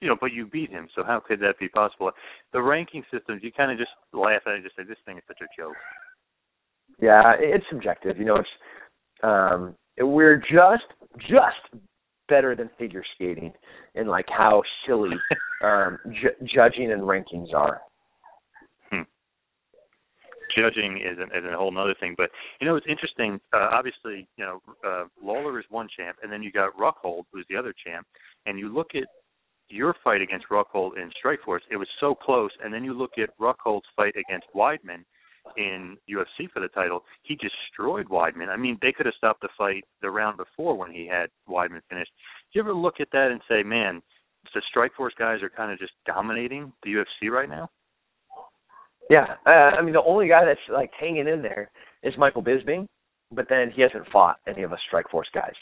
you 0.00 0.08
know, 0.08 0.16
but 0.20 0.32
you 0.32 0.46
beat 0.46 0.70
him. 0.70 0.88
So 0.94 1.02
how 1.04 1.20
could 1.20 1.40
that 1.40 1.58
be 1.58 1.68
possible? 1.68 2.10
The 2.52 2.62
ranking 2.62 3.02
systems, 3.12 3.42
you 3.42 3.52
kind 3.52 3.72
of 3.72 3.78
just 3.78 3.90
laugh 4.12 4.42
at 4.46 4.52
it 4.52 4.54
and 4.56 4.64
just 4.64 4.76
say 4.76 4.84
this 4.84 4.98
thing 5.04 5.18
is 5.18 5.24
such 5.26 5.40
a 5.40 5.60
joke. 5.60 5.76
Yeah, 7.00 7.34
it's 7.38 7.64
subjective. 7.70 8.18
You 8.18 8.24
know, 8.24 8.36
it's 8.36 8.48
um, 9.22 9.74
we're 9.98 10.36
just 10.36 10.86
just 11.20 11.82
better 12.28 12.54
than 12.54 12.70
figure 12.78 13.02
skating 13.14 13.52
in 13.94 14.06
like 14.06 14.26
how 14.28 14.62
silly 14.86 15.16
um, 15.64 15.98
ju- 16.22 16.46
judging 16.54 16.92
and 16.92 17.02
rankings 17.02 17.54
are 17.54 17.80
judging 20.58 20.98
is, 20.98 21.18
an, 21.18 21.30
is 21.36 21.44
a 21.44 21.56
whole 21.56 21.76
other 21.78 21.94
thing. 21.98 22.14
But 22.16 22.30
you 22.60 22.66
know, 22.66 22.76
it's 22.76 22.86
interesting. 22.88 23.40
Uh, 23.52 23.68
obviously, 23.72 24.26
you 24.36 24.44
know, 24.44 24.62
uh, 24.86 25.04
Lawler 25.22 25.58
is 25.58 25.66
one 25.70 25.88
champ, 25.96 26.16
and 26.22 26.32
then 26.32 26.42
you 26.42 26.52
got 26.52 26.76
Rockhold, 26.76 27.24
who's 27.32 27.46
the 27.48 27.56
other 27.56 27.74
champ. 27.84 28.06
And 28.46 28.58
you 28.58 28.72
look 28.72 28.88
at 28.94 29.04
your 29.68 29.94
fight 30.02 30.20
against 30.20 30.46
Rockhold 30.50 30.96
in 30.96 31.10
Strikeforce; 31.22 31.60
it 31.70 31.76
was 31.76 31.88
so 32.00 32.14
close. 32.14 32.50
And 32.62 32.72
then 32.72 32.84
you 32.84 32.94
look 32.94 33.12
at 33.18 33.36
Rockhold's 33.38 33.86
fight 33.96 34.14
against 34.16 34.46
Weidman 34.54 35.04
in 35.56 35.96
UFC 36.08 36.50
for 36.52 36.60
the 36.60 36.68
title. 36.68 37.04
He 37.22 37.36
destroyed 37.36 38.08
Weidman. 38.08 38.48
I 38.48 38.56
mean, 38.56 38.78
they 38.82 38.92
could 38.92 39.06
have 39.06 39.14
stopped 39.16 39.40
the 39.40 39.48
fight 39.56 39.84
the 40.02 40.10
round 40.10 40.36
before 40.36 40.76
when 40.76 40.90
he 40.90 41.06
had 41.06 41.30
Weidman 41.48 41.80
finished. 41.88 42.10
Do 42.52 42.58
you 42.58 42.62
ever 42.62 42.74
look 42.74 43.00
at 43.00 43.08
that 43.12 43.30
and 43.30 43.40
say, 43.48 43.62
man? 43.62 44.02
The 44.54 44.62
Strikeforce 44.74 45.16
guys 45.18 45.42
are 45.42 45.50
kind 45.50 45.72
of 45.72 45.78
just 45.78 45.92
dominating 46.06 46.72
the 46.82 46.90
UFC 46.90 47.30
right 47.30 47.48
now. 47.48 47.68
Yeah, 49.10 49.36
uh, 49.46 49.76
I 49.76 49.82
mean 49.82 49.94
the 49.94 50.02
only 50.02 50.28
guy 50.28 50.44
that's 50.44 50.60
like 50.70 50.90
hanging 50.98 51.28
in 51.28 51.42
there 51.42 51.70
is 52.02 52.14
Michael 52.18 52.42
Bisping, 52.42 52.86
but 53.32 53.46
then 53.48 53.70
he 53.74 53.82
hasn't 53.82 54.08
fought 54.12 54.36
any 54.46 54.62
of 54.62 54.72
us 54.72 54.78
Strikeforce 54.92 55.32
guys. 55.34 55.54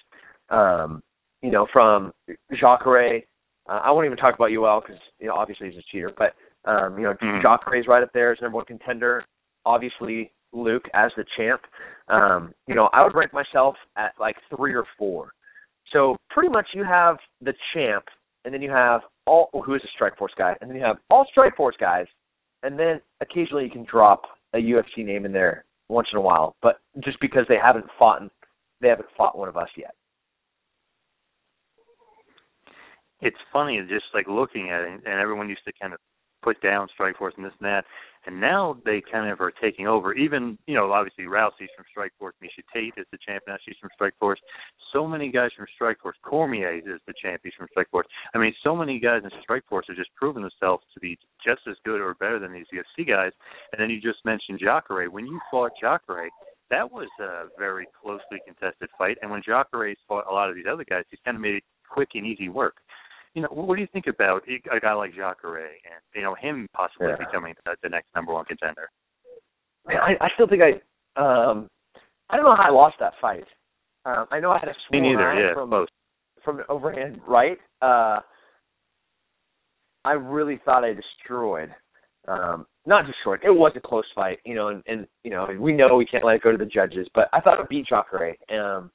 Um, 0.50 1.02
you 1.42 1.50
know, 1.50 1.66
from 1.72 2.12
Jacare, 2.52 3.22
uh, 3.68 3.81
I 3.85 3.90
won't 3.90 4.07
even 4.07 4.16
talk 4.16 4.35
about 4.35 4.50
Yoel 4.50 4.83
because 4.83 5.00
you 5.18 5.26
know 5.29 5.35
obviously 5.35 5.70
he's 5.70 5.79
a 5.79 5.85
cheater, 5.90 6.11
but 6.16 6.35
um, 6.70 6.96
you 6.96 7.05
know 7.05 7.14
mm. 7.22 7.42
Jacare's 7.42 7.87
right 7.87 8.02
up 8.02 8.12
there 8.12 8.33
as 8.33 8.38
number 8.40 8.57
one 8.57 8.64
contender. 8.66 9.24
Obviously 9.64 10.33
Luke 10.52 10.85
as 10.94 11.11
the 11.16 11.24
champ. 11.37 11.61
Um, 12.09 12.52
you 12.68 12.74
know, 12.74 12.88
I 12.92 13.02
would 13.02 13.14
rank 13.14 13.33
myself 13.33 13.74
at 13.96 14.12
like 14.20 14.37
three 14.55 14.74
or 14.74 14.85
four. 14.96 15.31
So 15.92 16.16
pretty 16.31 16.48
much 16.48 16.66
you 16.74 16.85
have 16.85 17.16
the 17.40 17.52
champ, 17.74 18.05
and 18.44 18.55
then 18.55 18.62
you 18.62 18.70
have 18.70 19.00
all 19.26 19.50
who 19.52 19.74
is 19.74 19.83
a 19.83 20.02
Strikeforce 20.02 20.37
guy, 20.38 20.55
and 20.61 20.70
then 20.70 20.76
you 20.76 20.85
have 20.85 20.98
all 21.11 21.26
Strikeforce 21.37 21.79
guys 21.81 22.07
and 22.66 22.79
then 22.79 23.00
occasionally 23.20 23.64
you 23.64 23.70
can 23.70 23.87
drop 23.90 24.22
a 24.55 24.59
UFC 24.59 25.05
name 25.05 25.24
in 25.24 25.33
there 25.33 25.64
once 25.88 26.09
in 26.12 26.18
a 26.18 26.20
while, 26.20 26.57
but 26.62 26.81
just 27.05 27.18
because 27.20 27.44
they 27.48 27.57
haven't 27.62 27.87
fought, 27.98 28.22
they 28.81 28.88
haven't 28.88 29.09
fought 29.16 29.38
one 29.38 29.48
of 29.48 29.57
us 29.57 29.68
yet. 29.76 29.94
It's 33.20 33.37
funny, 33.52 33.81
just 33.88 34.07
like 34.14 34.26
looking 34.29 34.70
at 34.70 34.83
it, 34.83 35.00
and 35.05 35.20
everyone 35.20 35.48
used 35.48 35.64
to 35.66 35.72
kind 35.81 35.94
of 35.94 36.00
put 36.46 36.61
down 36.62 36.87
Strikeforce 36.98 37.33
and 37.37 37.44
this 37.44 37.52
and 37.61 37.66
that. 37.66 37.85
And 38.26 38.40
now 38.40 38.76
they 38.85 39.02
kind 39.11 39.31
of 39.31 39.40
are 39.40 39.52
taking 39.62 39.87
over. 39.87 40.14
Even, 40.14 40.57
you 40.66 40.74
know, 40.74 40.92
obviously 40.92 41.24
Rousey's 41.24 41.70
from 41.74 41.85
Strikeforce. 41.90 42.33
Miesha 42.42 42.62
Tate 42.72 42.94
is 42.96 43.07
the 43.11 43.18
champ 43.26 43.42
now. 43.48 43.57
She's 43.64 43.76
from 43.81 43.90
Strikeforce. 43.98 44.37
So 44.92 45.07
many 45.07 45.31
guys 45.31 45.50
from 45.57 45.66
Strikeforce. 45.81 46.18
Cormier 46.22 46.79
is 46.79 47.00
the 47.07 47.14
champ. 47.20 47.40
He's 47.42 47.52
from 47.59 47.68
Strikeforce. 47.76 48.05
I 48.35 48.38
mean, 48.38 48.55
so 48.62 48.76
many 48.76 49.00
guys 49.00 49.22
in 49.24 49.31
Strikeforce 49.48 49.88
have 49.88 49.96
just 49.96 50.14
proven 50.14 50.42
themselves 50.42 50.85
to 50.94 51.00
be 51.00 51.18
just 51.44 51.62
as 51.68 51.76
good 51.85 52.00
or 52.00 52.14
better 52.14 52.38
than 52.38 52.52
these 52.52 52.66
UFC 52.72 53.07
guys. 53.07 53.33
And 53.72 53.81
then 53.81 53.90
you 53.90 54.00
just 54.00 54.24
mentioned 54.24 54.61
Jacare. 54.61 55.11
When 55.11 55.26
you 55.26 55.40
fought 55.50 55.72
Jacare, 55.81 56.31
that 56.70 56.90
was 56.90 57.09
a 57.20 57.44
very 57.59 57.87
closely 58.02 58.38
contested 58.44 58.88
fight. 58.98 59.18
And 59.22 59.31
when 59.31 59.42
Jacare 59.42 59.94
fought 60.09 60.26
a 60.29 60.33
lot 60.33 60.48
of 60.48 60.57
these 60.57 60.66
other 60.70 60.85
guys, 60.85 61.05
he's 61.11 61.20
kind 61.24 61.37
of 61.37 61.40
made 61.40 61.57
it 61.57 61.64
quick 61.88 62.11
and 62.14 62.26
easy 62.26 62.48
work 62.48 62.76
you 63.37 63.42
know, 63.42 63.49
what 63.51 63.77
do 63.77 63.83
you 63.83 63.88
think 63.92 64.07
about 64.07 64.42
a 64.49 64.81
guy 64.81 64.94
like 64.94 65.11
Jacare 65.11 65.66
and 65.66 66.01
you 66.14 66.22
know 66.22 66.35
him 66.40 66.66
possibly 66.75 67.09
yeah. 67.09 67.16
becoming 67.18 67.55
the, 67.66 67.77
the 67.83 67.88
next 67.90 68.09
number 68.16 68.33
one 68.33 68.46
contender? 68.46 68.88
I, 69.87 70.14
I 70.18 70.29
still 70.35 70.49
think 70.49 70.62
I, 70.62 70.70
um, 71.20 71.68
I 72.31 72.37
don't 72.37 72.46
know 72.46 72.57
how 72.57 72.68
I 72.68 72.72
lost 72.72 72.96
that 72.99 73.12
fight. 73.20 73.44
Um, 74.07 74.25
I 74.31 74.40
know 74.40 74.51
I 74.51 74.59
had 74.59 74.70
a 74.70 74.75
neither. 74.90 75.35
Yeah, 75.35 75.53
from 75.53 75.68
both. 75.68 75.88
from 76.42 76.62
overhand 76.70 77.20
right. 77.29 77.59
Uh, 77.83 78.20
I 80.07 80.12
really 80.12 80.59
thought 80.64 80.83
I 80.83 80.94
destroyed. 80.94 81.68
Um, 82.27 82.66
not 82.87 83.07
destroyed. 83.07 83.40
It 83.44 83.51
was 83.51 83.72
a 83.77 83.87
close 83.87 84.07
fight, 84.14 84.38
you 84.46 84.55
know, 84.55 84.68
and, 84.68 84.83
and 84.87 85.07
you 85.25 85.31
know 85.31 85.46
we 85.61 85.75
know 85.75 85.94
we 85.94 86.07
can't 86.07 86.25
let 86.25 86.37
it 86.37 86.42
go 86.42 86.53
to 86.53 86.59
the 86.59 86.64
judges, 86.64 87.07
but 87.14 87.29
I 87.35 87.40
thought 87.40 87.61
I 87.61 87.64
beat 87.68 87.87
Jacare. 87.87 88.35
Um, 88.51 88.90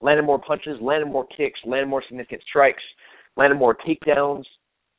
landed 0.00 0.24
more 0.24 0.40
punches, 0.40 0.78
landed 0.80 1.12
more 1.12 1.26
kicks, 1.26 1.60
landed 1.66 1.88
more 1.88 2.02
significant 2.08 2.40
strikes 2.48 2.82
landed 3.36 3.58
more 3.58 3.76
takedowns. 3.76 4.44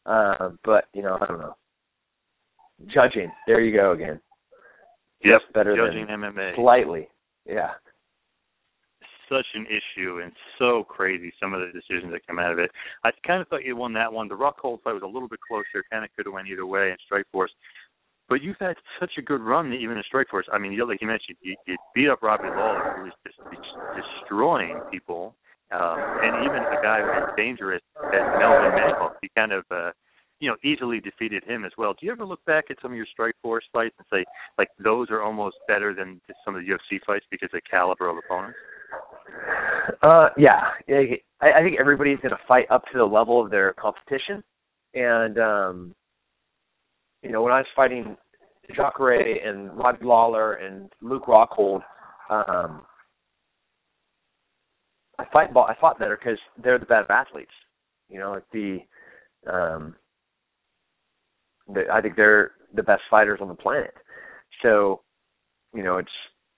Uh, 0.05 0.49
but 0.63 0.85
you 0.93 1.01
know, 1.01 1.17
I 1.21 1.25
don't 1.25 1.39
know. 1.39 1.55
Judging, 2.93 3.31
there 3.47 3.61
you 3.61 3.75
go 3.75 3.91
again. 3.91 4.19
Yep, 5.23 5.41
better 5.53 5.75
judging 5.75 6.07
than 6.07 6.19
MMA 6.19 6.55
slightly. 6.55 7.07
Yeah. 7.45 7.71
Such 9.29 9.45
an 9.55 9.65
issue 9.67 10.19
and 10.21 10.33
so 10.59 10.83
crazy 10.83 11.31
some 11.41 11.53
of 11.53 11.61
the 11.61 11.67
decisions 11.67 12.11
that 12.11 12.27
come 12.27 12.39
out 12.39 12.51
of 12.51 12.59
it. 12.59 12.69
I 13.05 13.11
kind 13.25 13.41
of 13.41 13.47
thought 13.47 13.63
you 13.63 13.75
won 13.75 13.93
that 13.93 14.11
one. 14.11 14.27
The 14.27 14.35
Rockhold 14.35 14.83
fight 14.83 14.93
was 14.93 15.01
a 15.03 15.07
little 15.07 15.29
bit 15.29 15.39
closer. 15.47 15.83
Kind 15.91 16.03
of 16.03 16.11
could 16.15 16.25
have 16.25 16.33
went 16.33 16.49
either 16.49 16.65
way 16.65 16.91
in 16.91 16.97
Strikeforce. 17.09 17.47
But 18.27 18.41
you've 18.41 18.59
had 18.59 18.75
such 18.99 19.11
a 19.17 19.21
good 19.21 19.41
run 19.41 19.73
even 19.73 19.97
in 19.97 20.03
Strikeforce. 20.13 20.43
I 20.51 20.57
mean, 20.57 20.73
you, 20.73 20.87
like 20.87 21.01
you 21.01 21.07
mentioned, 21.07 21.37
you, 21.41 21.55
you 21.67 21.77
beat 21.95 22.09
up 22.09 22.21
Robbie 22.21 22.49
Lawler, 22.49 22.95
who 22.97 23.03
was 23.03 23.13
just, 23.25 23.37
just 23.37 23.67
destroying 23.95 24.79
people 24.91 25.35
um, 25.73 25.97
and 26.21 26.45
even 26.45 26.61
a 26.61 26.81
guy 26.81 26.99
as 27.01 27.35
dangerous 27.35 27.81
as 28.05 28.21
Melvin 28.39 28.71
Manhoef, 28.71 29.13
he 29.21 29.29
kind 29.35 29.51
of, 29.51 29.63
uh, 29.71 29.91
you 30.39 30.49
know, 30.49 30.55
easily 30.63 30.99
defeated 30.99 31.43
him 31.43 31.65
as 31.65 31.71
well. 31.77 31.93
Do 31.93 32.05
you 32.05 32.11
ever 32.11 32.25
look 32.25 32.43
back 32.45 32.65
at 32.69 32.77
some 32.81 32.91
of 32.91 32.97
your 32.97 33.07
Strikeforce 33.17 33.65
fights 33.71 33.95
and 33.97 34.05
say, 34.11 34.25
like, 34.57 34.67
those 34.83 35.09
are 35.09 35.21
almost 35.21 35.55
better 35.67 35.93
than 35.93 36.21
some 36.45 36.55
of 36.55 36.61
the 36.61 36.69
UFC 36.69 36.99
fights 37.05 37.25
because 37.31 37.49
of 37.53 37.61
the 37.63 37.69
caliber 37.69 38.09
of 38.09 38.17
opponents? 38.17 38.57
Uh, 40.01 40.29
yeah, 40.37 40.61
I, 41.41 41.59
I 41.59 41.63
think 41.63 41.77
everybody's 41.79 42.19
going 42.19 42.31
to 42.31 42.47
fight 42.47 42.65
up 42.69 42.83
to 42.91 42.97
the 42.97 43.05
level 43.05 43.43
of 43.43 43.49
their 43.49 43.73
competition, 43.73 44.43
and 44.93 45.39
um, 45.39 45.95
you 47.23 47.31
know, 47.31 47.41
when 47.41 47.53
I 47.53 47.59
was 47.59 47.67
fighting 47.75 48.15
Jacare 48.75 49.47
and 49.47 49.75
Robbie 49.77 50.05
Lawler 50.05 50.53
and 50.53 50.89
Luke 51.01 51.25
Rockhold, 51.25 51.81
um, 52.29 52.83
I 55.19 55.25
fight 55.31 55.53
ball. 55.53 55.65
I 55.65 55.75
fought 55.79 55.99
better 55.99 56.17
because 56.17 56.39
they're 56.61 56.79
the 56.79 56.85
better 56.85 57.11
athletes. 57.11 57.51
You 58.09 58.19
know, 58.19 58.31
like 58.31 58.43
the, 58.51 58.79
um, 59.51 59.95
the, 61.67 61.83
I 61.91 62.01
think 62.01 62.15
they're 62.15 62.51
the 62.75 62.83
best 62.83 63.01
fighters 63.09 63.39
on 63.41 63.47
the 63.47 63.55
planet. 63.55 63.93
So, 64.61 65.01
you 65.73 65.83
know, 65.83 65.97
it's 65.97 66.09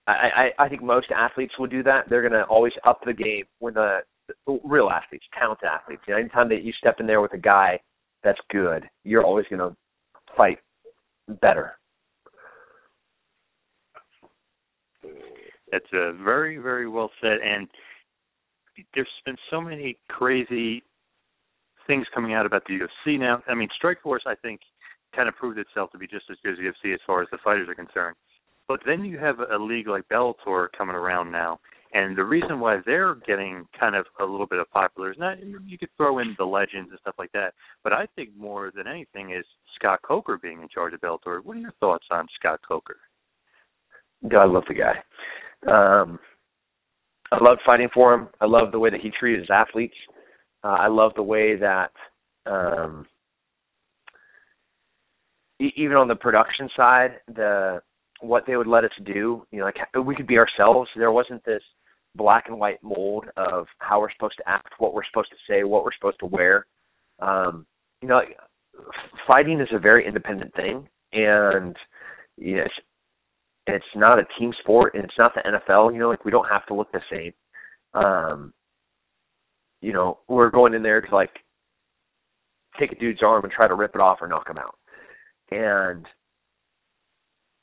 I, 0.07 0.51
I 0.57 0.65
I 0.65 0.69
think 0.69 0.83
most 0.83 1.07
athletes 1.15 1.53
will 1.57 1.67
do 1.67 1.83
that. 1.83 2.09
They're 2.09 2.21
to 2.33 2.43
always 2.43 2.73
up 2.85 2.99
the 3.05 3.13
game 3.13 3.45
when 3.59 3.73
the, 3.73 3.99
the 4.27 4.59
real 4.63 4.89
athletes, 4.89 5.25
talented 5.37 5.67
athletes. 5.67 6.01
You 6.07 6.13
know, 6.13 6.19
anytime 6.19 6.49
that 6.49 6.63
you 6.63 6.71
step 6.73 6.97
in 6.99 7.07
there 7.07 7.21
with 7.21 7.33
a 7.33 7.39
guy 7.39 7.79
that's 8.23 8.39
good, 8.51 8.83
you're 9.03 9.23
always 9.23 9.45
to 9.59 9.75
fight 10.35 10.59
better. 11.41 11.73
That's 15.71 15.85
a 15.93 16.13
very, 16.23 16.57
very 16.57 16.87
well 16.87 17.09
said. 17.21 17.37
And 17.43 17.67
there's 18.93 19.07
been 19.25 19.37
so 19.49 19.61
many 19.61 19.97
crazy 20.09 20.83
things 21.87 22.05
coming 22.13 22.33
out 22.33 22.45
about 22.45 22.63
the 22.67 22.79
UFC 22.79 23.19
now. 23.19 23.41
I 23.47 23.53
mean, 23.53 23.69
Strikeforce, 23.81 24.25
I 24.25 24.35
think, 24.41 24.59
kind 25.15 25.29
of 25.29 25.35
proved 25.35 25.59
itself 25.59 25.91
to 25.91 25.97
be 25.97 26.07
just 26.07 26.25
as 26.29 26.37
good 26.43 26.53
as 26.53 26.59
UFC 26.59 26.93
as 26.93 26.99
far 27.05 27.21
as 27.21 27.27
the 27.31 27.37
fighters 27.43 27.69
are 27.69 27.75
concerned. 27.75 28.15
But 28.67 28.79
then 28.85 29.05
you 29.05 29.17
have 29.19 29.39
a 29.39 29.57
league 29.57 29.87
like 29.87 30.07
Bellator 30.09 30.67
coming 30.75 30.95
around 30.95 31.31
now, 31.31 31.59
and 31.93 32.17
the 32.17 32.23
reason 32.23 32.59
why 32.59 32.79
they're 32.85 33.15
getting 33.27 33.65
kind 33.79 33.95
of 33.95 34.05
a 34.19 34.25
little 34.25 34.47
bit 34.47 34.59
of 34.59 34.69
popular 34.71 35.11
is 35.11 35.17
not 35.19 35.37
you 35.65 35.77
could 35.77 35.89
throw 35.95 36.19
in 36.19 36.35
the 36.37 36.45
legends 36.45 36.89
and 36.89 36.99
stuff 36.99 37.15
like 37.19 37.31
that, 37.33 37.53
but 37.83 37.93
I 37.93 38.07
think 38.15 38.29
more 38.35 38.71
than 38.75 38.87
anything 38.87 39.31
is 39.31 39.45
Scott 39.75 39.99
Coker 40.01 40.37
being 40.41 40.61
in 40.61 40.67
charge 40.67 40.93
of 40.93 41.01
Bellator. 41.01 41.43
What 41.43 41.57
are 41.57 41.59
your 41.59 41.73
thoughts 41.79 42.07
on 42.09 42.27
Scott 42.39 42.59
Coker? 42.67 42.97
God, 44.27 44.41
I 44.41 44.45
love 44.45 44.63
the 44.67 44.73
guy. 44.73 45.71
Um, 45.71 46.19
I 47.35 47.43
loved 47.43 47.61
fighting 47.65 47.89
for 47.93 48.13
him. 48.13 48.27
I 48.41 48.45
love 48.45 48.71
the 48.71 48.79
way 48.79 48.89
that 48.89 49.01
he 49.01 49.11
treated 49.11 49.41
his 49.41 49.49
athletes. 49.51 49.95
Uh, 50.63 50.77
I 50.79 50.87
love 50.87 51.11
the 51.15 51.23
way 51.23 51.55
that 51.57 51.91
um, 52.45 53.05
e- 55.59 55.73
even 55.75 55.97
on 55.97 56.07
the 56.07 56.15
production 56.15 56.69
side, 56.75 57.19
the 57.33 57.81
what 58.21 58.45
they 58.47 58.55
would 58.55 58.67
let 58.67 58.85
us 58.85 58.91
do, 59.03 59.45
you 59.51 59.59
know, 59.59 59.65
like 59.65 59.77
we 60.05 60.15
could 60.15 60.27
be 60.27 60.37
ourselves. 60.37 60.89
There 60.95 61.11
wasn't 61.11 61.43
this 61.45 61.61
black 62.15 62.45
and 62.47 62.57
white 62.57 62.81
mold 62.81 63.25
of 63.35 63.67
how 63.79 63.99
we're 63.99 64.11
supposed 64.11 64.37
to 64.37 64.49
act, 64.49 64.73
what 64.77 64.93
we're 64.93 65.05
supposed 65.05 65.29
to 65.31 65.51
say, 65.51 65.63
what 65.63 65.83
we're 65.83 65.93
supposed 65.93 66.19
to 66.19 66.25
wear. 66.25 66.65
Um, 67.19 67.65
you 68.01 68.07
know, 68.07 68.21
fighting 69.27 69.59
is 69.59 69.67
a 69.73 69.79
very 69.79 70.07
independent 70.07 70.53
thing, 70.55 70.87
and 71.13 71.75
you 72.37 72.57
know, 72.57 72.67
it's 73.67 73.75
it's 73.75 73.95
not 73.95 74.19
a 74.19 74.27
team 74.39 74.53
sport 74.61 74.95
and 74.95 75.03
it's 75.03 75.17
not 75.17 75.33
the 75.33 75.41
NFL, 75.41 75.93
you 75.93 75.99
know, 75.99 76.09
like 76.09 76.25
we 76.25 76.31
don't 76.31 76.49
have 76.49 76.65
to 76.67 76.73
look 76.73 76.91
the 76.91 77.01
same. 77.11 77.33
Um 77.93 78.53
you 79.81 79.93
know, 79.93 80.19
we're 80.27 80.49
going 80.49 80.73
in 80.73 80.83
there 80.83 81.01
to 81.01 81.15
like 81.15 81.31
take 82.79 82.91
a 82.91 82.95
dude's 82.95 83.21
arm 83.23 83.43
and 83.43 83.53
try 83.53 83.67
to 83.67 83.75
rip 83.75 83.93
it 83.95 84.01
off 84.01 84.19
or 84.21 84.27
knock 84.27 84.49
him 84.49 84.57
out. 84.57 84.75
And 85.51 86.05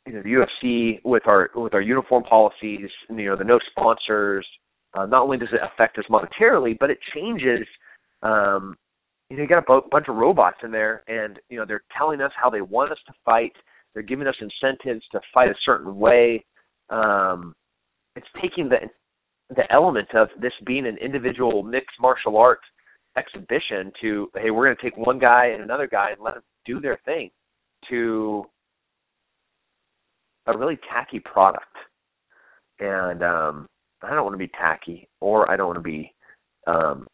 you 0.07 0.15
know, 0.15 0.23
the 0.23 0.29
UFC 0.29 1.01
with 1.05 1.27
our 1.27 1.51
with 1.55 1.75
our 1.75 1.81
uniform 1.81 2.25
policies, 2.25 2.89
you 3.09 3.27
know, 3.27 3.37
the 3.37 3.45
no 3.45 3.59
sponsors, 3.71 4.47
uh, 4.95 5.07
not 5.07 5.23
only 5.23 5.39
does 5.39 5.49
it 5.53 5.61
affect 5.63 5.99
us 5.99 6.05
monetarily, 6.11 6.77
but 6.79 6.91
it 6.91 6.99
changes 7.15 7.67
um 8.23 8.77
you 9.31 9.37
know, 9.37 9.45
you 9.45 9.49
got 9.49 9.65
a 9.67 9.81
bunch 9.91 10.09
of 10.09 10.17
robots 10.17 10.59
in 10.63 10.71
there 10.71 11.03
and 11.09 11.39
you 11.49 11.59
know, 11.59 11.65
they're 11.67 11.85
telling 11.97 12.21
us 12.21 12.33
how 12.41 12.51
they 12.51 12.61
want 12.61 12.93
us 12.93 12.99
to 13.07 13.13
fight 13.25 13.53
they're 13.95 14.03
giving 14.03 14.27
us 14.27 14.35
incentives 14.41 15.05
to 15.13 15.21
fight 15.33 15.49
a 15.49 15.55
certain 15.65 15.97
way. 15.97 16.45
Um, 16.91 17.55
it's 18.17 18.27
taking 18.41 18.69
the 18.69 18.79
the 19.55 19.71
element 19.71 20.09
of 20.15 20.29
this 20.41 20.53
being 20.65 20.87
an 20.87 20.97
individual 20.99 21.63
mixed 21.63 22.01
martial 22.01 22.39
arts 22.39 22.63
exhibition 23.17 23.93
to 24.01 24.31
hey, 24.35 24.51
we're 24.51 24.67
going 24.67 24.77
to 24.77 24.83
take 24.83 24.97
one 24.97 25.19
guy 25.19 25.47
and 25.47 25.63
another 25.63 25.87
guy 25.87 26.11
and 26.13 26.21
let 26.21 26.35
them 26.35 26.43
do 26.65 26.81
their 26.81 26.99
thing 27.05 27.31
to 27.91 28.45
a 30.47 30.57
really 30.57 30.79
tacky 30.93 31.21
product. 31.21 31.65
And 32.81 33.23
um, 33.23 33.67
I 34.03 34.11
don't 34.15 34.25
want 34.25 34.35
to 34.35 34.39
be 34.39 34.49
tacky, 34.49 35.09
or 35.21 35.51
I 35.51 35.57
don't 35.57 35.69
want 35.69 35.79
to 35.79 35.83
be 35.83 36.13
um, 36.67 37.07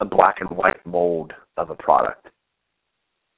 a 0.00 0.04
black 0.04 0.36
and 0.40 0.50
white 0.50 0.84
mold 0.84 1.32
of 1.56 1.70
a 1.70 1.74
product 1.74 2.28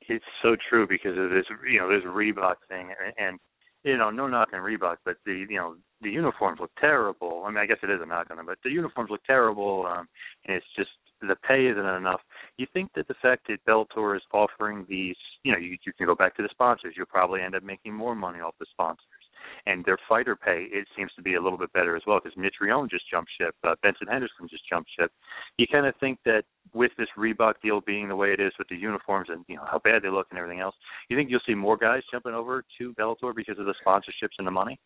it's 0.09 0.25
so 0.43 0.57
true 0.69 0.87
because 0.87 1.17
of 1.19 1.31
this 1.31 1.45
you 1.71 1.79
know 1.79 1.89
this 1.89 2.05
Reebok 2.05 2.57
thing 2.69 2.93
and, 3.05 3.15
and 3.19 3.41
you 3.85 3.97
know 3.97 4.11
no 4.11 4.27
knock 4.27 4.49
on 4.53 4.61
Reebok 4.61 4.97
but 5.05 5.17
the 5.25 5.47
you 5.49 5.57
know 5.57 5.77
the 6.03 6.11
uniforms 6.11 6.61
look 6.61 6.73
terrible. 6.81 7.45
I 7.47 7.51
mean 7.51 7.59
I 7.59 7.67
guess 7.67 7.79
it 7.83 7.91
is 7.91 8.01
a 8.03 8.07
knock 8.07 8.29
on 8.31 8.37
them 8.37 8.47
but 8.47 8.59
the 8.65 8.71
uniforms 8.71 9.11
look 9.11 9.25
terrible 9.25 9.87
um 9.87 10.09
and 10.47 10.57
it's 10.57 10.67
just 10.77 10.91
the 11.23 11.37
pay 11.49 11.67
isn't 11.67 11.85
enough. 11.85 12.21
You 12.59 12.67
think 12.73 12.91
that 12.95 13.09
the 13.09 13.15
fact 13.23 13.49
that 13.49 13.65
Bellator 13.67 14.17
is 14.17 14.23
offering 14.35 14.85
these, 14.87 15.17
you 15.45 15.53
know, 15.53 15.57
you, 15.57 15.79
you 15.85 15.93
can 15.95 16.07
go 16.07 16.15
back 16.15 16.37
to 16.37 16.43
the 16.43 16.49
sponsors. 16.51 16.93
You'll 16.95 17.07
probably 17.07 17.41
end 17.41 17.55
up 17.55 17.63
making 17.63 17.95
more 17.95 18.15
money 18.15 18.41
off 18.41 18.55
the 18.61 18.67
sponsors 18.71 19.26
and 19.66 19.84
their 19.84 19.99
fighter 20.09 20.36
pay 20.36 20.66
it 20.70 20.86
seems 20.97 21.11
to 21.16 21.22
be 21.22 21.34
a 21.34 21.40
little 21.40 21.59
bit 21.59 21.72
better 21.72 21.97
as 21.97 22.03
well 22.07 22.20
because 22.22 22.36
Mitrione 22.38 22.90
just 22.90 23.09
jumped 23.11 23.30
ship, 23.38 23.55
uh, 23.64 23.74
Benson 23.82 24.07
Henderson 24.09 24.49
just 24.49 24.68
jumped 24.68 24.90
ship. 24.99 25.11
You 25.59 25.66
kind 25.70 25.86
of 25.86 25.94
think 26.01 26.18
that 26.24 26.44
with 26.72 26.92
this 26.99 27.09
Reebok 27.18 27.55
deal 27.62 27.80
being 27.80 28.09
the 28.09 28.16
way 28.16 28.32
it 28.32 28.40
is 28.40 28.53
with 28.59 28.68
the 28.68 28.76
uniforms 28.76 29.28
and 29.30 29.44
you 29.49 29.57
know 29.57 29.64
how 29.70 29.78
bad 29.78 30.03
they 30.03 30.11
look 30.11 30.26
and 30.30 30.38
everything 30.38 30.61
else, 30.61 30.74
you 31.09 31.16
think 31.16 31.30
you'll 31.30 31.40
see 31.47 31.55
more 31.55 31.76
guys 31.76 32.03
jumping 32.11 32.34
over 32.34 32.64
to 32.78 32.94
Bellator 32.94 33.34
because 33.34 33.59
of 33.59 33.66
the 33.66 33.74
sponsorships 33.86 34.36
and 34.38 34.47
the 34.47 34.51
money? 34.51 34.78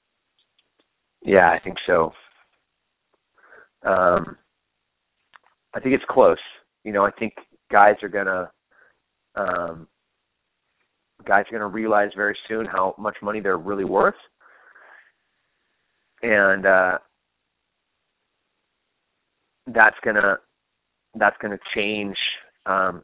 Yeah, 1.23 1.51
I 1.51 1.59
think 1.63 1.77
so. 1.87 2.13
Um, 3.85 4.37
I 5.75 5.81
think 5.81 5.95
it's 5.95 6.05
close. 6.09 6.39
You 6.85 6.93
know, 6.93 7.05
I 7.05 7.11
think 7.13 7.35
guys 7.71 7.97
are 8.03 8.09
gonna 8.09 8.51
um, 9.35 9.87
guys 11.27 11.45
are 11.49 11.53
gonna 11.53 11.69
realize 11.69 12.11
very 12.17 12.37
soon 12.49 12.67
how 12.67 12.95
much 12.99 13.17
money 13.23 13.41
they're 13.41 13.59
really 13.59 13.85
worth 13.85 14.15
and 16.23 16.67
uh, 16.67 16.99
that's 19.67 19.97
gonna 20.05 20.39
that's 21.15 21.37
gonna 21.41 21.59
change 21.75 22.17
um, 22.67 23.03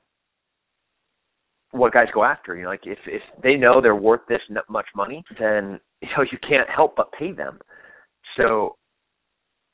what 1.73 1.93
guys 1.93 2.09
go 2.15 2.25
after. 2.25 2.57
You 2.57 2.65
know, 2.65 2.71
like 2.71 2.87
if 2.87 2.99
if 3.07 3.23
they 3.43 3.55
know 3.55 3.81
they're 3.81 3.95
worth 3.95 4.23
this 4.29 4.41
much 4.69 4.87
money, 4.95 5.25
then 5.39 5.81
you 6.01 6.09
know 6.17 6.25
you 6.31 6.39
can't 6.49 6.69
help 6.69 6.95
but 6.97 7.13
pay 7.19 7.33
them. 7.33 7.59
So 8.37 8.77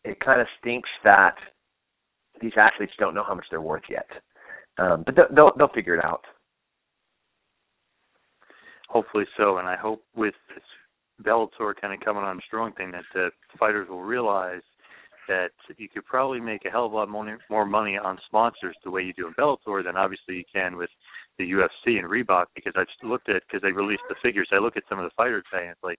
it 0.05 0.19
kind 0.21 0.41
of 0.41 0.47
stinks 0.61 0.89
that 1.05 1.35
these 2.41 2.53
athletes 2.57 2.93
don't 2.99 3.15
know 3.15 3.25
how 3.27 3.35
much 3.35 3.47
they're 3.51 3.61
worth 3.61 3.85
yet, 3.89 4.09
um, 4.79 5.05
but 5.05 5.15
they'll 5.35 5.53
they'll 5.57 5.69
figure 5.69 5.97
it 5.97 6.05
out. 6.05 6.25
Hopefully 8.89 9.25
so, 9.39 9.57
and 9.59 9.67
I 9.67 9.77
hope 9.77 10.03
with 10.15 10.35
this 10.55 10.65
Bellator 11.23 11.75
kind 11.81 11.93
of 11.93 12.01
coming 12.01 12.23
on 12.23 12.41
strong 12.47 12.73
thing 12.73 12.91
that 12.93 13.05
the 13.15 13.31
fighters 13.59 13.89
will 13.89 14.03
realize 14.03 14.63
that 15.29 15.51
you 15.77 15.89
could 15.89 16.05
probably 16.05 16.41
make 16.41 16.65
a 16.65 16.71
hell 16.71 16.87
of 16.87 16.93
a 16.93 16.97
lot 16.97 17.09
more, 17.09 17.67
money 17.67 17.97
on 17.97 18.19
sponsors 18.27 18.77
the 18.85 18.91
way 18.91 19.03
you 19.03 19.13
do 19.13 19.27
in 19.27 19.35
Bellator 19.35 19.85
than 19.85 19.97
obviously 19.97 20.37
you 20.37 20.45
can 20.53 20.77
with 20.77 20.91
the 21.39 21.51
UFC 21.53 21.99
and 21.99 22.09
Reebok 22.09 22.47
because 22.55 22.73
I 22.77 22.85
just 22.85 23.03
looked 23.05 23.29
at 23.29 23.43
because 23.47 23.63
they 23.63 23.73
released 23.73 24.03
the 24.09 24.17
figures. 24.23 24.49
I 24.53 24.59
look 24.59 24.77
at 24.77 24.83
some 24.89 24.99
of 24.99 25.05
the 25.05 25.15
fighters 25.17 25.45
pay 25.53 25.71
like 25.83 25.99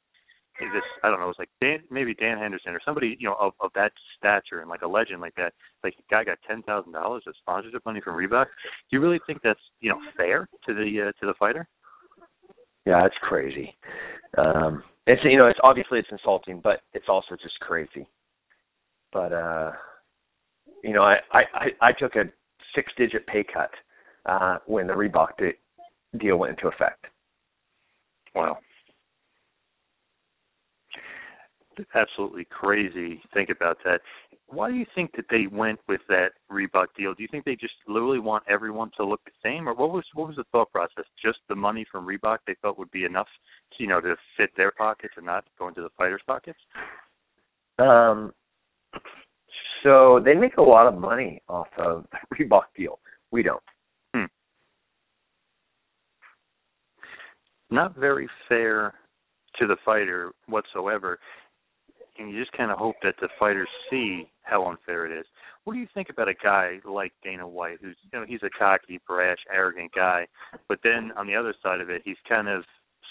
this 0.59 0.83
I 1.03 1.09
don't 1.09 1.19
know, 1.19 1.29
it's 1.29 1.39
like 1.39 1.49
Dan 1.61 1.79
maybe 1.89 2.13
Dan 2.13 2.37
Henderson 2.37 2.73
or 2.73 2.81
somebody, 2.85 3.17
you 3.19 3.27
know, 3.27 3.35
of, 3.39 3.53
of 3.59 3.71
that 3.75 3.91
stature 4.17 4.61
and 4.61 4.69
like 4.69 4.83
a 4.83 4.87
legend 4.87 5.19
like 5.21 5.35
that. 5.35 5.53
Like 5.83 5.95
a 5.97 6.03
guy 6.11 6.23
got 6.23 6.37
ten 6.47 6.61
thousand 6.63 6.91
dollars 6.91 7.23
of 7.25 7.33
sponsorship 7.39 7.83
money 7.85 8.01
from 8.01 8.15
Reebok. 8.15 8.45
Do 8.45 8.91
you 8.91 9.01
really 9.01 9.19
think 9.25 9.39
that's, 9.43 9.59
you 9.79 9.89
know, 9.89 9.99
fair 10.15 10.47
to 10.67 10.73
the 10.73 11.07
uh, 11.07 11.11
to 11.19 11.25
the 11.25 11.33
fighter? 11.39 11.67
Yeah, 12.85 13.01
that's 13.01 13.15
crazy. 13.21 13.75
Um 14.37 14.83
it's 15.07 15.21
you 15.23 15.37
know, 15.37 15.47
it's 15.47 15.59
obviously 15.63 15.99
it's 15.99 16.07
insulting, 16.11 16.59
but 16.61 16.81
it's 16.93 17.09
also 17.09 17.35
just 17.41 17.59
crazy. 17.59 18.07
But 19.11 19.33
uh 19.33 19.71
you 20.83 20.93
know, 20.93 21.03
I 21.03 21.17
I 21.31 21.43
I 21.81 21.91
took 21.91 22.15
a 22.15 22.23
six 22.75 22.91
digit 22.97 23.25
pay 23.27 23.43
cut 23.43 23.71
uh 24.25 24.57
when 24.65 24.87
the 24.87 24.93
Reebok 24.93 25.37
de- 25.37 26.17
deal 26.19 26.37
went 26.37 26.51
into 26.57 26.67
effect. 26.67 27.05
Wow. 28.35 28.57
Absolutely 31.95 32.45
crazy. 32.45 33.21
Think 33.33 33.49
about 33.49 33.77
that. 33.83 34.01
Why 34.53 34.69
do 34.69 34.75
you 34.75 34.85
think 34.93 35.11
that 35.15 35.25
they 35.29 35.47
went 35.51 35.79
with 35.87 36.01
that 36.09 36.29
Reebok 36.51 36.87
deal? 36.97 37.13
Do 37.13 37.23
you 37.23 37.27
think 37.31 37.43
they 37.43 37.55
just 37.55 37.73
literally 37.87 38.19
want 38.19 38.43
everyone 38.49 38.91
to 38.97 39.05
look 39.05 39.21
the 39.25 39.31
same, 39.43 39.67
or 39.67 39.73
what 39.73 39.91
was 39.91 40.05
what 40.13 40.27
was 40.27 40.35
the 40.35 40.43
thought 40.51 40.71
process? 40.71 41.05
Just 41.23 41.39
the 41.49 41.55
money 41.55 41.85
from 41.91 42.05
Reebok 42.05 42.37
they 42.45 42.55
thought 42.61 42.77
would 42.77 42.91
be 42.91 43.05
enough, 43.05 43.27
to, 43.77 43.83
you 43.83 43.89
know, 43.89 43.99
to 43.99 44.15
fit 44.37 44.51
their 44.55 44.71
pockets 44.71 45.15
and 45.17 45.25
not 45.25 45.45
go 45.57 45.67
into 45.67 45.81
the 45.81 45.89
fighters' 45.97 46.21
pockets. 46.27 46.59
Um. 47.79 48.33
So 49.83 50.21
they 50.23 50.33
make 50.33 50.57
a 50.57 50.61
lot 50.61 50.87
of 50.87 50.99
money 50.99 51.41
off 51.49 51.67
of 51.77 52.05
the 52.11 52.35
Reebok 52.45 52.63
deal. 52.77 52.99
We 53.31 53.43
don't. 53.43 53.63
Hmm. 54.15 54.25
Not 57.71 57.97
very 57.97 58.29
fair 58.47 58.93
to 59.59 59.67
the 59.67 59.77
fighter 59.83 60.31
whatsoever 60.47 61.19
and 62.17 62.31
you 62.31 62.39
just 62.39 62.55
kind 62.55 62.71
of 62.71 62.77
hope 62.77 62.95
that 63.03 63.15
the 63.21 63.29
fighters 63.39 63.69
see 63.89 64.29
how 64.43 64.67
unfair 64.67 65.05
it 65.05 65.19
is. 65.19 65.25
What 65.63 65.73
do 65.73 65.79
you 65.79 65.87
think 65.93 66.09
about 66.09 66.27
a 66.27 66.33
guy 66.33 66.79
like 66.85 67.13
Dana 67.23 67.47
White, 67.47 67.77
who's 67.81 67.95
you 68.11 68.19
know 68.19 68.25
he's 68.27 68.43
a 68.43 68.49
cocky, 68.57 68.99
brash, 69.07 69.37
arrogant 69.53 69.91
guy, 69.95 70.27
but 70.67 70.79
then 70.83 71.11
on 71.17 71.27
the 71.27 71.35
other 71.35 71.53
side 71.63 71.81
of 71.81 71.89
it, 71.89 72.01
he's 72.03 72.17
kind 72.27 72.47
of 72.47 72.63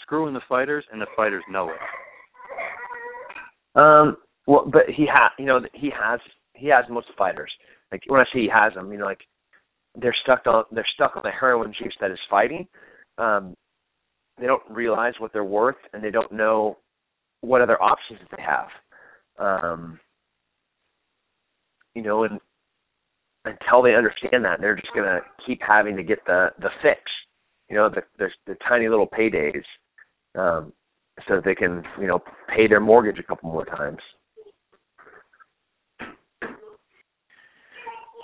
screwing 0.02 0.34
the 0.34 0.40
fighters, 0.48 0.84
and 0.92 1.00
the 1.00 1.06
fighters 1.16 1.44
know 1.50 1.70
it. 1.70 3.78
Um. 3.78 4.16
Well, 4.46 4.68
but 4.70 4.82
he 4.88 5.06
has, 5.06 5.30
you 5.38 5.46
know, 5.46 5.60
he 5.72 5.90
has 5.90 6.20
he 6.54 6.66
has 6.68 6.84
most 6.90 7.06
fighters. 7.16 7.50
Like 7.92 8.02
when 8.08 8.20
I 8.20 8.24
say 8.24 8.40
he 8.40 8.50
has 8.52 8.74
them, 8.74 8.90
you 8.90 8.98
know, 8.98 9.04
like 9.04 9.20
they're 10.00 10.16
stuck 10.22 10.46
on 10.46 10.64
they're 10.72 10.86
stuck 10.94 11.16
on 11.16 11.22
the 11.24 11.30
heroin 11.30 11.72
juice 11.78 11.94
that 12.00 12.10
is 12.10 12.18
fighting. 12.28 12.66
Um, 13.18 13.54
they 14.40 14.46
don't 14.46 14.62
realize 14.68 15.14
what 15.18 15.32
they're 15.32 15.44
worth, 15.44 15.76
and 15.92 16.02
they 16.02 16.10
don't 16.10 16.32
know 16.32 16.78
what 17.42 17.60
other 17.60 17.80
options 17.82 18.20
they 18.36 18.42
have. 18.42 18.68
Um, 19.38 19.98
you 21.94 22.02
know, 22.02 22.24
and 22.24 22.40
until 23.44 23.82
they 23.82 23.94
understand 23.94 24.44
that, 24.44 24.60
they're 24.60 24.76
just 24.76 24.94
gonna 24.94 25.20
keep 25.46 25.60
having 25.66 25.96
to 25.96 26.02
get 26.02 26.24
the 26.26 26.48
the 26.60 26.70
fix. 26.82 27.00
You 27.68 27.76
know, 27.76 27.88
the 27.88 28.02
the, 28.18 28.28
the 28.46 28.56
tiny 28.68 28.88
little 28.88 29.06
paydays, 29.06 29.64
um, 30.34 30.72
so 31.28 31.36
that 31.36 31.44
they 31.44 31.54
can 31.54 31.82
you 32.00 32.06
know 32.06 32.20
pay 32.48 32.66
their 32.68 32.80
mortgage 32.80 33.18
a 33.18 33.22
couple 33.22 33.50
more 33.50 33.64
times. 33.64 33.98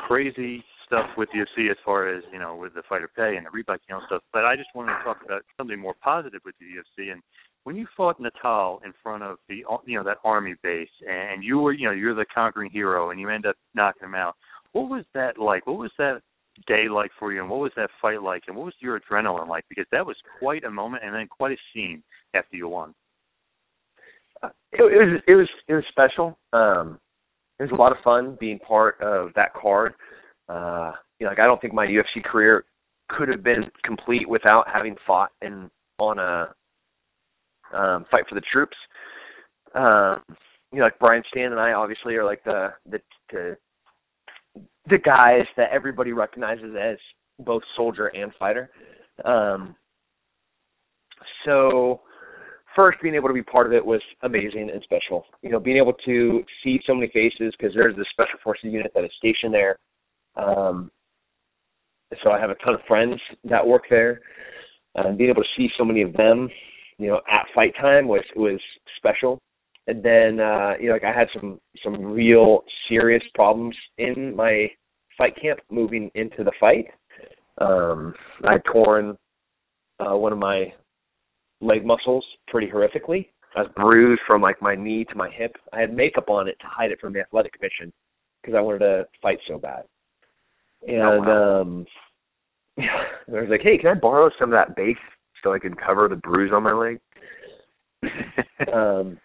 Crazy 0.06 0.64
stuff 0.86 1.06
with 1.16 1.28
UFC 1.36 1.70
as 1.70 1.76
far 1.84 2.08
as 2.08 2.24
you 2.32 2.38
know 2.38 2.56
with 2.56 2.74
the 2.74 2.82
fighter 2.88 3.10
pay 3.14 3.36
and 3.36 3.46
the 3.46 3.50
Reebok 3.50 3.78
you 3.88 3.94
know 3.94 4.00
stuff. 4.06 4.22
But 4.32 4.44
I 4.44 4.56
just 4.56 4.70
wanted 4.74 4.96
to 4.98 5.04
talk 5.04 5.18
about 5.24 5.42
something 5.56 5.78
more 5.78 5.94
positive 6.02 6.40
with 6.44 6.54
the 6.58 6.66
UFC. 6.66 7.12
And 7.12 7.22
when 7.68 7.76
you 7.76 7.86
fought 7.94 8.18
Natal 8.18 8.80
in 8.82 8.94
front 9.02 9.22
of 9.22 9.36
the 9.46 9.56
you 9.84 9.98
know 9.98 10.02
that 10.02 10.16
army 10.24 10.54
base, 10.62 10.88
and 11.06 11.44
you 11.44 11.58
were 11.58 11.74
you 11.74 11.84
know 11.84 11.92
you're 11.92 12.14
the 12.14 12.24
conquering 12.34 12.70
hero, 12.70 13.10
and 13.10 13.20
you 13.20 13.28
end 13.28 13.44
up 13.44 13.56
knocking 13.74 14.08
him 14.08 14.14
out. 14.14 14.36
What 14.72 14.88
was 14.88 15.04
that 15.12 15.36
like? 15.36 15.66
What 15.66 15.76
was 15.76 15.90
that 15.98 16.22
day 16.66 16.88
like 16.88 17.10
for 17.18 17.30
you, 17.30 17.42
and 17.42 17.50
what 17.50 17.60
was 17.60 17.72
that 17.76 17.90
fight 18.00 18.22
like, 18.22 18.44
and 18.48 18.56
what 18.56 18.64
was 18.64 18.74
your 18.80 18.98
adrenaline 18.98 19.48
like? 19.48 19.66
Because 19.68 19.84
that 19.92 20.06
was 20.06 20.16
quite 20.38 20.64
a 20.64 20.70
moment, 20.70 21.04
and 21.04 21.14
then 21.14 21.28
quite 21.28 21.52
a 21.52 21.56
scene 21.74 22.02
after 22.32 22.56
you 22.56 22.68
won. 22.68 22.94
Uh, 24.42 24.48
it, 24.72 24.80
it 24.80 24.98
was 24.98 25.22
it 25.28 25.34
was 25.34 25.48
it 25.68 25.74
was 25.74 25.84
special. 25.90 26.38
Um, 26.54 26.98
it 27.58 27.64
was 27.64 27.72
a 27.72 27.74
lot 27.74 27.92
of 27.92 27.98
fun 28.02 28.38
being 28.40 28.58
part 28.60 28.98
of 29.02 29.34
that 29.36 29.52
card. 29.52 29.92
Uh, 30.48 30.92
you 31.18 31.26
know, 31.26 31.32
like 31.32 31.38
I 31.38 31.44
don't 31.44 31.60
think 31.60 31.74
my 31.74 31.86
UFC 31.86 32.24
career 32.24 32.64
could 33.10 33.28
have 33.28 33.42
been 33.42 33.64
complete 33.84 34.26
without 34.26 34.64
having 34.72 34.96
fought 35.06 35.32
in 35.42 35.70
on 35.98 36.18
a 36.18 36.54
um, 37.74 38.06
fight 38.10 38.24
for 38.28 38.34
the 38.34 38.42
troops. 38.52 38.76
Um, 39.74 40.22
you 40.72 40.78
know, 40.78 40.84
like 40.84 40.98
Brian 40.98 41.22
Stann 41.32 41.52
and 41.52 41.60
I 41.60 41.72
obviously 41.72 42.14
are 42.16 42.24
like 42.24 42.42
the 42.44 42.68
the 42.90 42.98
the, 43.30 43.56
the 44.88 44.98
guys 44.98 45.46
that 45.56 45.70
everybody 45.72 46.12
recognizes 46.12 46.74
as 46.80 46.96
both 47.38 47.62
soldier 47.76 48.08
and 48.08 48.32
fighter. 48.38 48.70
Um, 49.24 49.74
so 51.44 52.00
first 52.76 52.98
being 53.02 53.14
able 53.14 53.28
to 53.28 53.34
be 53.34 53.42
part 53.42 53.66
of 53.66 53.72
it 53.72 53.84
was 53.84 54.00
amazing 54.22 54.70
and 54.72 54.82
special. 54.82 55.24
You 55.42 55.50
know, 55.50 55.60
being 55.60 55.76
able 55.78 55.94
to 56.04 56.42
see 56.62 56.80
so 56.86 56.94
many 56.94 57.08
faces 57.08 57.54
because 57.58 57.74
there's 57.74 57.96
this 57.96 58.06
special 58.12 58.38
forces 58.42 58.72
unit 58.72 58.92
that 58.94 59.04
is 59.04 59.10
stationed 59.18 59.54
there 59.54 59.78
um, 60.38 60.90
so 62.22 62.30
I 62.30 62.40
have 62.40 62.50
a 62.50 62.54
ton 62.56 62.74
of 62.74 62.80
friends 62.86 63.20
that 63.44 63.66
work 63.66 63.82
there. 63.90 64.20
Uh, 64.94 65.12
being 65.12 65.30
able 65.30 65.42
to 65.42 65.48
see 65.56 65.68
so 65.76 65.84
many 65.84 66.02
of 66.02 66.12
them, 66.14 66.48
you 66.98 67.08
know, 67.08 67.20
at 67.30 67.46
fight 67.54 67.74
time 67.80 68.08
was 68.08 68.24
was 68.36 68.60
special. 68.96 69.38
And 69.86 70.02
then 70.02 70.40
uh, 70.40 70.74
you 70.80 70.88
know, 70.88 70.94
like 70.94 71.04
I 71.04 71.16
had 71.16 71.28
some 71.34 71.58
some 71.82 72.04
real 72.04 72.62
serious 72.88 73.22
problems 73.34 73.76
in 73.96 74.34
my 74.36 74.68
fight 75.16 75.34
camp 75.40 75.60
moving 75.70 76.10
into 76.14 76.44
the 76.44 76.52
fight. 76.60 76.86
Um, 77.60 78.14
I 78.46 78.52
had 78.52 78.64
torn 78.70 79.16
uh, 79.98 80.16
one 80.16 80.32
of 80.32 80.38
my 80.38 80.72
leg 81.60 81.84
muscles 81.84 82.24
pretty 82.48 82.68
horrifically. 82.68 83.28
I 83.56 83.62
was 83.62 83.70
bruised 83.74 84.22
from 84.26 84.42
like 84.42 84.60
my 84.60 84.74
knee 84.74 85.04
to 85.04 85.16
my 85.16 85.30
hip. 85.30 85.56
I 85.72 85.80
had 85.80 85.94
makeup 85.94 86.28
on 86.28 86.48
it 86.48 86.56
to 86.60 86.66
hide 86.66 86.92
it 86.92 87.00
from 87.00 87.12
the 87.12 87.20
athletic 87.20 87.54
commission 87.54 87.92
because 88.42 88.56
I 88.56 88.60
wanted 88.60 88.80
to 88.80 89.06
fight 89.22 89.38
so 89.48 89.58
bad. 89.58 89.84
And 90.86 91.02
oh, 91.02 91.18
wow. 91.20 91.60
um 91.62 91.86
I 92.78 93.40
was 93.40 93.48
like, 93.50 93.62
Hey, 93.62 93.78
can 93.78 93.90
I 93.90 93.94
borrow 93.94 94.30
some 94.38 94.52
of 94.52 94.58
that 94.58 94.76
base 94.76 94.96
so 95.42 95.52
I 95.52 95.58
can 95.58 95.74
cover 95.74 96.08
the 96.08 96.16
bruise 96.16 96.52
on 96.54 96.62
my 96.62 96.72
leg? 96.72 97.00
um 98.72 99.18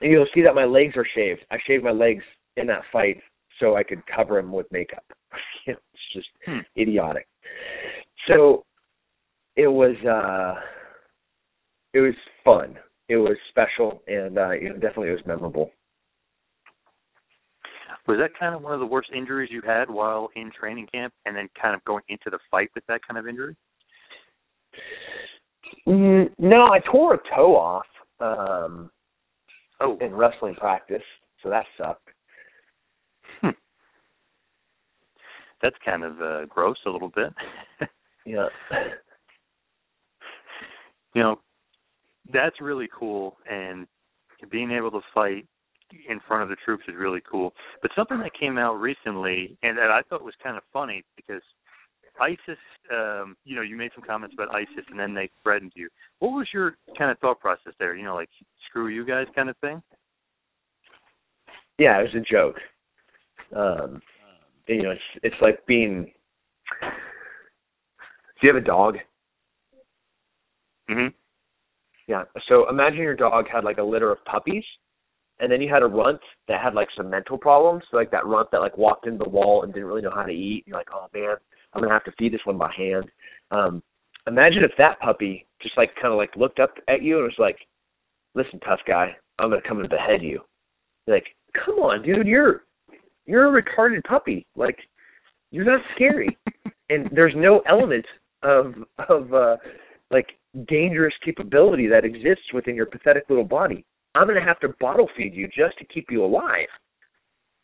you'll 0.00 0.26
see 0.34 0.42
that 0.42 0.54
my 0.54 0.64
legs 0.64 0.94
are 0.96 1.06
shaved. 1.14 1.40
I 1.50 1.56
shaved 1.66 1.84
my 1.84 1.92
legs 1.92 2.24
in 2.56 2.66
that 2.66 2.82
fight 2.92 3.20
so 3.58 3.76
I 3.76 3.82
could 3.82 4.02
cover 4.06 4.36
them 4.36 4.52
with 4.52 4.66
makeup. 4.70 5.04
it's 5.66 5.80
just 6.14 6.28
hmm. 6.46 6.58
idiotic. 6.78 7.26
So 8.28 8.64
it 9.56 9.68
was 9.68 9.96
uh 10.04 10.60
it 11.92 12.00
was 12.00 12.14
fun. 12.44 12.76
It 13.08 13.16
was 13.16 13.36
special 13.48 14.02
and 14.06 14.38
uh 14.38 14.52
you 14.52 14.70
know 14.70 14.74
definitely 14.74 15.08
it 15.08 15.12
was 15.12 15.26
memorable. 15.26 15.70
Was 18.06 18.18
that 18.18 18.36
kind 18.38 18.54
of 18.54 18.62
one 18.62 18.72
of 18.72 18.80
the 18.80 18.86
worst 18.86 19.10
injuries 19.14 19.50
you 19.52 19.62
had 19.64 19.88
while 19.88 20.30
in 20.34 20.50
training 20.58 20.88
camp, 20.92 21.12
and 21.26 21.36
then 21.36 21.48
kind 21.60 21.74
of 21.74 21.84
going 21.84 22.02
into 22.08 22.30
the 22.30 22.38
fight 22.50 22.70
with 22.74 22.84
that 22.88 23.00
kind 23.06 23.18
of 23.18 23.28
injury? 23.28 23.54
No, 25.86 26.66
I 26.66 26.78
tore 26.90 27.14
a 27.14 27.18
toe 27.34 27.56
off 27.56 27.86
um, 28.20 28.90
oh. 29.80 29.96
in 30.00 30.14
wrestling 30.14 30.54
practice, 30.54 31.02
so 31.42 31.50
that 31.50 31.64
sucked. 31.78 32.08
Hmm. 33.40 33.50
That's 35.62 35.76
kind 35.84 36.04
of 36.04 36.20
uh, 36.20 36.44
gross 36.46 36.76
a 36.86 36.90
little 36.90 37.08
bit. 37.08 37.32
yeah. 38.26 38.46
You 41.14 41.22
know, 41.22 41.40
that's 42.32 42.60
really 42.60 42.88
cool, 42.96 43.36
and 43.50 43.86
being 44.50 44.70
able 44.70 44.90
to 44.92 45.00
fight 45.12 45.46
in 46.08 46.20
front 46.26 46.42
of 46.42 46.48
the 46.48 46.56
troops 46.64 46.84
is 46.88 46.94
really 46.96 47.20
cool. 47.28 47.52
But 47.82 47.90
something 47.96 48.18
that 48.18 48.30
came 48.38 48.58
out 48.58 48.74
recently, 48.74 49.58
and 49.62 49.76
that 49.76 49.90
I 49.90 50.02
thought 50.08 50.24
was 50.24 50.34
kind 50.42 50.56
of 50.56 50.62
funny 50.72 51.02
because 51.16 51.42
ISIS, 52.20 52.58
um, 52.92 53.36
you 53.44 53.56
know, 53.56 53.62
you 53.62 53.76
made 53.76 53.90
some 53.94 54.04
comments 54.04 54.34
about 54.34 54.54
ISIS, 54.54 54.84
and 54.90 54.98
then 54.98 55.14
they 55.14 55.30
threatened 55.42 55.72
you. 55.74 55.88
What 56.18 56.30
was 56.30 56.48
your 56.52 56.76
kind 56.98 57.10
of 57.10 57.18
thought 57.18 57.40
process 57.40 57.72
there? 57.78 57.96
You 57.96 58.04
know, 58.04 58.14
like 58.14 58.28
screw 58.68 58.88
you 58.88 59.04
guys 59.06 59.26
kind 59.34 59.48
of 59.48 59.56
thing. 59.58 59.82
Yeah, 61.78 61.98
it 61.98 62.02
was 62.02 62.14
a 62.14 62.32
joke. 62.32 62.56
Um, 63.56 64.02
you 64.66 64.82
know, 64.82 64.90
it's 64.90 65.00
it's 65.22 65.40
like 65.40 65.64
being. 65.66 66.12
Do 66.80 68.46
you 68.46 68.54
have 68.54 68.62
a 68.62 68.66
dog? 68.66 68.96
Mhm. 70.90 71.12
Yeah. 72.06 72.24
So 72.48 72.68
imagine 72.68 72.98
your 72.98 73.14
dog 73.14 73.46
had 73.52 73.64
like 73.64 73.78
a 73.78 73.82
litter 73.82 74.10
of 74.12 74.24
puppies, 74.24 74.64
and 75.40 75.50
then 75.50 75.60
you 75.60 75.72
had 75.72 75.82
a 75.82 75.86
runt 75.86 76.20
that 76.48 76.62
had 76.62 76.74
like 76.74 76.88
some 76.96 77.08
mental 77.08 77.38
problems, 77.38 77.82
so, 77.90 77.96
like 77.96 78.10
that 78.10 78.26
runt 78.26 78.50
that 78.50 78.58
like 78.58 78.76
walked 78.76 79.06
into 79.06 79.24
the 79.24 79.30
wall 79.30 79.62
and 79.62 79.72
didn't 79.72 79.88
really 79.88 80.02
know 80.02 80.12
how 80.14 80.24
to 80.24 80.32
eat. 80.32 80.64
You're 80.66 80.76
like, 80.76 80.88
oh 80.92 81.06
man, 81.14 81.36
I'm 81.72 81.82
gonna 81.82 81.92
have 81.92 82.04
to 82.04 82.12
feed 82.18 82.32
this 82.32 82.44
one 82.44 82.58
by 82.58 82.72
hand. 82.76 83.06
Um, 83.50 83.82
imagine 84.26 84.64
if 84.64 84.72
that 84.78 85.00
puppy 85.00 85.46
just 85.62 85.76
like 85.76 85.94
kind 85.96 86.12
of 86.12 86.18
like 86.18 86.34
looked 86.36 86.60
up 86.60 86.74
at 86.88 87.02
you 87.02 87.16
and 87.16 87.24
was 87.24 87.34
like, 87.38 87.58
listen, 88.34 88.60
tough 88.60 88.80
guy, 88.86 89.14
I'm 89.38 89.50
gonna 89.50 89.62
come 89.66 89.80
and 89.80 89.88
behead 89.88 90.22
you. 90.22 90.40
You're 91.06 91.16
like, 91.16 91.26
come 91.54 91.76
on, 91.76 92.02
dude, 92.02 92.26
you're 92.26 92.64
you're 93.26 93.56
a 93.56 93.62
retarded 93.62 94.02
puppy. 94.04 94.46
Like, 94.56 94.78
you're 95.50 95.64
not 95.64 95.80
scary, 95.94 96.36
and 96.90 97.08
there's 97.12 97.34
no 97.36 97.62
element 97.68 98.06
of 98.42 98.74
of 99.08 99.32
uh 99.34 99.56
like 100.10 100.28
dangerous 100.68 101.14
capability 101.24 101.86
that 101.86 102.04
exists 102.04 102.52
within 102.52 102.74
your 102.74 102.86
pathetic 102.86 103.24
little 103.28 103.44
body. 103.44 103.84
I'm 104.14 104.26
going 104.26 104.40
to 104.40 104.46
have 104.46 104.58
to 104.60 104.74
bottle 104.80 105.08
feed 105.16 105.34
you 105.34 105.46
just 105.46 105.78
to 105.78 105.84
keep 105.84 106.06
you 106.10 106.24
alive. 106.24 106.66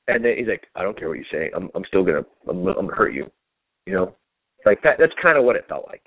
And 0.09 0.25
then 0.25 0.35
he's 0.39 0.47
like, 0.47 0.65
I 0.77 0.83
don't 0.83 0.97
care 0.97 1.09
what 1.09 1.19
you 1.19 1.25
say. 1.33 1.51
I'm 1.55 1.69
I'm 1.75 1.85
still 1.89 2.05
gonna 2.05 2.23
I'm, 2.49 2.65
I'm 2.69 2.87
gonna 2.87 2.95
hurt 2.95 3.13
you. 3.13 3.29
You 3.87 3.93
know, 3.95 4.17
like 4.65 4.83
that. 4.83 4.97
That's 4.99 5.13
kind 5.23 5.39
of 5.39 5.45
what 5.45 5.57
it 5.57 5.65
felt 5.69 5.87
like. 5.87 6.03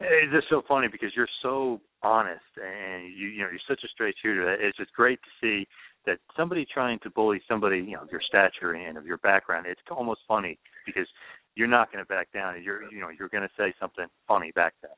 it's 0.00 0.32
just 0.32 0.48
so 0.48 0.62
funny 0.66 0.88
because 0.90 1.10
you're 1.14 1.28
so 1.42 1.80
honest 2.02 2.44
and 2.56 3.04
you 3.04 3.28
you 3.28 3.42
know 3.42 3.48
you're 3.50 3.60
such 3.68 3.82
a 3.84 3.88
straight 3.88 4.14
shooter. 4.22 4.52
It's 4.54 4.76
just 4.76 4.92
great 4.92 5.18
to 5.22 5.28
see 5.40 5.66
that 6.06 6.18
somebody 6.36 6.66
trying 6.72 6.98
to 7.00 7.10
bully 7.10 7.40
somebody 7.48 7.78
you 7.78 7.92
know 7.92 8.02
of 8.02 8.10
your 8.10 8.22
stature 8.26 8.72
and 8.74 8.98
of 8.98 9.06
your 9.06 9.18
background. 9.18 9.66
It's 9.68 9.80
almost 9.90 10.20
funny 10.26 10.58
because 10.86 11.06
you're 11.54 11.68
not 11.68 11.92
going 11.92 12.04
to 12.04 12.08
back 12.08 12.32
down. 12.32 12.62
You're 12.62 12.90
you 12.92 13.00
know 13.00 13.08
you're 13.16 13.28
going 13.28 13.42
to 13.42 13.54
say 13.56 13.74
something 13.80 14.06
funny 14.26 14.52
back 14.54 14.74
then. 14.82 14.92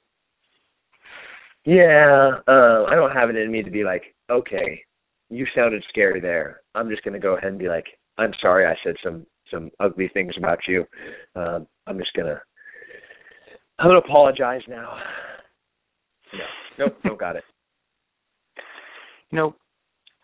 Yeah, 1.65 2.39
uh, 2.49 2.85
I 2.89 2.95
don't 2.95 3.13
have 3.13 3.29
it 3.29 3.37
in 3.37 3.51
me 3.51 3.63
to 3.63 3.71
be 3.71 3.85
like, 3.85 4.15
okay, 4.31 4.83
you 5.29 5.47
sounded 5.55 5.85
scary 5.89 6.21
there. 6.21 6.63
I'm 6.75 6.89
just 6.89 7.05
gonna 7.05 7.19
go 7.19 7.37
ahead 7.37 7.51
and 7.51 7.59
be 7.59 7.69
like, 7.69 7.87
I'm 8.21 8.33
sorry, 8.41 8.67
I 8.67 8.75
said 8.85 8.97
some 9.03 9.27
some 9.51 9.71
ugly 9.81 10.09
things 10.13 10.35
about 10.37 10.59
you. 10.69 10.85
Um, 11.35 11.67
I'm 11.87 11.99
just 11.99 12.13
gonna, 12.15 12.41
I'm 13.79 13.89
gonna 13.89 13.99
apologize 13.99 14.61
now. 14.69 14.97
No, 16.35 16.85
nope, 16.85 16.97
don't 17.03 17.19
got 17.19 17.37
it. 17.37 17.45
you 19.31 19.39
know, 19.39 19.57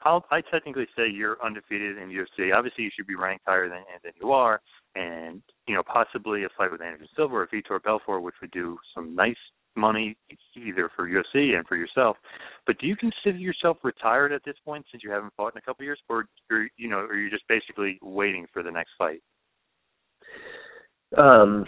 I'll 0.05 0.25
I 0.31 0.43
technically 0.43 0.87
say 0.97 1.09
you're 1.11 1.43
undefeated 1.45 1.97
in 1.97 2.11
UFC. 2.11 2.55
Obviously, 2.55 2.85
you 2.85 2.91
should 2.95 3.07
be 3.07 3.17
ranked 3.17 3.45
higher 3.47 3.69
than 3.69 3.83
than 4.05 4.13
you 4.21 4.31
are, 4.33 4.61
and 4.95 5.43
you 5.67 5.75
know 5.75 5.83
possibly 5.83 6.45
a 6.45 6.49
fight 6.57 6.71
with 6.71 6.83
Anderson 6.83 7.09
Silva 7.17 7.35
or 7.35 7.49
Vitor 7.49 7.83
Belfort, 7.83 8.23
which 8.23 8.37
would 8.43 8.51
do 8.51 8.79
some 8.95 9.15
nice 9.15 9.35
money 9.77 10.17
either 10.57 10.91
for 10.95 11.09
UFC 11.09 11.57
and 11.57 11.67
for 11.67 11.77
yourself. 11.77 12.17
But 12.67 12.79
do 12.79 12.87
you 12.87 12.97
consider 12.97 13.39
yourself 13.39 13.79
retired 13.83 14.33
at 14.33 14.43
this 14.45 14.57
point 14.65 14.85
since 14.91 15.03
you 15.03 15.11
haven't 15.11 15.33
fought 15.37 15.55
in 15.55 15.59
a 15.59 15.63
couple 15.63 15.83
of 15.83 15.87
years, 15.87 16.01
or, 16.09 16.27
or 16.51 16.69
you 16.77 16.89
know, 16.89 16.99
are 16.99 17.17
you 17.17 17.31
just 17.31 17.47
basically 17.49 17.99
waiting 18.03 18.47
for 18.53 18.63
the 18.63 18.71
next 18.71 18.91
fight? 18.99 19.23
Um, 21.17 21.67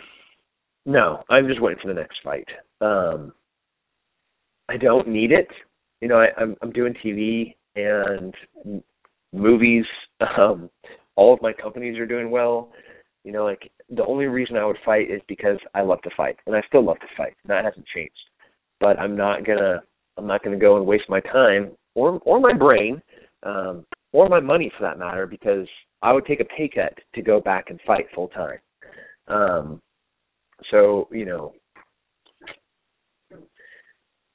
no, 0.87 1.23
I'm 1.29 1.47
just 1.47 1.61
waiting 1.61 1.81
for 1.83 1.89
the 1.89 2.01
next 2.01 2.19
fight. 2.25 2.49
Um, 2.81 3.33
I 4.69 4.77
don't 4.77 5.09
need 5.09 5.33
it. 5.33 5.49
You 6.01 6.09
know, 6.09 6.17
I, 6.17 6.29
I'm 6.41 6.57
I'm 6.63 6.73
doing 6.73 6.95
TV 7.05 7.55
and 7.77 8.35
movies. 9.33 9.85
Um, 10.37 10.69
all 11.15 11.33
of 11.33 11.43
my 11.43 11.53
companies 11.53 11.99
are 11.99 12.07
doing 12.07 12.31
well. 12.31 12.73
You 13.25 13.33
know, 13.33 13.45
like 13.45 13.71
the 13.91 14.05
only 14.07 14.27
reason 14.27 14.57
I 14.57 14.65
would 14.65 14.79
fight 14.85 15.11
is 15.11 15.21
because 15.29 15.59
I 15.75 15.83
love 15.83 16.01
to 16.03 16.11
fight, 16.17 16.37
and 16.47 16.55
I 16.55 16.63
still 16.69 16.85
love 16.85 16.99
to 17.01 17.07
fight. 17.17 17.35
And 17.43 17.51
that 17.51 17.65
hasn't 17.65 17.87
changed. 17.95 18.13
But 18.81 18.99
I'm 18.99 19.17
not 19.17 19.45
gonna 19.45 19.83
I'm 20.17 20.27
not 20.27 20.43
gonna 20.43 20.59
go 20.59 20.77
and 20.77 20.87
waste 20.87 21.09
my 21.09 21.21
time 21.21 21.73
or 21.95 22.21
or 22.25 22.41
my 22.41 22.53
brain 22.53 23.03
um, 23.43 23.85
or 24.13 24.29
my 24.29 24.41
money 24.41 24.73
for 24.77 24.83
that 24.83 24.99
matter 24.99 25.27
because 25.27 25.67
I 26.03 26.13
would 26.13 26.27
take 26.27 26.41
a 26.41 26.45
pay 26.45 26.71
cut 26.73 26.95
to 27.15 27.23
go 27.23 27.41
back 27.41 27.67
and 27.69 27.81
fight 27.87 28.07
full 28.15 28.29
time. 28.29 28.59
Um, 29.27 29.83
so 30.71 31.09
you 31.13 31.25
know, 31.25 31.55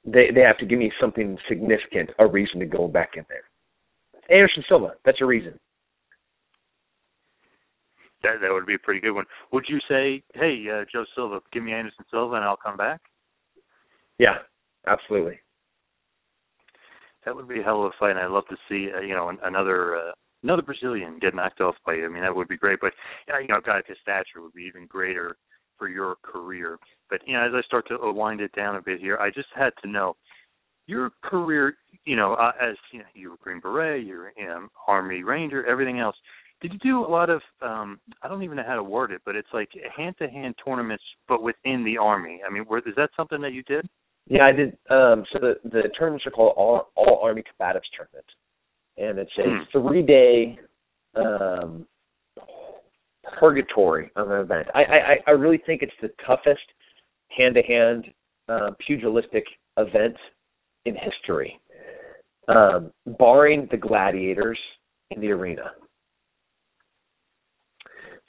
they 0.04 0.30
they 0.34 0.42
have 0.42 0.58
to 0.58 0.66
give 0.66 0.78
me 0.78 0.92
something 1.00 1.38
significant, 1.48 2.10
a 2.18 2.26
reason 2.26 2.60
to 2.60 2.66
go 2.66 2.86
back 2.88 3.12
in 3.16 3.24
there. 3.28 3.44
Anderson 4.36 4.64
Silva, 4.68 4.94
that's 5.04 5.20
a 5.20 5.26
reason. 5.26 5.58
That 8.24 8.40
that 8.40 8.52
would 8.52 8.66
be 8.66 8.74
a 8.74 8.78
pretty 8.78 9.00
good 9.00 9.12
one. 9.12 9.26
Would 9.52 9.66
you 9.68 9.78
say, 9.88 10.22
hey, 10.34 10.64
uh, 10.72 10.84
Joe 10.90 11.04
Silva, 11.14 11.40
give 11.52 11.62
me 11.62 11.72
Anderson 11.72 12.04
Silva 12.10 12.36
and 12.36 12.44
I'll 12.44 12.56
come 12.56 12.76
back? 12.76 13.00
Yeah, 14.18 14.38
absolutely. 14.86 15.38
That 17.24 17.36
would 17.36 17.48
be 17.48 17.60
a 17.60 17.62
hell 17.62 17.84
of 17.84 17.92
a 17.92 17.98
fight, 17.98 18.10
and 18.10 18.20
I'd 18.20 18.30
love 18.30 18.46
to 18.48 18.56
see 18.68 18.88
uh, 18.94 19.00
you 19.00 19.14
know 19.14 19.30
another 19.44 19.96
uh, 19.96 20.12
another 20.42 20.62
Brazilian 20.62 21.18
get 21.20 21.34
knocked 21.34 21.60
off 21.60 21.74
by 21.84 21.94
you. 21.94 22.06
I 22.06 22.08
mean, 22.08 22.22
that 22.22 22.34
would 22.34 22.48
be 22.48 22.56
great. 22.56 22.80
But 22.80 22.92
uh, 23.32 23.38
you 23.38 23.48
know, 23.48 23.58
a 23.58 23.62
guy 23.62 23.78
of 23.78 23.86
his 23.86 23.98
stature 24.02 24.42
would 24.42 24.52
be 24.52 24.64
even 24.64 24.86
greater 24.86 25.36
for 25.78 25.88
your 25.88 26.16
career. 26.22 26.78
But 27.10 27.20
you 27.26 27.34
know, 27.34 27.44
as 27.44 27.52
I 27.54 27.62
start 27.66 27.88
to 27.88 27.98
wind 28.12 28.40
it 28.40 28.52
down 28.52 28.76
a 28.76 28.82
bit 28.82 29.00
here, 29.00 29.18
I 29.18 29.30
just 29.30 29.48
had 29.54 29.72
to 29.82 29.90
know 29.90 30.16
your 30.86 31.10
career. 31.22 31.74
You 32.04 32.16
know, 32.16 32.34
uh, 32.34 32.52
as 32.60 32.76
you 32.92 33.00
know, 33.00 33.06
you 33.14 33.30
were 33.30 33.36
Green 33.42 33.60
Beret, 33.60 34.04
you're 34.04 34.32
um, 34.50 34.70
Army 34.86 35.22
Ranger, 35.22 35.66
everything 35.66 35.98
else. 35.98 36.16
Did 36.64 36.72
you 36.72 36.78
do 36.78 37.04
a 37.04 37.10
lot 37.10 37.28
of? 37.28 37.42
um 37.60 38.00
I 38.22 38.28
don't 38.28 38.42
even 38.42 38.56
know 38.56 38.64
how 38.66 38.76
to 38.76 38.82
word 38.82 39.12
it, 39.12 39.20
but 39.26 39.36
it's 39.36 39.52
like 39.52 39.68
hand-to-hand 39.94 40.54
tournaments, 40.64 41.04
but 41.28 41.42
within 41.42 41.84
the 41.84 41.98
Army. 41.98 42.40
I 42.46 42.50
mean, 42.50 42.64
were, 42.66 42.78
is 42.78 42.94
that 42.96 43.10
something 43.14 43.42
that 43.42 43.52
you 43.52 43.62
did? 43.64 43.86
Yeah, 44.28 44.46
I 44.46 44.52
did. 44.52 44.70
Um, 44.88 45.26
so 45.30 45.38
the 45.40 45.56
the 45.64 45.90
tournaments 45.98 46.26
are 46.26 46.30
called 46.30 46.54
All 46.56 46.88
All 46.96 47.20
Army 47.22 47.42
Combatives 47.42 47.82
Tournament, 47.94 48.24
and 48.96 49.18
it's 49.18 49.30
a 49.38 49.42
Hmm. 49.42 49.62
three 49.72 50.02
day 50.02 50.58
um, 51.14 51.86
purgatory 53.38 54.10
of 54.16 54.30
an 54.30 54.40
event. 54.40 54.68
I, 54.74 54.84
I 54.84 55.16
I 55.26 55.30
really 55.32 55.58
think 55.66 55.82
it's 55.82 55.92
the 56.00 56.10
toughest 56.26 56.64
hand 57.28 57.56
to 57.56 57.62
hand 57.62 58.06
pugilistic 58.86 59.44
event 59.76 60.16
in 60.86 60.94
history, 60.96 61.60
um, 62.48 62.90
barring 63.18 63.68
the 63.70 63.76
gladiators 63.76 64.58
in 65.10 65.20
the 65.20 65.30
arena. 65.30 65.72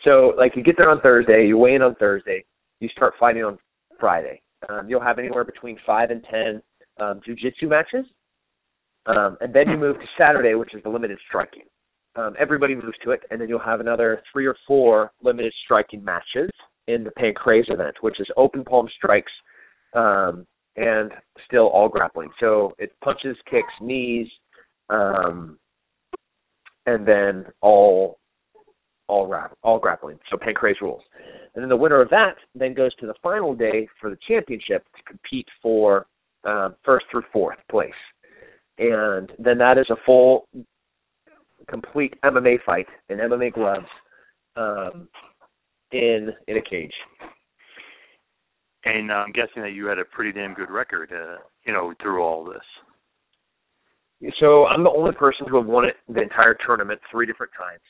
So, 0.05 0.33
like, 0.37 0.55
you 0.55 0.63
get 0.63 0.75
there 0.77 0.89
on 0.89 1.01
Thursday, 1.01 1.47
you 1.47 1.57
weigh 1.57 1.75
in 1.75 1.81
on 1.81 1.95
Thursday, 1.95 2.45
you 2.79 2.87
start 2.89 3.15
fighting 3.19 3.43
on 3.43 3.57
Friday. 3.99 4.39
Um, 4.69 4.87
you'll 4.87 5.01
have 5.01 5.19
anywhere 5.19 5.43
between 5.43 5.77
five 5.85 6.11
and 6.11 6.23
ten 6.29 6.61
um, 6.99 7.19
jujitsu 7.27 7.67
matches, 7.67 8.05
um, 9.07 9.37
and 9.41 9.53
then 9.53 9.67
you 9.67 9.77
move 9.77 9.97
to 9.97 10.05
Saturday, 10.17 10.53
which 10.55 10.73
is 10.73 10.83
the 10.83 10.89
limited 10.89 11.17
striking. 11.27 11.63
Um, 12.15 12.35
everybody 12.39 12.75
moves 12.75 12.97
to 13.03 13.11
it, 13.11 13.21
and 13.29 13.41
then 13.41 13.49
you'll 13.49 13.59
have 13.59 13.81
another 13.81 14.21
three 14.31 14.45
or 14.45 14.55
four 14.65 15.11
limited 15.21 15.53
striking 15.65 16.03
matches 16.03 16.49
in 16.87 17.03
the 17.03 17.11
Pancrase 17.11 17.71
event, 17.71 17.95
which 18.01 18.19
is 18.19 18.27
open 18.37 18.63
palm 18.63 18.87
strikes 18.95 19.31
um, 19.93 20.45
and 20.77 21.11
still 21.45 21.67
all 21.67 21.89
grappling. 21.89 22.29
So 22.39 22.73
it 22.77 22.93
punches, 23.03 23.35
kicks, 23.49 23.73
knees, 23.81 24.27
um, 24.89 25.57
and 26.85 27.05
then 27.07 27.45
all 27.61 28.19
all 29.07 29.27
rap, 29.27 29.55
all 29.63 29.79
grappling. 29.79 30.19
So 30.29 30.37
Pancrase 30.37 30.81
rules. 30.81 31.03
And 31.53 31.61
then 31.61 31.69
the 31.69 31.75
winner 31.75 32.01
of 32.01 32.09
that 32.09 32.35
then 32.53 32.73
goes 32.73 32.93
to 32.95 33.07
the 33.07 33.13
final 33.21 33.55
day 33.55 33.87
for 33.99 34.09
the 34.09 34.17
championship 34.27 34.85
to 34.95 35.03
compete 35.03 35.47
for 35.61 36.07
um, 36.43 36.75
first 36.83 37.05
through 37.11 37.23
fourth 37.31 37.57
place. 37.69 37.91
And 38.77 39.31
then 39.39 39.57
that 39.59 39.77
is 39.77 39.87
a 39.89 39.95
full, 40.05 40.47
complete 41.69 42.13
MMA 42.23 42.57
fight 42.65 42.87
in 43.09 43.17
MMA 43.17 43.53
gloves 43.53 43.87
um, 44.55 45.07
in 45.91 46.29
in 46.47 46.57
a 46.57 46.61
cage. 46.61 46.93
And 48.83 49.11
I'm 49.11 49.31
guessing 49.31 49.63
that 49.63 49.73
you 49.73 49.87
had 49.87 49.97
a 49.97 50.05
pretty 50.05 50.31
damn 50.31 50.53
good 50.53 50.69
record, 50.69 51.11
uh, 51.11 51.37
you 51.65 51.73
know, 51.73 51.93
through 52.01 52.21
all 52.21 52.45
this. 52.45 52.61
So 54.39 54.65
I'm 54.65 54.83
the 54.83 54.91
only 54.91 55.13
person 55.13 55.47
to 55.47 55.57
have 55.57 55.65
won 55.65 55.85
it 55.85 55.95
the 56.07 56.21
entire 56.21 56.55
tournament 56.65 57.01
three 57.11 57.25
different 57.25 57.51
times, 57.57 57.81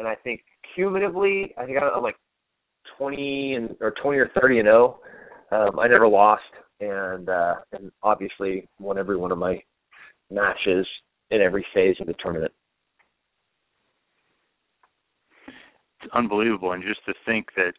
and 0.00 0.08
I 0.08 0.16
think 0.16 0.40
cumulatively, 0.74 1.54
I 1.56 1.66
think 1.66 1.78
I'm 1.80 2.02
like 2.02 2.16
20 2.98 3.54
and 3.54 3.76
or 3.80 3.92
20 4.02 4.18
or 4.18 4.30
30 4.40 4.60
and 4.60 4.66
0. 4.66 4.98
Um, 5.52 5.78
I 5.78 5.86
never 5.86 6.08
lost, 6.08 6.42
and 6.80 7.28
uh, 7.28 7.56
and 7.72 7.92
obviously 8.02 8.66
won 8.78 8.98
every 8.98 9.16
one 9.16 9.30
of 9.30 9.38
my 9.38 9.62
matches 10.30 10.86
in 11.30 11.40
every 11.42 11.64
phase 11.74 11.96
of 12.00 12.06
the 12.06 12.14
tournament. 12.22 12.52
It's 16.02 16.12
unbelievable, 16.14 16.72
and 16.72 16.82
just 16.82 17.04
to 17.04 17.12
think 17.26 17.48
that, 17.56 17.72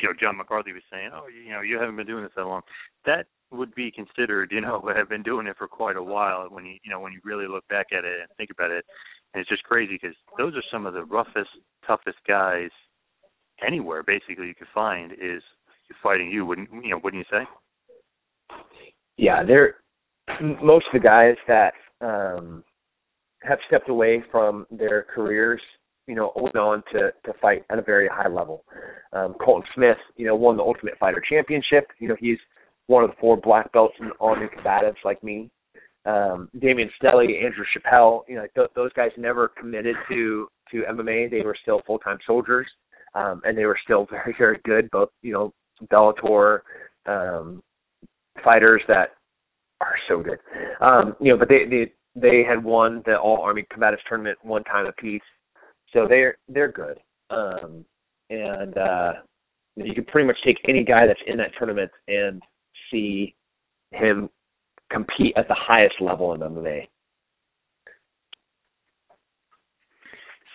you 0.00 0.08
know, 0.08 0.14
John 0.20 0.36
McCarthy 0.36 0.72
was 0.72 0.82
saying, 0.90 1.10
"Oh, 1.12 1.26
you 1.26 1.52
know, 1.52 1.62
you 1.62 1.78
haven't 1.78 1.96
been 1.96 2.06
doing 2.06 2.22
this 2.22 2.32
that 2.36 2.46
long." 2.46 2.62
That 3.06 3.26
would 3.50 3.74
be 3.74 3.90
considered, 3.90 4.52
you 4.52 4.60
know, 4.60 4.88
I've 4.96 5.08
been 5.08 5.22
doing 5.22 5.48
it 5.48 5.56
for 5.58 5.66
quite 5.66 5.96
a 5.96 6.02
while. 6.02 6.46
When 6.48 6.64
you, 6.64 6.76
you 6.84 6.90
know, 6.90 7.00
when 7.00 7.12
you 7.12 7.20
really 7.24 7.48
look 7.48 7.66
back 7.68 7.86
at 7.92 8.04
it 8.04 8.20
and 8.20 8.28
think 8.36 8.50
about 8.50 8.70
it, 8.70 8.84
and 9.34 9.40
it's 9.40 9.50
just 9.50 9.64
crazy 9.64 9.98
because 10.00 10.16
those 10.38 10.54
are 10.54 10.62
some 10.72 10.86
of 10.86 10.94
the 10.94 11.04
roughest, 11.04 11.50
toughest 11.86 12.18
guys 12.26 12.70
anywhere. 13.66 14.02
Basically, 14.02 14.46
you 14.46 14.54
could 14.54 14.68
find 14.72 15.12
is 15.12 15.42
fighting 16.02 16.30
you. 16.30 16.46
Wouldn't 16.46 16.70
you 16.72 16.90
know? 16.90 17.00
Wouldn't 17.02 17.24
you 17.30 17.38
say? 17.38 17.44
Yeah, 19.16 19.42
they're 19.44 19.76
most 20.62 20.86
of 20.92 21.00
the 21.00 21.00
guys 21.00 21.36
that 21.48 21.74
um, 22.00 22.64
have 23.42 23.58
stepped 23.66 23.88
away 23.88 24.22
from 24.30 24.66
their 24.70 25.06
careers, 25.14 25.60
you 26.06 26.14
know, 26.14 26.32
went 26.36 26.56
on 26.56 26.82
to 26.92 27.10
to 27.24 27.38
fight 27.40 27.64
at 27.70 27.78
a 27.78 27.82
very 27.82 28.08
high 28.08 28.28
level. 28.28 28.64
Um, 29.12 29.34
Colton 29.44 29.68
Smith, 29.74 29.98
you 30.16 30.26
know, 30.26 30.36
won 30.36 30.56
the 30.56 30.62
Ultimate 30.62 30.98
Fighter 30.98 31.22
Championship. 31.28 31.88
You 31.98 32.08
know, 32.08 32.16
he's 32.18 32.38
one 32.86 33.04
of 33.04 33.10
the 33.10 33.16
four 33.20 33.36
black 33.36 33.72
belts 33.72 33.94
in 34.00 34.10
Army 34.20 34.46
combatives 34.46 35.02
like 35.04 35.22
me. 35.24 35.50
Um, 36.06 36.50
Damian 36.58 36.90
Stelly, 37.02 37.42
Andrew 37.42 37.64
Chappelle, 37.74 38.22
you 38.28 38.36
know, 38.36 38.46
th- 38.54 38.70
those 38.74 38.92
guys 38.92 39.10
never 39.16 39.48
committed 39.48 39.96
to 40.08 40.48
to 40.70 40.82
MMA. 40.90 41.30
They 41.30 41.42
were 41.42 41.56
still 41.62 41.82
full 41.86 41.98
time 41.98 42.18
soldiers, 42.26 42.66
um, 43.14 43.40
and 43.44 43.56
they 43.56 43.64
were 43.64 43.78
still 43.82 44.06
very 44.10 44.34
very 44.38 44.60
good. 44.64 44.90
Both 44.90 45.10
you 45.22 45.32
know, 45.32 45.52
Bellator 45.90 46.60
um, 47.06 47.62
fighters 48.42 48.82
that 48.88 49.14
are 49.80 49.96
so 50.08 50.22
good. 50.22 50.38
Um, 50.80 51.16
you 51.20 51.32
know, 51.32 51.38
but 51.38 51.48
they 51.48 51.64
they 51.68 51.92
they 52.14 52.44
had 52.48 52.62
won 52.62 53.02
the 53.06 53.16
All 53.16 53.40
Army 53.40 53.64
Combatives 53.74 54.04
tournament 54.08 54.38
one 54.42 54.64
time 54.64 54.86
apiece, 54.86 55.22
so 55.92 56.06
they're 56.08 56.36
they're 56.48 56.72
good. 56.72 56.98
Um, 57.30 57.84
and 58.30 58.76
uh, 58.76 59.12
you 59.76 59.94
can 59.94 60.04
pretty 60.04 60.26
much 60.26 60.36
take 60.44 60.58
any 60.68 60.84
guy 60.84 61.06
that's 61.06 61.20
in 61.26 61.36
that 61.38 61.50
tournament 61.58 61.90
and 62.08 62.42
see 62.90 63.34
him 63.92 64.28
compete 64.94 65.34
at 65.36 65.48
the 65.48 65.56
highest 65.58 66.00
level 66.00 66.34
in 66.34 66.40
MMA. 66.40 66.88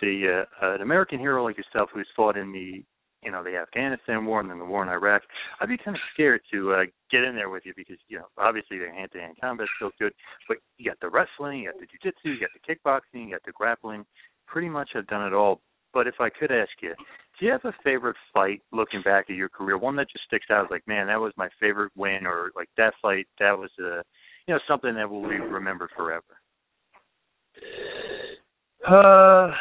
See, 0.01 0.25
uh, 0.27 0.45
an 0.61 0.81
American 0.81 1.19
hero 1.19 1.43
like 1.43 1.57
yourself 1.57 1.89
who's 1.93 2.07
fought 2.15 2.37
in 2.37 2.51
the 2.51 2.83
you 3.21 3.31
know 3.31 3.43
the 3.43 3.57
Afghanistan 3.57 4.25
war 4.25 4.39
and 4.39 4.49
then 4.49 4.59
the 4.59 4.65
war 4.65 4.81
in 4.81 4.87
Iraq, 4.87 5.23
I'd 5.59 5.67
be 5.67 5.77
kind 5.77 5.95
of 5.95 6.01
scared 6.13 6.41
to 6.53 6.73
uh, 6.73 6.83
get 7.11 7.23
in 7.23 7.35
there 7.35 7.49
with 7.49 7.65
you 7.65 7.73
because 7.75 7.97
you 8.07 8.17
know 8.17 8.27
obviously 8.37 8.77
the 8.77 8.89
hand-to-hand 8.89 9.35
combat 9.41 9.67
still 9.75 9.91
good, 9.99 10.13
but 10.47 10.57
you 10.77 10.89
got 10.89 10.99
the 11.01 11.09
wrestling, 11.09 11.59
you 11.59 11.71
got 11.71 11.79
the 11.79 11.85
jiu-jitsu, 11.85 12.29
you 12.29 12.39
got 12.39 12.49
the 12.55 12.63
kickboxing, 12.63 13.25
you 13.25 13.31
got 13.31 13.43
the 13.45 13.51
grappling. 13.51 14.05
Pretty 14.47 14.69
much 14.69 14.91
have 14.93 15.07
done 15.07 15.27
it 15.27 15.33
all. 15.33 15.61
But 15.93 16.07
if 16.07 16.15
I 16.19 16.29
could 16.29 16.51
ask 16.51 16.71
you, 16.81 16.93
do 17.39 17.45
you 17.45 17.51
have 17.51 17.65
a 17.65 17.73
favorite 17.83 18.15
fight 18.33 18.61
looking 18.71 19.01
back 19.01 19.25
at 19.29 19.35
your 19.35 19.49
career? 19.49 19.77
One 19.77 19.95
that 19.95 20.09
just 20.09 20.25
sticks 20.25 20.45
out 20.51 20.71
like, 20.71 20.87
man, 20.87 21.07
that 21.07 21.19
was 21.19 21.33
my 21.35 21.49
favorite 21.59 21.91
win, 21.95 22.25
or 22.25 22.51
like 22.55 22.69
that 22.77 22.93
fight, 23.01 23.27
that 23.39 23.57
was 23.57 23.71
a, 23.79 24.03
you 24.49 24.55
know, 24.55 24.61
something 24.67 24.95
that 24.95 25.07
will 25.07 25.29
be 25.29 25.37
remembered 25.37 25.91
forever. 25.95 26.23
Uh, 28.83 29.53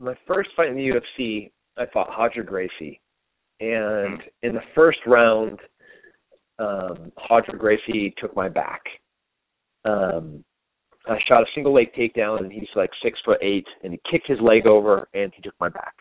my 0.00 0.14
first 0.26 0.48
fight 0.56 0.68
in 0.68 0.74
the 0.74 0.88
UFC, 1.20 1.50
I 1.76 1.84
fought 1.92 2.08
Roger 2.18 2.42
Gracie, 2.42 2.98
and 3.60 4.22
in 4.42 4.54
the 4.54 4.62
first 4.74 5.00
round, 5.06 5.58
um, 6.58 7.12
Roger 7.28 7.52
Gracie 7.58 8.14
took 8.16 8.34
my 8.34 8.48
back. 8.48 8.80
Um, 9.84 10.42
I 11.06 11.18
shot 11.28 11.42
a 11.42 11.46
single 11.54 11.74
leg 11.74 11.92
takedown, 11.92 12.38
and 12.38 12.50
he's 12.50 12.68
like 12.74 12.88
six 13.02 13.18
foot 13.22 13.38
eight, 13.42 13.66
and 13.84 13.92
he 13.92 14.00
kicked 14.10 14.28
his 14.28 14.40
leg 14.40 14.66
over, 14.66 15.10
and 15.12 15.30
he 15.36 15.42
took 15.42 15.54
my 15.60 15.68
back. 15.68 15.92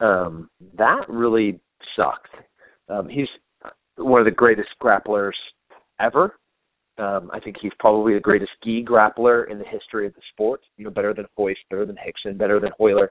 Um, 0.00 0.50
that 0.76 1.06
really 1.08 1.58
sucked. 1.96 2.34
Um, 2.90 3.08
he's 3.08 3.28
one 3.96 4.20
of 4.20 4.26
the 4.26 4.30
greatest 4.30 4.68
grapplers 4.82 5.32
ever. 5.98 6.34
Um, 6.96 7.30
I 7.32 7.40
think 7.40 7.56
he's 7.60 7.72
probably 7.80 8.14
the 8.14 8.20
greatest 8.20 8.52
gi 8.62 8.84
grappler 8.84 9.50
in 9.50 9.58
the 9.58 9.64
history 9.64 10.06
of 10.06 10.14
the 10.14 10.20
sport. 10.32 10.60
You 10.76 10.84
know, 10.84 10.90
better 10.90 11.12
than 11.12 11.26
Royce, 11.36 11.56
better 11.70 11.86
than 11.86 11.96
Rickson, 11.96 12.38
better 12.38 12.60
than 12.60 12.70
Royler. 12.80 13.08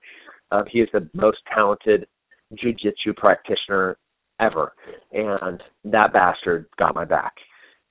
Um, 0.51 0.63
he 0.71 0.79
is 0.79 0.89
the 0.93 1.09
most 1.13 1.39
talented 1.53 2.07
jiu-jitsu 2.55 3.13
practitioner 3.17 3.97
ever, 4.39 4.73
and 5.11 5.61
that 5.85 6.13
bastard 6.13 6.65
got 6.77 6.95
my 6.95 7.05
back. 7.05 7.33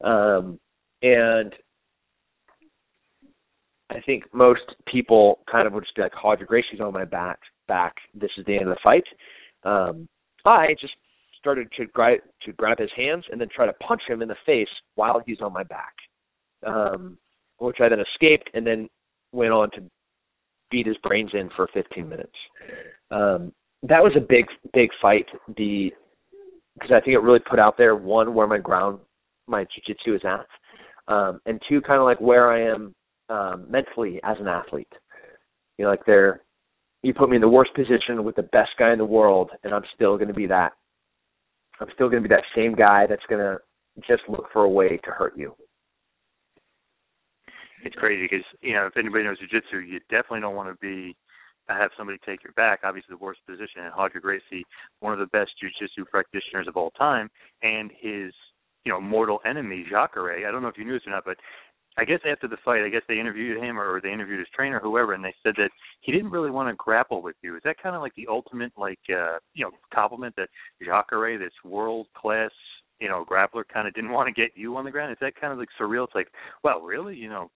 Um, 0.03 0.59
and 1.03 1.53
I 3.90 4.01
think 4.07 4.24
most 4.32 4.62
people 4.86 5.40
kind 5.51 5.66
of 5.66 5.72
would 5.74 5.84
just 5.84 5.95
be 5.97 6.03
like, 6.03 6.24
"Roger 6.24 6.47
Gracie's 6.47 6.80
on 6.80 6.93
my 6.93 7.05
back. 7.05 7.38
Back. 7.68 7.97
This 8.14 8.30
is 8.38 8.45
the 8.47 8.57
end 8.57 8.68
of 8.68 8.76
the 8.76 8.80
fight." 8.82 9.05
Um, 9.64 10.09
I 10.45 10.74
just 10.80 10.95
started 11.43 11.68
to 11.76 11.86
grab 11.86 12.20
to 12.45 12.53
grab 12.53 12.78
his 12.78 12.90
hands 12.97 13.24
and 13.30 13.40
then 13.40 13.49
try 13.55 13.66
to 13.66 13.72
punch 13.74 14.03
him 14.09 14.22
in 14.22 14.28
the 14.28 14.36
face 14.47 14.68
while 14.95 15.20
he's 15.26 15.40
on 15.40 15.53
my 15.53 15.64
back, 15.64 15.95
um, 16.66 17.18
which 17.59 17.78
I 17.80 17.88
then 17.88 17.99
escaped 18.01 18.49
and 18.55 18.66
then 18.66 18.88
went 19.32 19.53
on 19.53 19.70
to 19.72 19.82
beat 20.70 20.86
his 20.86 20.97
brains 21.03 21.30
in 21.34 21.51
for 21.57 21.68
15 21.74 22.09
minutes. 22.09 22.32
Um, 23.11 23.53
that 23.82 24.03
was 24.03 24.12
a 24.16 24.20
big, 24.20 24.47
big 24.72 24.90
fight. 25.01 25.26
The 25.57 25.90
because 26.74 26.90
I 26.95 27.01
think 27.01 27.14
it 27.14 27.22
really 27.22 27.40
put 27.40 27.59
out 27.59 27.76
there 27.76 27.95
one 27.97 28.34
where 28.34 28.47
my 28.47 28.59
ground, 28.59 28.99
my 29.47 29.64
jiu-jitsu 29.64 30.14
is 30.14 30.22
at, 30.24 31.12
um, 31.12 31.40
and 31.45 31.61
two 31.68 31.82
kind 31.82 31.99
of 31.99 32.05
like 32.05 32.20
where 32.20 32.51
I 32.51 32.72
am 32.72 32.95
um, 33.28 33.66
mentally 33.68 34.20
as 34.24 34.36
an 34.40 34.49
athlete. 34.49 34.88
You 35.76 35.84
know, 35.84 35.90
like 35.90 36.07
they're 36.07 36.40
you 37.03 37.12
put 37.12 37.28
me 37.28 37.36
in 37.36 37.43
the 37.43 37.49
worst 37.49 37.74
position 37.74 38.24
with 38.24 38.36
the 38.36 38.43
best 38.45 38.70
guy 38.78 38.93
in 38.93 38.99
the 38.99 39.05
world, 39.05 39.51
and 39.64 39.74
I'm 39.74 39.82
still 39.95 40.16
going 40.16 40.28
to 40.28 40.34
be 40.34 40.47
that. 40.47 40.72
I'm 41.83 41.89
still 41.95 42.09
going 42.09 42.22
to 42.22 42.28
be 42.28 42.35
that 42.35 42.45
same 42.55 42.74
guy 42.74 43.07
that's 43.09 43.24
going 43.28 43.41
to 43.41 43.59
just 44.07 44.22
look 44.28 44.47
for 44.53 44.62
a 44.62 44.68
way 44.68 44.99
to 45.05 45.11
hurt 45.11 45.37
you. 45.37 45.55
It's 47.85 47.97
crazy 47.97 48.28
because 48.30 48.47
you 48.61 48.74
know 48.74 48.87
if 48.87 48.97
anybody 48.97 49.24
knows 49.24 49.39
jiu-jitsu, 49.41 49.78
you 49.78 49.99
definitely 50.09 50.41
don't 50.41 50.55
want 50.55 50.68
to 50.70 50.78
be 50.80 51.16
uh, 51.68 51.74
have 51.74 51.91
somebody 51.99 52.18
take 52.24 52.45
your 52.45 52.53
back. 52.53 52.80
Obviously, 52.85 53.09
the 53.11 53.24
worst 53.24 53.41
position. 53.45 53.83
And 53.83 53.93
Roger 53.99 54.20
Gracie, 54.20 54.64
one 55.01 55.12
of 55.12 55.18
the 55.18 55.26
best 55.26 55.51
jiu-jitsu 55.61 56.05
practitioners 56.07 56.68
of 56.68 56.76
all 56.76 56.91
time, 56.93 57.28
and 57.62 57.91
his 58.01 58.33
you 58.85 58.93
know 58.93 59.01
mortal 59.01 59.41
enemy 59.45 59.85
Jacare. 59.91 60.47
I 60.47 60.53
don't 60.53 60.62
know 60.62 60.68
if 60.68 60.78
you 60.78 60.85
knew 60.85 60.95
this 60.95 61.07
or 61.07 61.11
not, 61.11 61.24
but 61.24 61.37
I 61.99 62.05
guess 62.05 62.20
after 62.30 62.49
the 62.49 62.57
fight, 62.64 62.82
I 62.82 62.88
guess 62.88 63.03
they 63.07 63.20
interviewed 63.20 63.62
him 63.62 63.78
or 63.78 64.01
they 64.01 64.12
interviewed 64.12 64.38
his 64.38 64.49
trainer, 64.55 64.80
whoever, 64.80 65.12
and 65.12 65.22
they 65.22 65.34
said 65.43 65.55
that 65.59 65.70
he 66.01 66.11
didn't 66.11 66.30
really 66.30 66.51
want 66.51 66.68
to 66.70 66.74
grapple 66.76 67.20
with 67.20 67.36
you. 67.43 67.55
Is 67.57 67.62
that 67.64 67.82
kind 67.82 67.95
of 67.95 68.01
like 68.01 68.14
the 68.14 68.28
ultimate, 68.28 68.72
like, 68.78 69.01
uh, 69.11 69.38
you 69.55 69.64
know, 69.64 69.72
compliment 69.93 70.34
that 70.36 70.49
Jacare, 70.82 71.38
this 71.38 71.53
world 71.64 72.07
class, 72.16 72.51
you 72.99 73.09
know, 73.09 73.26
grappler, 73.28 73.64
kind 73.72 73.86
of 73.86 73.95
didn't 73.95 74.12
want 74.12 74.26
to 74.26 74.40
get 74.40 74.53
you 74.55 74.76
on 74.76 74.84
the 74.84 74.90
ground? 74.90 75.12
Is 75.12 75.18
that 75.20 75.38
kind 75.38 75.53
of 75.53 75.59
like 75.59 75.68
surreal? 75.78 76.05
It's 76.05 76.14
like, 76.14 76.28
well, 76.64 76.80
really, 76.80 77.14
you 77.14 77.28
know, 77.28 77.51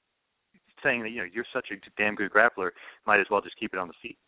saying 0.82 1.02
that 1.02 1.10
you 1.10 1.18
know 1.18 1.28
you're 1.32 1.46
such 1.52 1.68
a 1.70 1.76
damn 1.96 2.14
good 2.14 2.30
grappler, 2.30 2.70
might 3.06 3.20
as 3.20 3.26
well 3.30 3.40
just 3.40 3.58
keep 3.58 3.72
it 3.72 3.78
on 3.78 3.88
the 3.88 3.94
feet. 4.02 4.18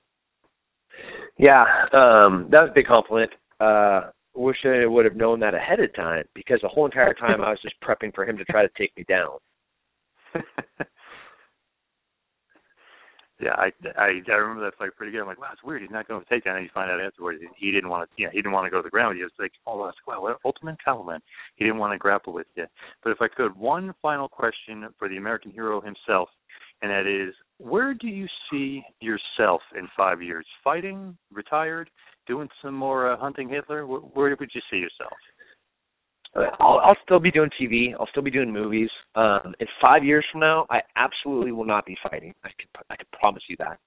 Yeah, 1.37 1.65
um, 1.93 2.49
that 2.51 2.63
was 2.63 2.71
a 2.71 2.75
big 2.75 2.87
compliment. 2.87 3.31
Uh, 3.61 4.11
wish 4.35 4.57
I 4.65 4.87
would 4.87 5.05
have 5.05 5.17
known 5.17 5.41
that 5.41 5.55
ahead 5.55 5.81
of 5.81 5.95
time 5.95 6.25
because 6.35 6.61
the 6.63 6.69
whole 6.69 6.87
entire 6.87 7.15
time 7.15 7.41
I 7.43 7.51
was 7.51 7.61
just 7.63 7.75
prepping 7.83 8.15
for 8.15 8.25
him 8.25 8.37
to 8.39 8.45
try 8.45 8.63
to 8.63 8.71
take 8.79 8.97
me 8.97 9.05
down. 9.09 9.39
Yeah, 13.41 13.55
I, 13.57 13.71
I 13.97 14.21
I 14.29 14.33
remember 14.33 14.65
that 14.65 14.77
fight 14.77 14.97
pretty 14.97 15.13
good. 15.13 15.21
I'm 15.21 15.27
like, 15.27 15.41
wow, 15.41 15.51
it's 15.53 15.63
weird. 15.63 15.83
He's 15.83 15.91
not 15.91 16.09
going 16.09 16.23
to 16.23 16.29
take 16.29 16.45
that. 16.45 16.57
And 16.57 16.65
you 16.65 16.71
find 16.75 16.91
out 16.91 17.01
afterwards 17.01 17.41
he 17.57 17.71
didn't 17.71 17.89
want 17.91 18.09
to. 18.09 18.23
Yeah, 18.23 18.29
he 18.33 18.39
didn't 18.39 18.53
want 18.53 18.67
to 18.67 18.71
go 18.71 18.79
to 18.79 18.83
the 18.83 18.91
ground. 18.91 19.17
He 19.17 19.23
was 19.23 19.33
like, 19.39 19.53
oh, 19.67 19.85
that's 19.85 19.97
wow, 20.07 20.23
what 20.23 20.39
ultimate 20.45 20.77
compliment. 20.85 21.23
He 21.57 21.65
didn't 21.65 21.79
want 21.79 21.93
to 21.93 21.99
grapple 21.99 22.33
with 22.33 22.47
you. 22.57 22.67
But 23.05 23.11
if 23.11 23.19
I 23.21 23.29
could, 23.29 23.57
one 23.57 23.95
final 24.03 24.29
question 24.29 24.89
for 24.99 25.09
the 25.09 25.17
American 25.17 25.51
hero 25.51 25.81
himself, 25.81 26.29
and 26.83 26.91
that 26.91 27.07
is, 27.07 27.35
where 27.59 27.95
do 27.95 28.09
you 28.09 28.27
see 28.51 28.83
yourself 29.01 29.61
in 29.77 29.89
five 29.97 30.23
years? 30.23 30.47
Fighting, 30.63 31.17
retired, 31.33 31.91
doing 32.27 32.49
some 32.63 32.75
more 32.75 33.13
uh, 33.13 33.17
hunting 33.17 33.49
Hitler? 33.49 33.87
Where, 33.87 34.01
where 34.01 34.37
would 34.39 34.51
you 34.55 34.61
see 34.71 34.77
yourself? 34.79 35.13
I'll, 36.35 36.81
I'll 36.85 36.97
still 37.05 37.21
be 37.21 37.31
doing 37.31 37.51
TV. 37.61 37.95
I'll 37.99 38.09
still 38.09 38.23
be 38.23 38.31
doing 38.31 38.53
movies. 38.53 38.91
Um, 39.15 39.55
in 39.61 39.67
five 39.81 40.05
years 40.05 40.25
from 40.31 40.41
now, 40.41 40.67
I 40.71 40.81
absolutely 40.97 41.53
will 41.53 41.65
not 41.65 41.87
be 41.87 41.97
fighting. 42.03 42.35
I 42.45 42.51
can 42.59 42.69
I 42.91 42.97
can 42.97 43.07
promise 43.19 43.43
you 43.49 43.57
that. 43.59 43.79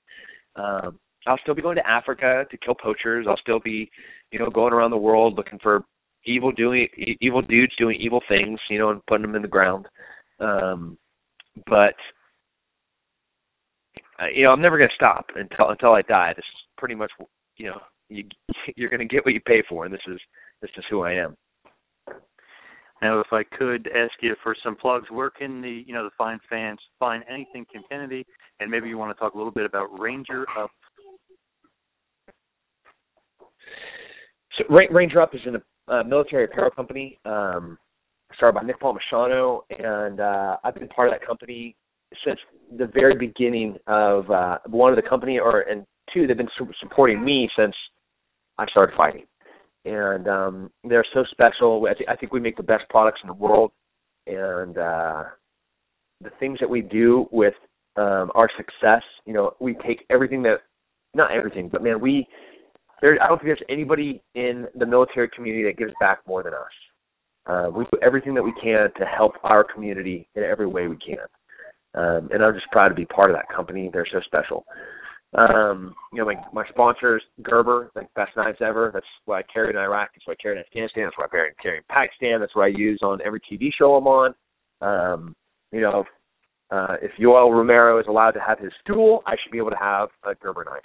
Um, 0.61 0.99
I'll 1.27 1.37
still 1.43 1.53
be 1.53 1.61
going 1.61 1.75
to 1.75 1.87
Africa 1.87 2.45
to 2.49 2.57
kill 2.57 2.75
poachers. 2.75 3.27
I'll 3.29 3.37
still 3.37 3.59
be, 3.59 3.89
you 4.31 4.39
know, 4.39 4.49
going 4.49 4.73
around 4.73 4.91
the 4.91 4.97
world 4.97 5.35
looking 5.35 5.59
for 5.61 5.83
evil 6.25 6.51
doing 6.51 6.87
evil 7.21 7.41
dudes 7.41 7.73
doing 7.77 7.99
evil 7.99 8.21
things, 8.27 8.59
you 8.69 8.79
know, 8.79 8.89
and 8.89 9.05
putting 9.05 9.23
them 9.23 9.35
in 9.35 9.41
the 9.41 9.47
ground. 9.47 9.87
Um, 10.39 10.97
but 11.67 11.95
uh, 14.19 14.27
you 14.33 14.43
know, 14.43 14.51
I'm 14.51 14.61
never 14.61 14.77
going 14.77 14.89
to 14.89 14.95
stop 14.95 15.27
until 15.35 15.69
until 15.69 15.93
I 15.93 16.01
die. 16.01 16.33
This 16.35 16.45
is 16.45 16.61
pretty 16.77 16.95
much, 16.95 17.11
you 17.57 17.67
know, 17.67 17.79
you 18.09 18.25
you're 18.75 18.89
going 18.89 19.07
to 19.07 19.13
get 19.13 19.25
what 19.25 19.33
you 19.33 19.41
pay 19.41 19.63
for, 19.69 19.85
and 19.85 19.93
this 19.93 20.01
is 20.07 20.19
this 20.61 20.71
is 20.77 20.83
who 20.89 21.03
I 21.03 21.13
am. 21.13 21.35
Now, 23.01 23.19
if 23.19 23.27
I 23.31 23.43
could 23.43 23.89
ask 23.95 24.11
you 24.21 24.35
for 24.43 24.55
some 24.63 24.75
plugs, 24.75 25.07
where 25.09 25.31
can 25.31 25.61
the 25.61 25.83
you 25.85 25.93
know 25.93 26.03
the 26.03 26.11
fine 26.17 26.39
fans 26.49 26.79
find 26.99 27.23
anything 27.29 27.65
Tim 27.73 27.83
Kennedy, 27.89 28.25
and 28.59 28.69
maybe 28.69 28.87
you 28.89 28.97
want 28.97 29.15
to 29.15 29.19
talk 29.19 29.33
a 29.33 29.37
little 29.37 29.51
bit 29.51 29.65
about 29.65 29.87
Ranger 29.99 30.45
Up. 30.57 30.69
So 34.57 34.65
Ranger 34.91 35.21
Up 35.21 35.33
is 35.33 35.41
a 35.47 35.91
uh, 35.91 36.03
military 36.03 36.45
apparel 36.45 36.69
company 36.71 37.17
um, 37.25 37.77
started 38.35 38.59
by 38.59 38.65
Nick 38.65 38.79
Palmisano, 38.79 39.61
and 39.69 40.19
uh, 40.19 40.57
I've 40.63 40.75
been 40.75 40.87
part 40.89 41.07
of 41.07 41.19
that 41.19 41.25
company 41.25 41.75
since 42.23 42.39
the 42.77 42.85
very 42.93 43.15
beginning 43.15 43.77
of 43.87 44.29
uh, 44.29 44.57
one 44.67 44.91
of 44.91 44.95
the 45.01 45.09
company, 45.09 45.39
or 45.39 45.61
and 45.61 45.85
two, 46.13 46.27
they've 46.27 46.37
been 46.37 46.49
supporting 46.79 47.23
me 47.23 47.49
since 47.57 47.73
I 48.59 48.67
started 48.67 48.95
fighting 48.95 49.25
and 49.85 50.27
um, 50.27 50.71
they're 50.83 51.05
so 51.13 51.23
special. 51.31 51.85
I, 51.89 51.93
th- 51.93 52.09
I 52.09 52.15
think 52.15 52.33
we 52.33 52.39
make 52.39 52.57
the 52.57 52.63
best 52.63 52.83
products 52.89 53.21
in 53.23 53.27
the 53.27 53.33
world, 53.33 53.71
and 54.27 54.77
uh, 54.77 55.23
the 56.21 56.29
things 56.39 56.59
that 56.59 56.69
we 56.69 56.81
do 56.81 57.27
with 57.31 57.53
um, 57.97 58.31
our 58.35 58.49
success, 58.57 59.03
you 59.25 59.33
know, 59.33 59.53
we 59.59 59.75
take 59.85 60.05
everything 60.09 60.43
that, 60.43 60.57
not 61.13 61.31
everything, 61.31 61.69
but 61.69 61.83
man, 61.83 61.99
we. 61.99 62.27
There, 63.01 63.17
I 63.19 63.27
don't 63.27 63.39
think 63.39 63.47
there's 63.47 63.63
anybody 63.67 64.21
in 64.35 64.67
the 64.75 64.85
military 64.85 65.27
community 65.35 65.63
that 65.63 65.75
gives 65.75 65.91
back 65.99 66.19
more 66.27 66.43
than 66.43 66.53
us. 66.53 66.59
Uh, 67.47 67.69
we 67.75 67.83
do 67.85 67.97
everything 68.03 68.35
that 68.35 68.43
we 68.43 68.53
can 68.61 68.89
to 68.95 69.05
help 69.05 69.33
our 69.43 69.63
community 69.63 70.27
in 70.35 70.43
every 70.43 70.67
way 70.67 70.87
we 70.87 70.97
can. 70.97 71.17
Um, 71.95 72.29
and 72.31 72.43
I'm 72.43 72.53
just 72.53 72.69
proud 72.71 72.89
to 72.89 72.93
be 72.95 73.05
part 73.05 73.31
of 73.31 73.35
that 73.35 73.49
company. 73.53 73.89
They're 73.91 74.05
so 74.11 74.19
special. 74.25 74.65
Um, 75.37 75.95
you 76.11 76.19
know, 76.19 76.25
my 76.25 76.35
my 76.51 76.67
sponsors, 76.69 77.23
Gerber, 77.41 77.89
like 77.95 78.13
best 78.15 78.31
knives 78.35 78.57
ever. 78.59 78.91
That's 78.93 79.05
what 79.25 79.37
I 79.37 79.43
carried 79.53 79.75
in 79.75 79.81
Iraq. 79.81 80.09
That's 80.13 80.27
what 80.27 80.37
I 80.39 80.41
carried 80.41 80.57
in 80.57 80.65
Afghanistan. 80.65 81.05
That's 81.05 81.17
what 81.17 81.27
I 81.27 81.31
carry, 81.31 81.51
carry 81.61 81.77
in 81.77 81.83
Pakistan. 81.89 82.41
That's 82.41 82.55
what 82.55 82.63
I 82.63 82.67
use 82.67 82.99
on 83.01 83.19
every 83.23 83.39
TV 83.39 83.69
show 83.77 83.95
I'm 83.95 84.07
on. 84.07 84.35
Um, 84.81 85.35
you 85.71 85.81
know, 85.81 86.03
uh, 86.69 86.95
if 87.01 87.11
Yoel 87.19 87.51
Romero 87.51 87.99
is 87.99 88.07
allowed 88.09 88.31
to 88.31 88.41
have 88.41 88.59
his 88.59 88.71
stool, 88.81 89.23
I 89.25 89.35
should 89.41 89.51
be 89.51 89.57
able 89.57 89.69
to 89.69 89.77
have 89.77 90.09
a 90.25 90.35
Gerber 90.35 90.65
knife. 90.65 90.81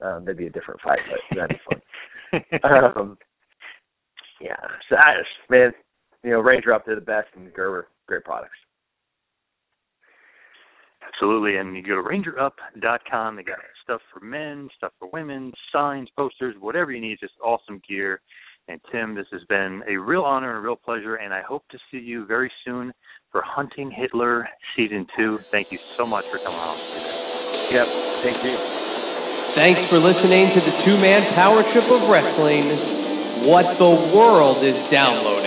Um, 0.00 0.24
that'd 0.24 0.38
be 0.38 0.46
a 0.46 0.50
different 0.50 0.80
fight, 0.80 0.98
but 1.08 1.36
that'd 1.36 1.56
be 1.56 2.50
fun. 2.60 2.60
um, 2.96 3.18
yeah, 4.40 4.56
so 4.88 4.96
I 4.96 5.18
just, 5.18 5.50
man, 5.50 5.72
you 6.24 6.30
know, 6.30 6.40
Ranger 6.40 6.72
up 6.72 6.84
to 6.86 6.94
the 6.94 7.00
best 7.00 7.28
and 7.36 7.52
Gerber, 7.52 7.88
great 8.06 8.24
products. 8.24 8.56
Absolutely, 11.14 11.56
and 11.58 11.76
you 11.76 11.82
go 11.82 11.96
to 11.96 12.02
rangerup.com. 12.02 13.36
They 13.36 13.42
got 13.42 13.58
stuff 13.82 14.00
for 14.12 14.24
men, 14.24 14.68
stuff 14.76 14.92
for 14.98 15.08
women, 15.12 15.52
signs, 15.72 16.08
posters, 16.16 16.56
whatever 16.58 16.90
you 16.90 17.00
need. 17.00 17.18
Just 17.20 17.34
awesome 17.42 17.80
gear. 17.88 18.20
And 18.66 18.80
Tim, 18.90 19.14
this 19.14 19.26
has 19.30 19.42
been 19.48 19.82
a 19.86 19.96
real 19.96 20.22
honor 20.22 20.50
and 20.50 20.58
a 20.58 20.60
real 20.60 20.76
pleasure, 20.76 21.16
and 21.16 21.32
I 21.32 21.42
hope 21.42 21.64
to 21.70 21.78
see 21.90 21.98
you 21.98 22.24
very 22.24 22.50
soon 22.64 22.92
for 23.30 23.42
Hunting 23.42 23.90
Hitler 23.90 24.48
Season 24.74 25.06
2. 25.16 25.38
Thank 25.50 25.70
you 25.70 25.78
so 25.78 26.06
much 26.06 26.24
for 26.26 26.38
coming 26.38 26.58
on. 26.58 26.76
Yep, 27.70 27.86
thank 28.22 28.42
you. 28.42 28.56
Thanks 29.54 29.86
for 29.86 29.98
listening 29.98 30.50
to 30.50 30.60
the 30.60 30.76
two 30.78 30.98
man 30.98 31.22
power 31.34 31.62
trip 31.62 31.84
of 31.90 32.08
wrestling. 32.08 32.64
What 33.48 33.78
the 33.78 34.16
world 34.16 34.62
is 34.64 34.88
downloading. 34.88 35.43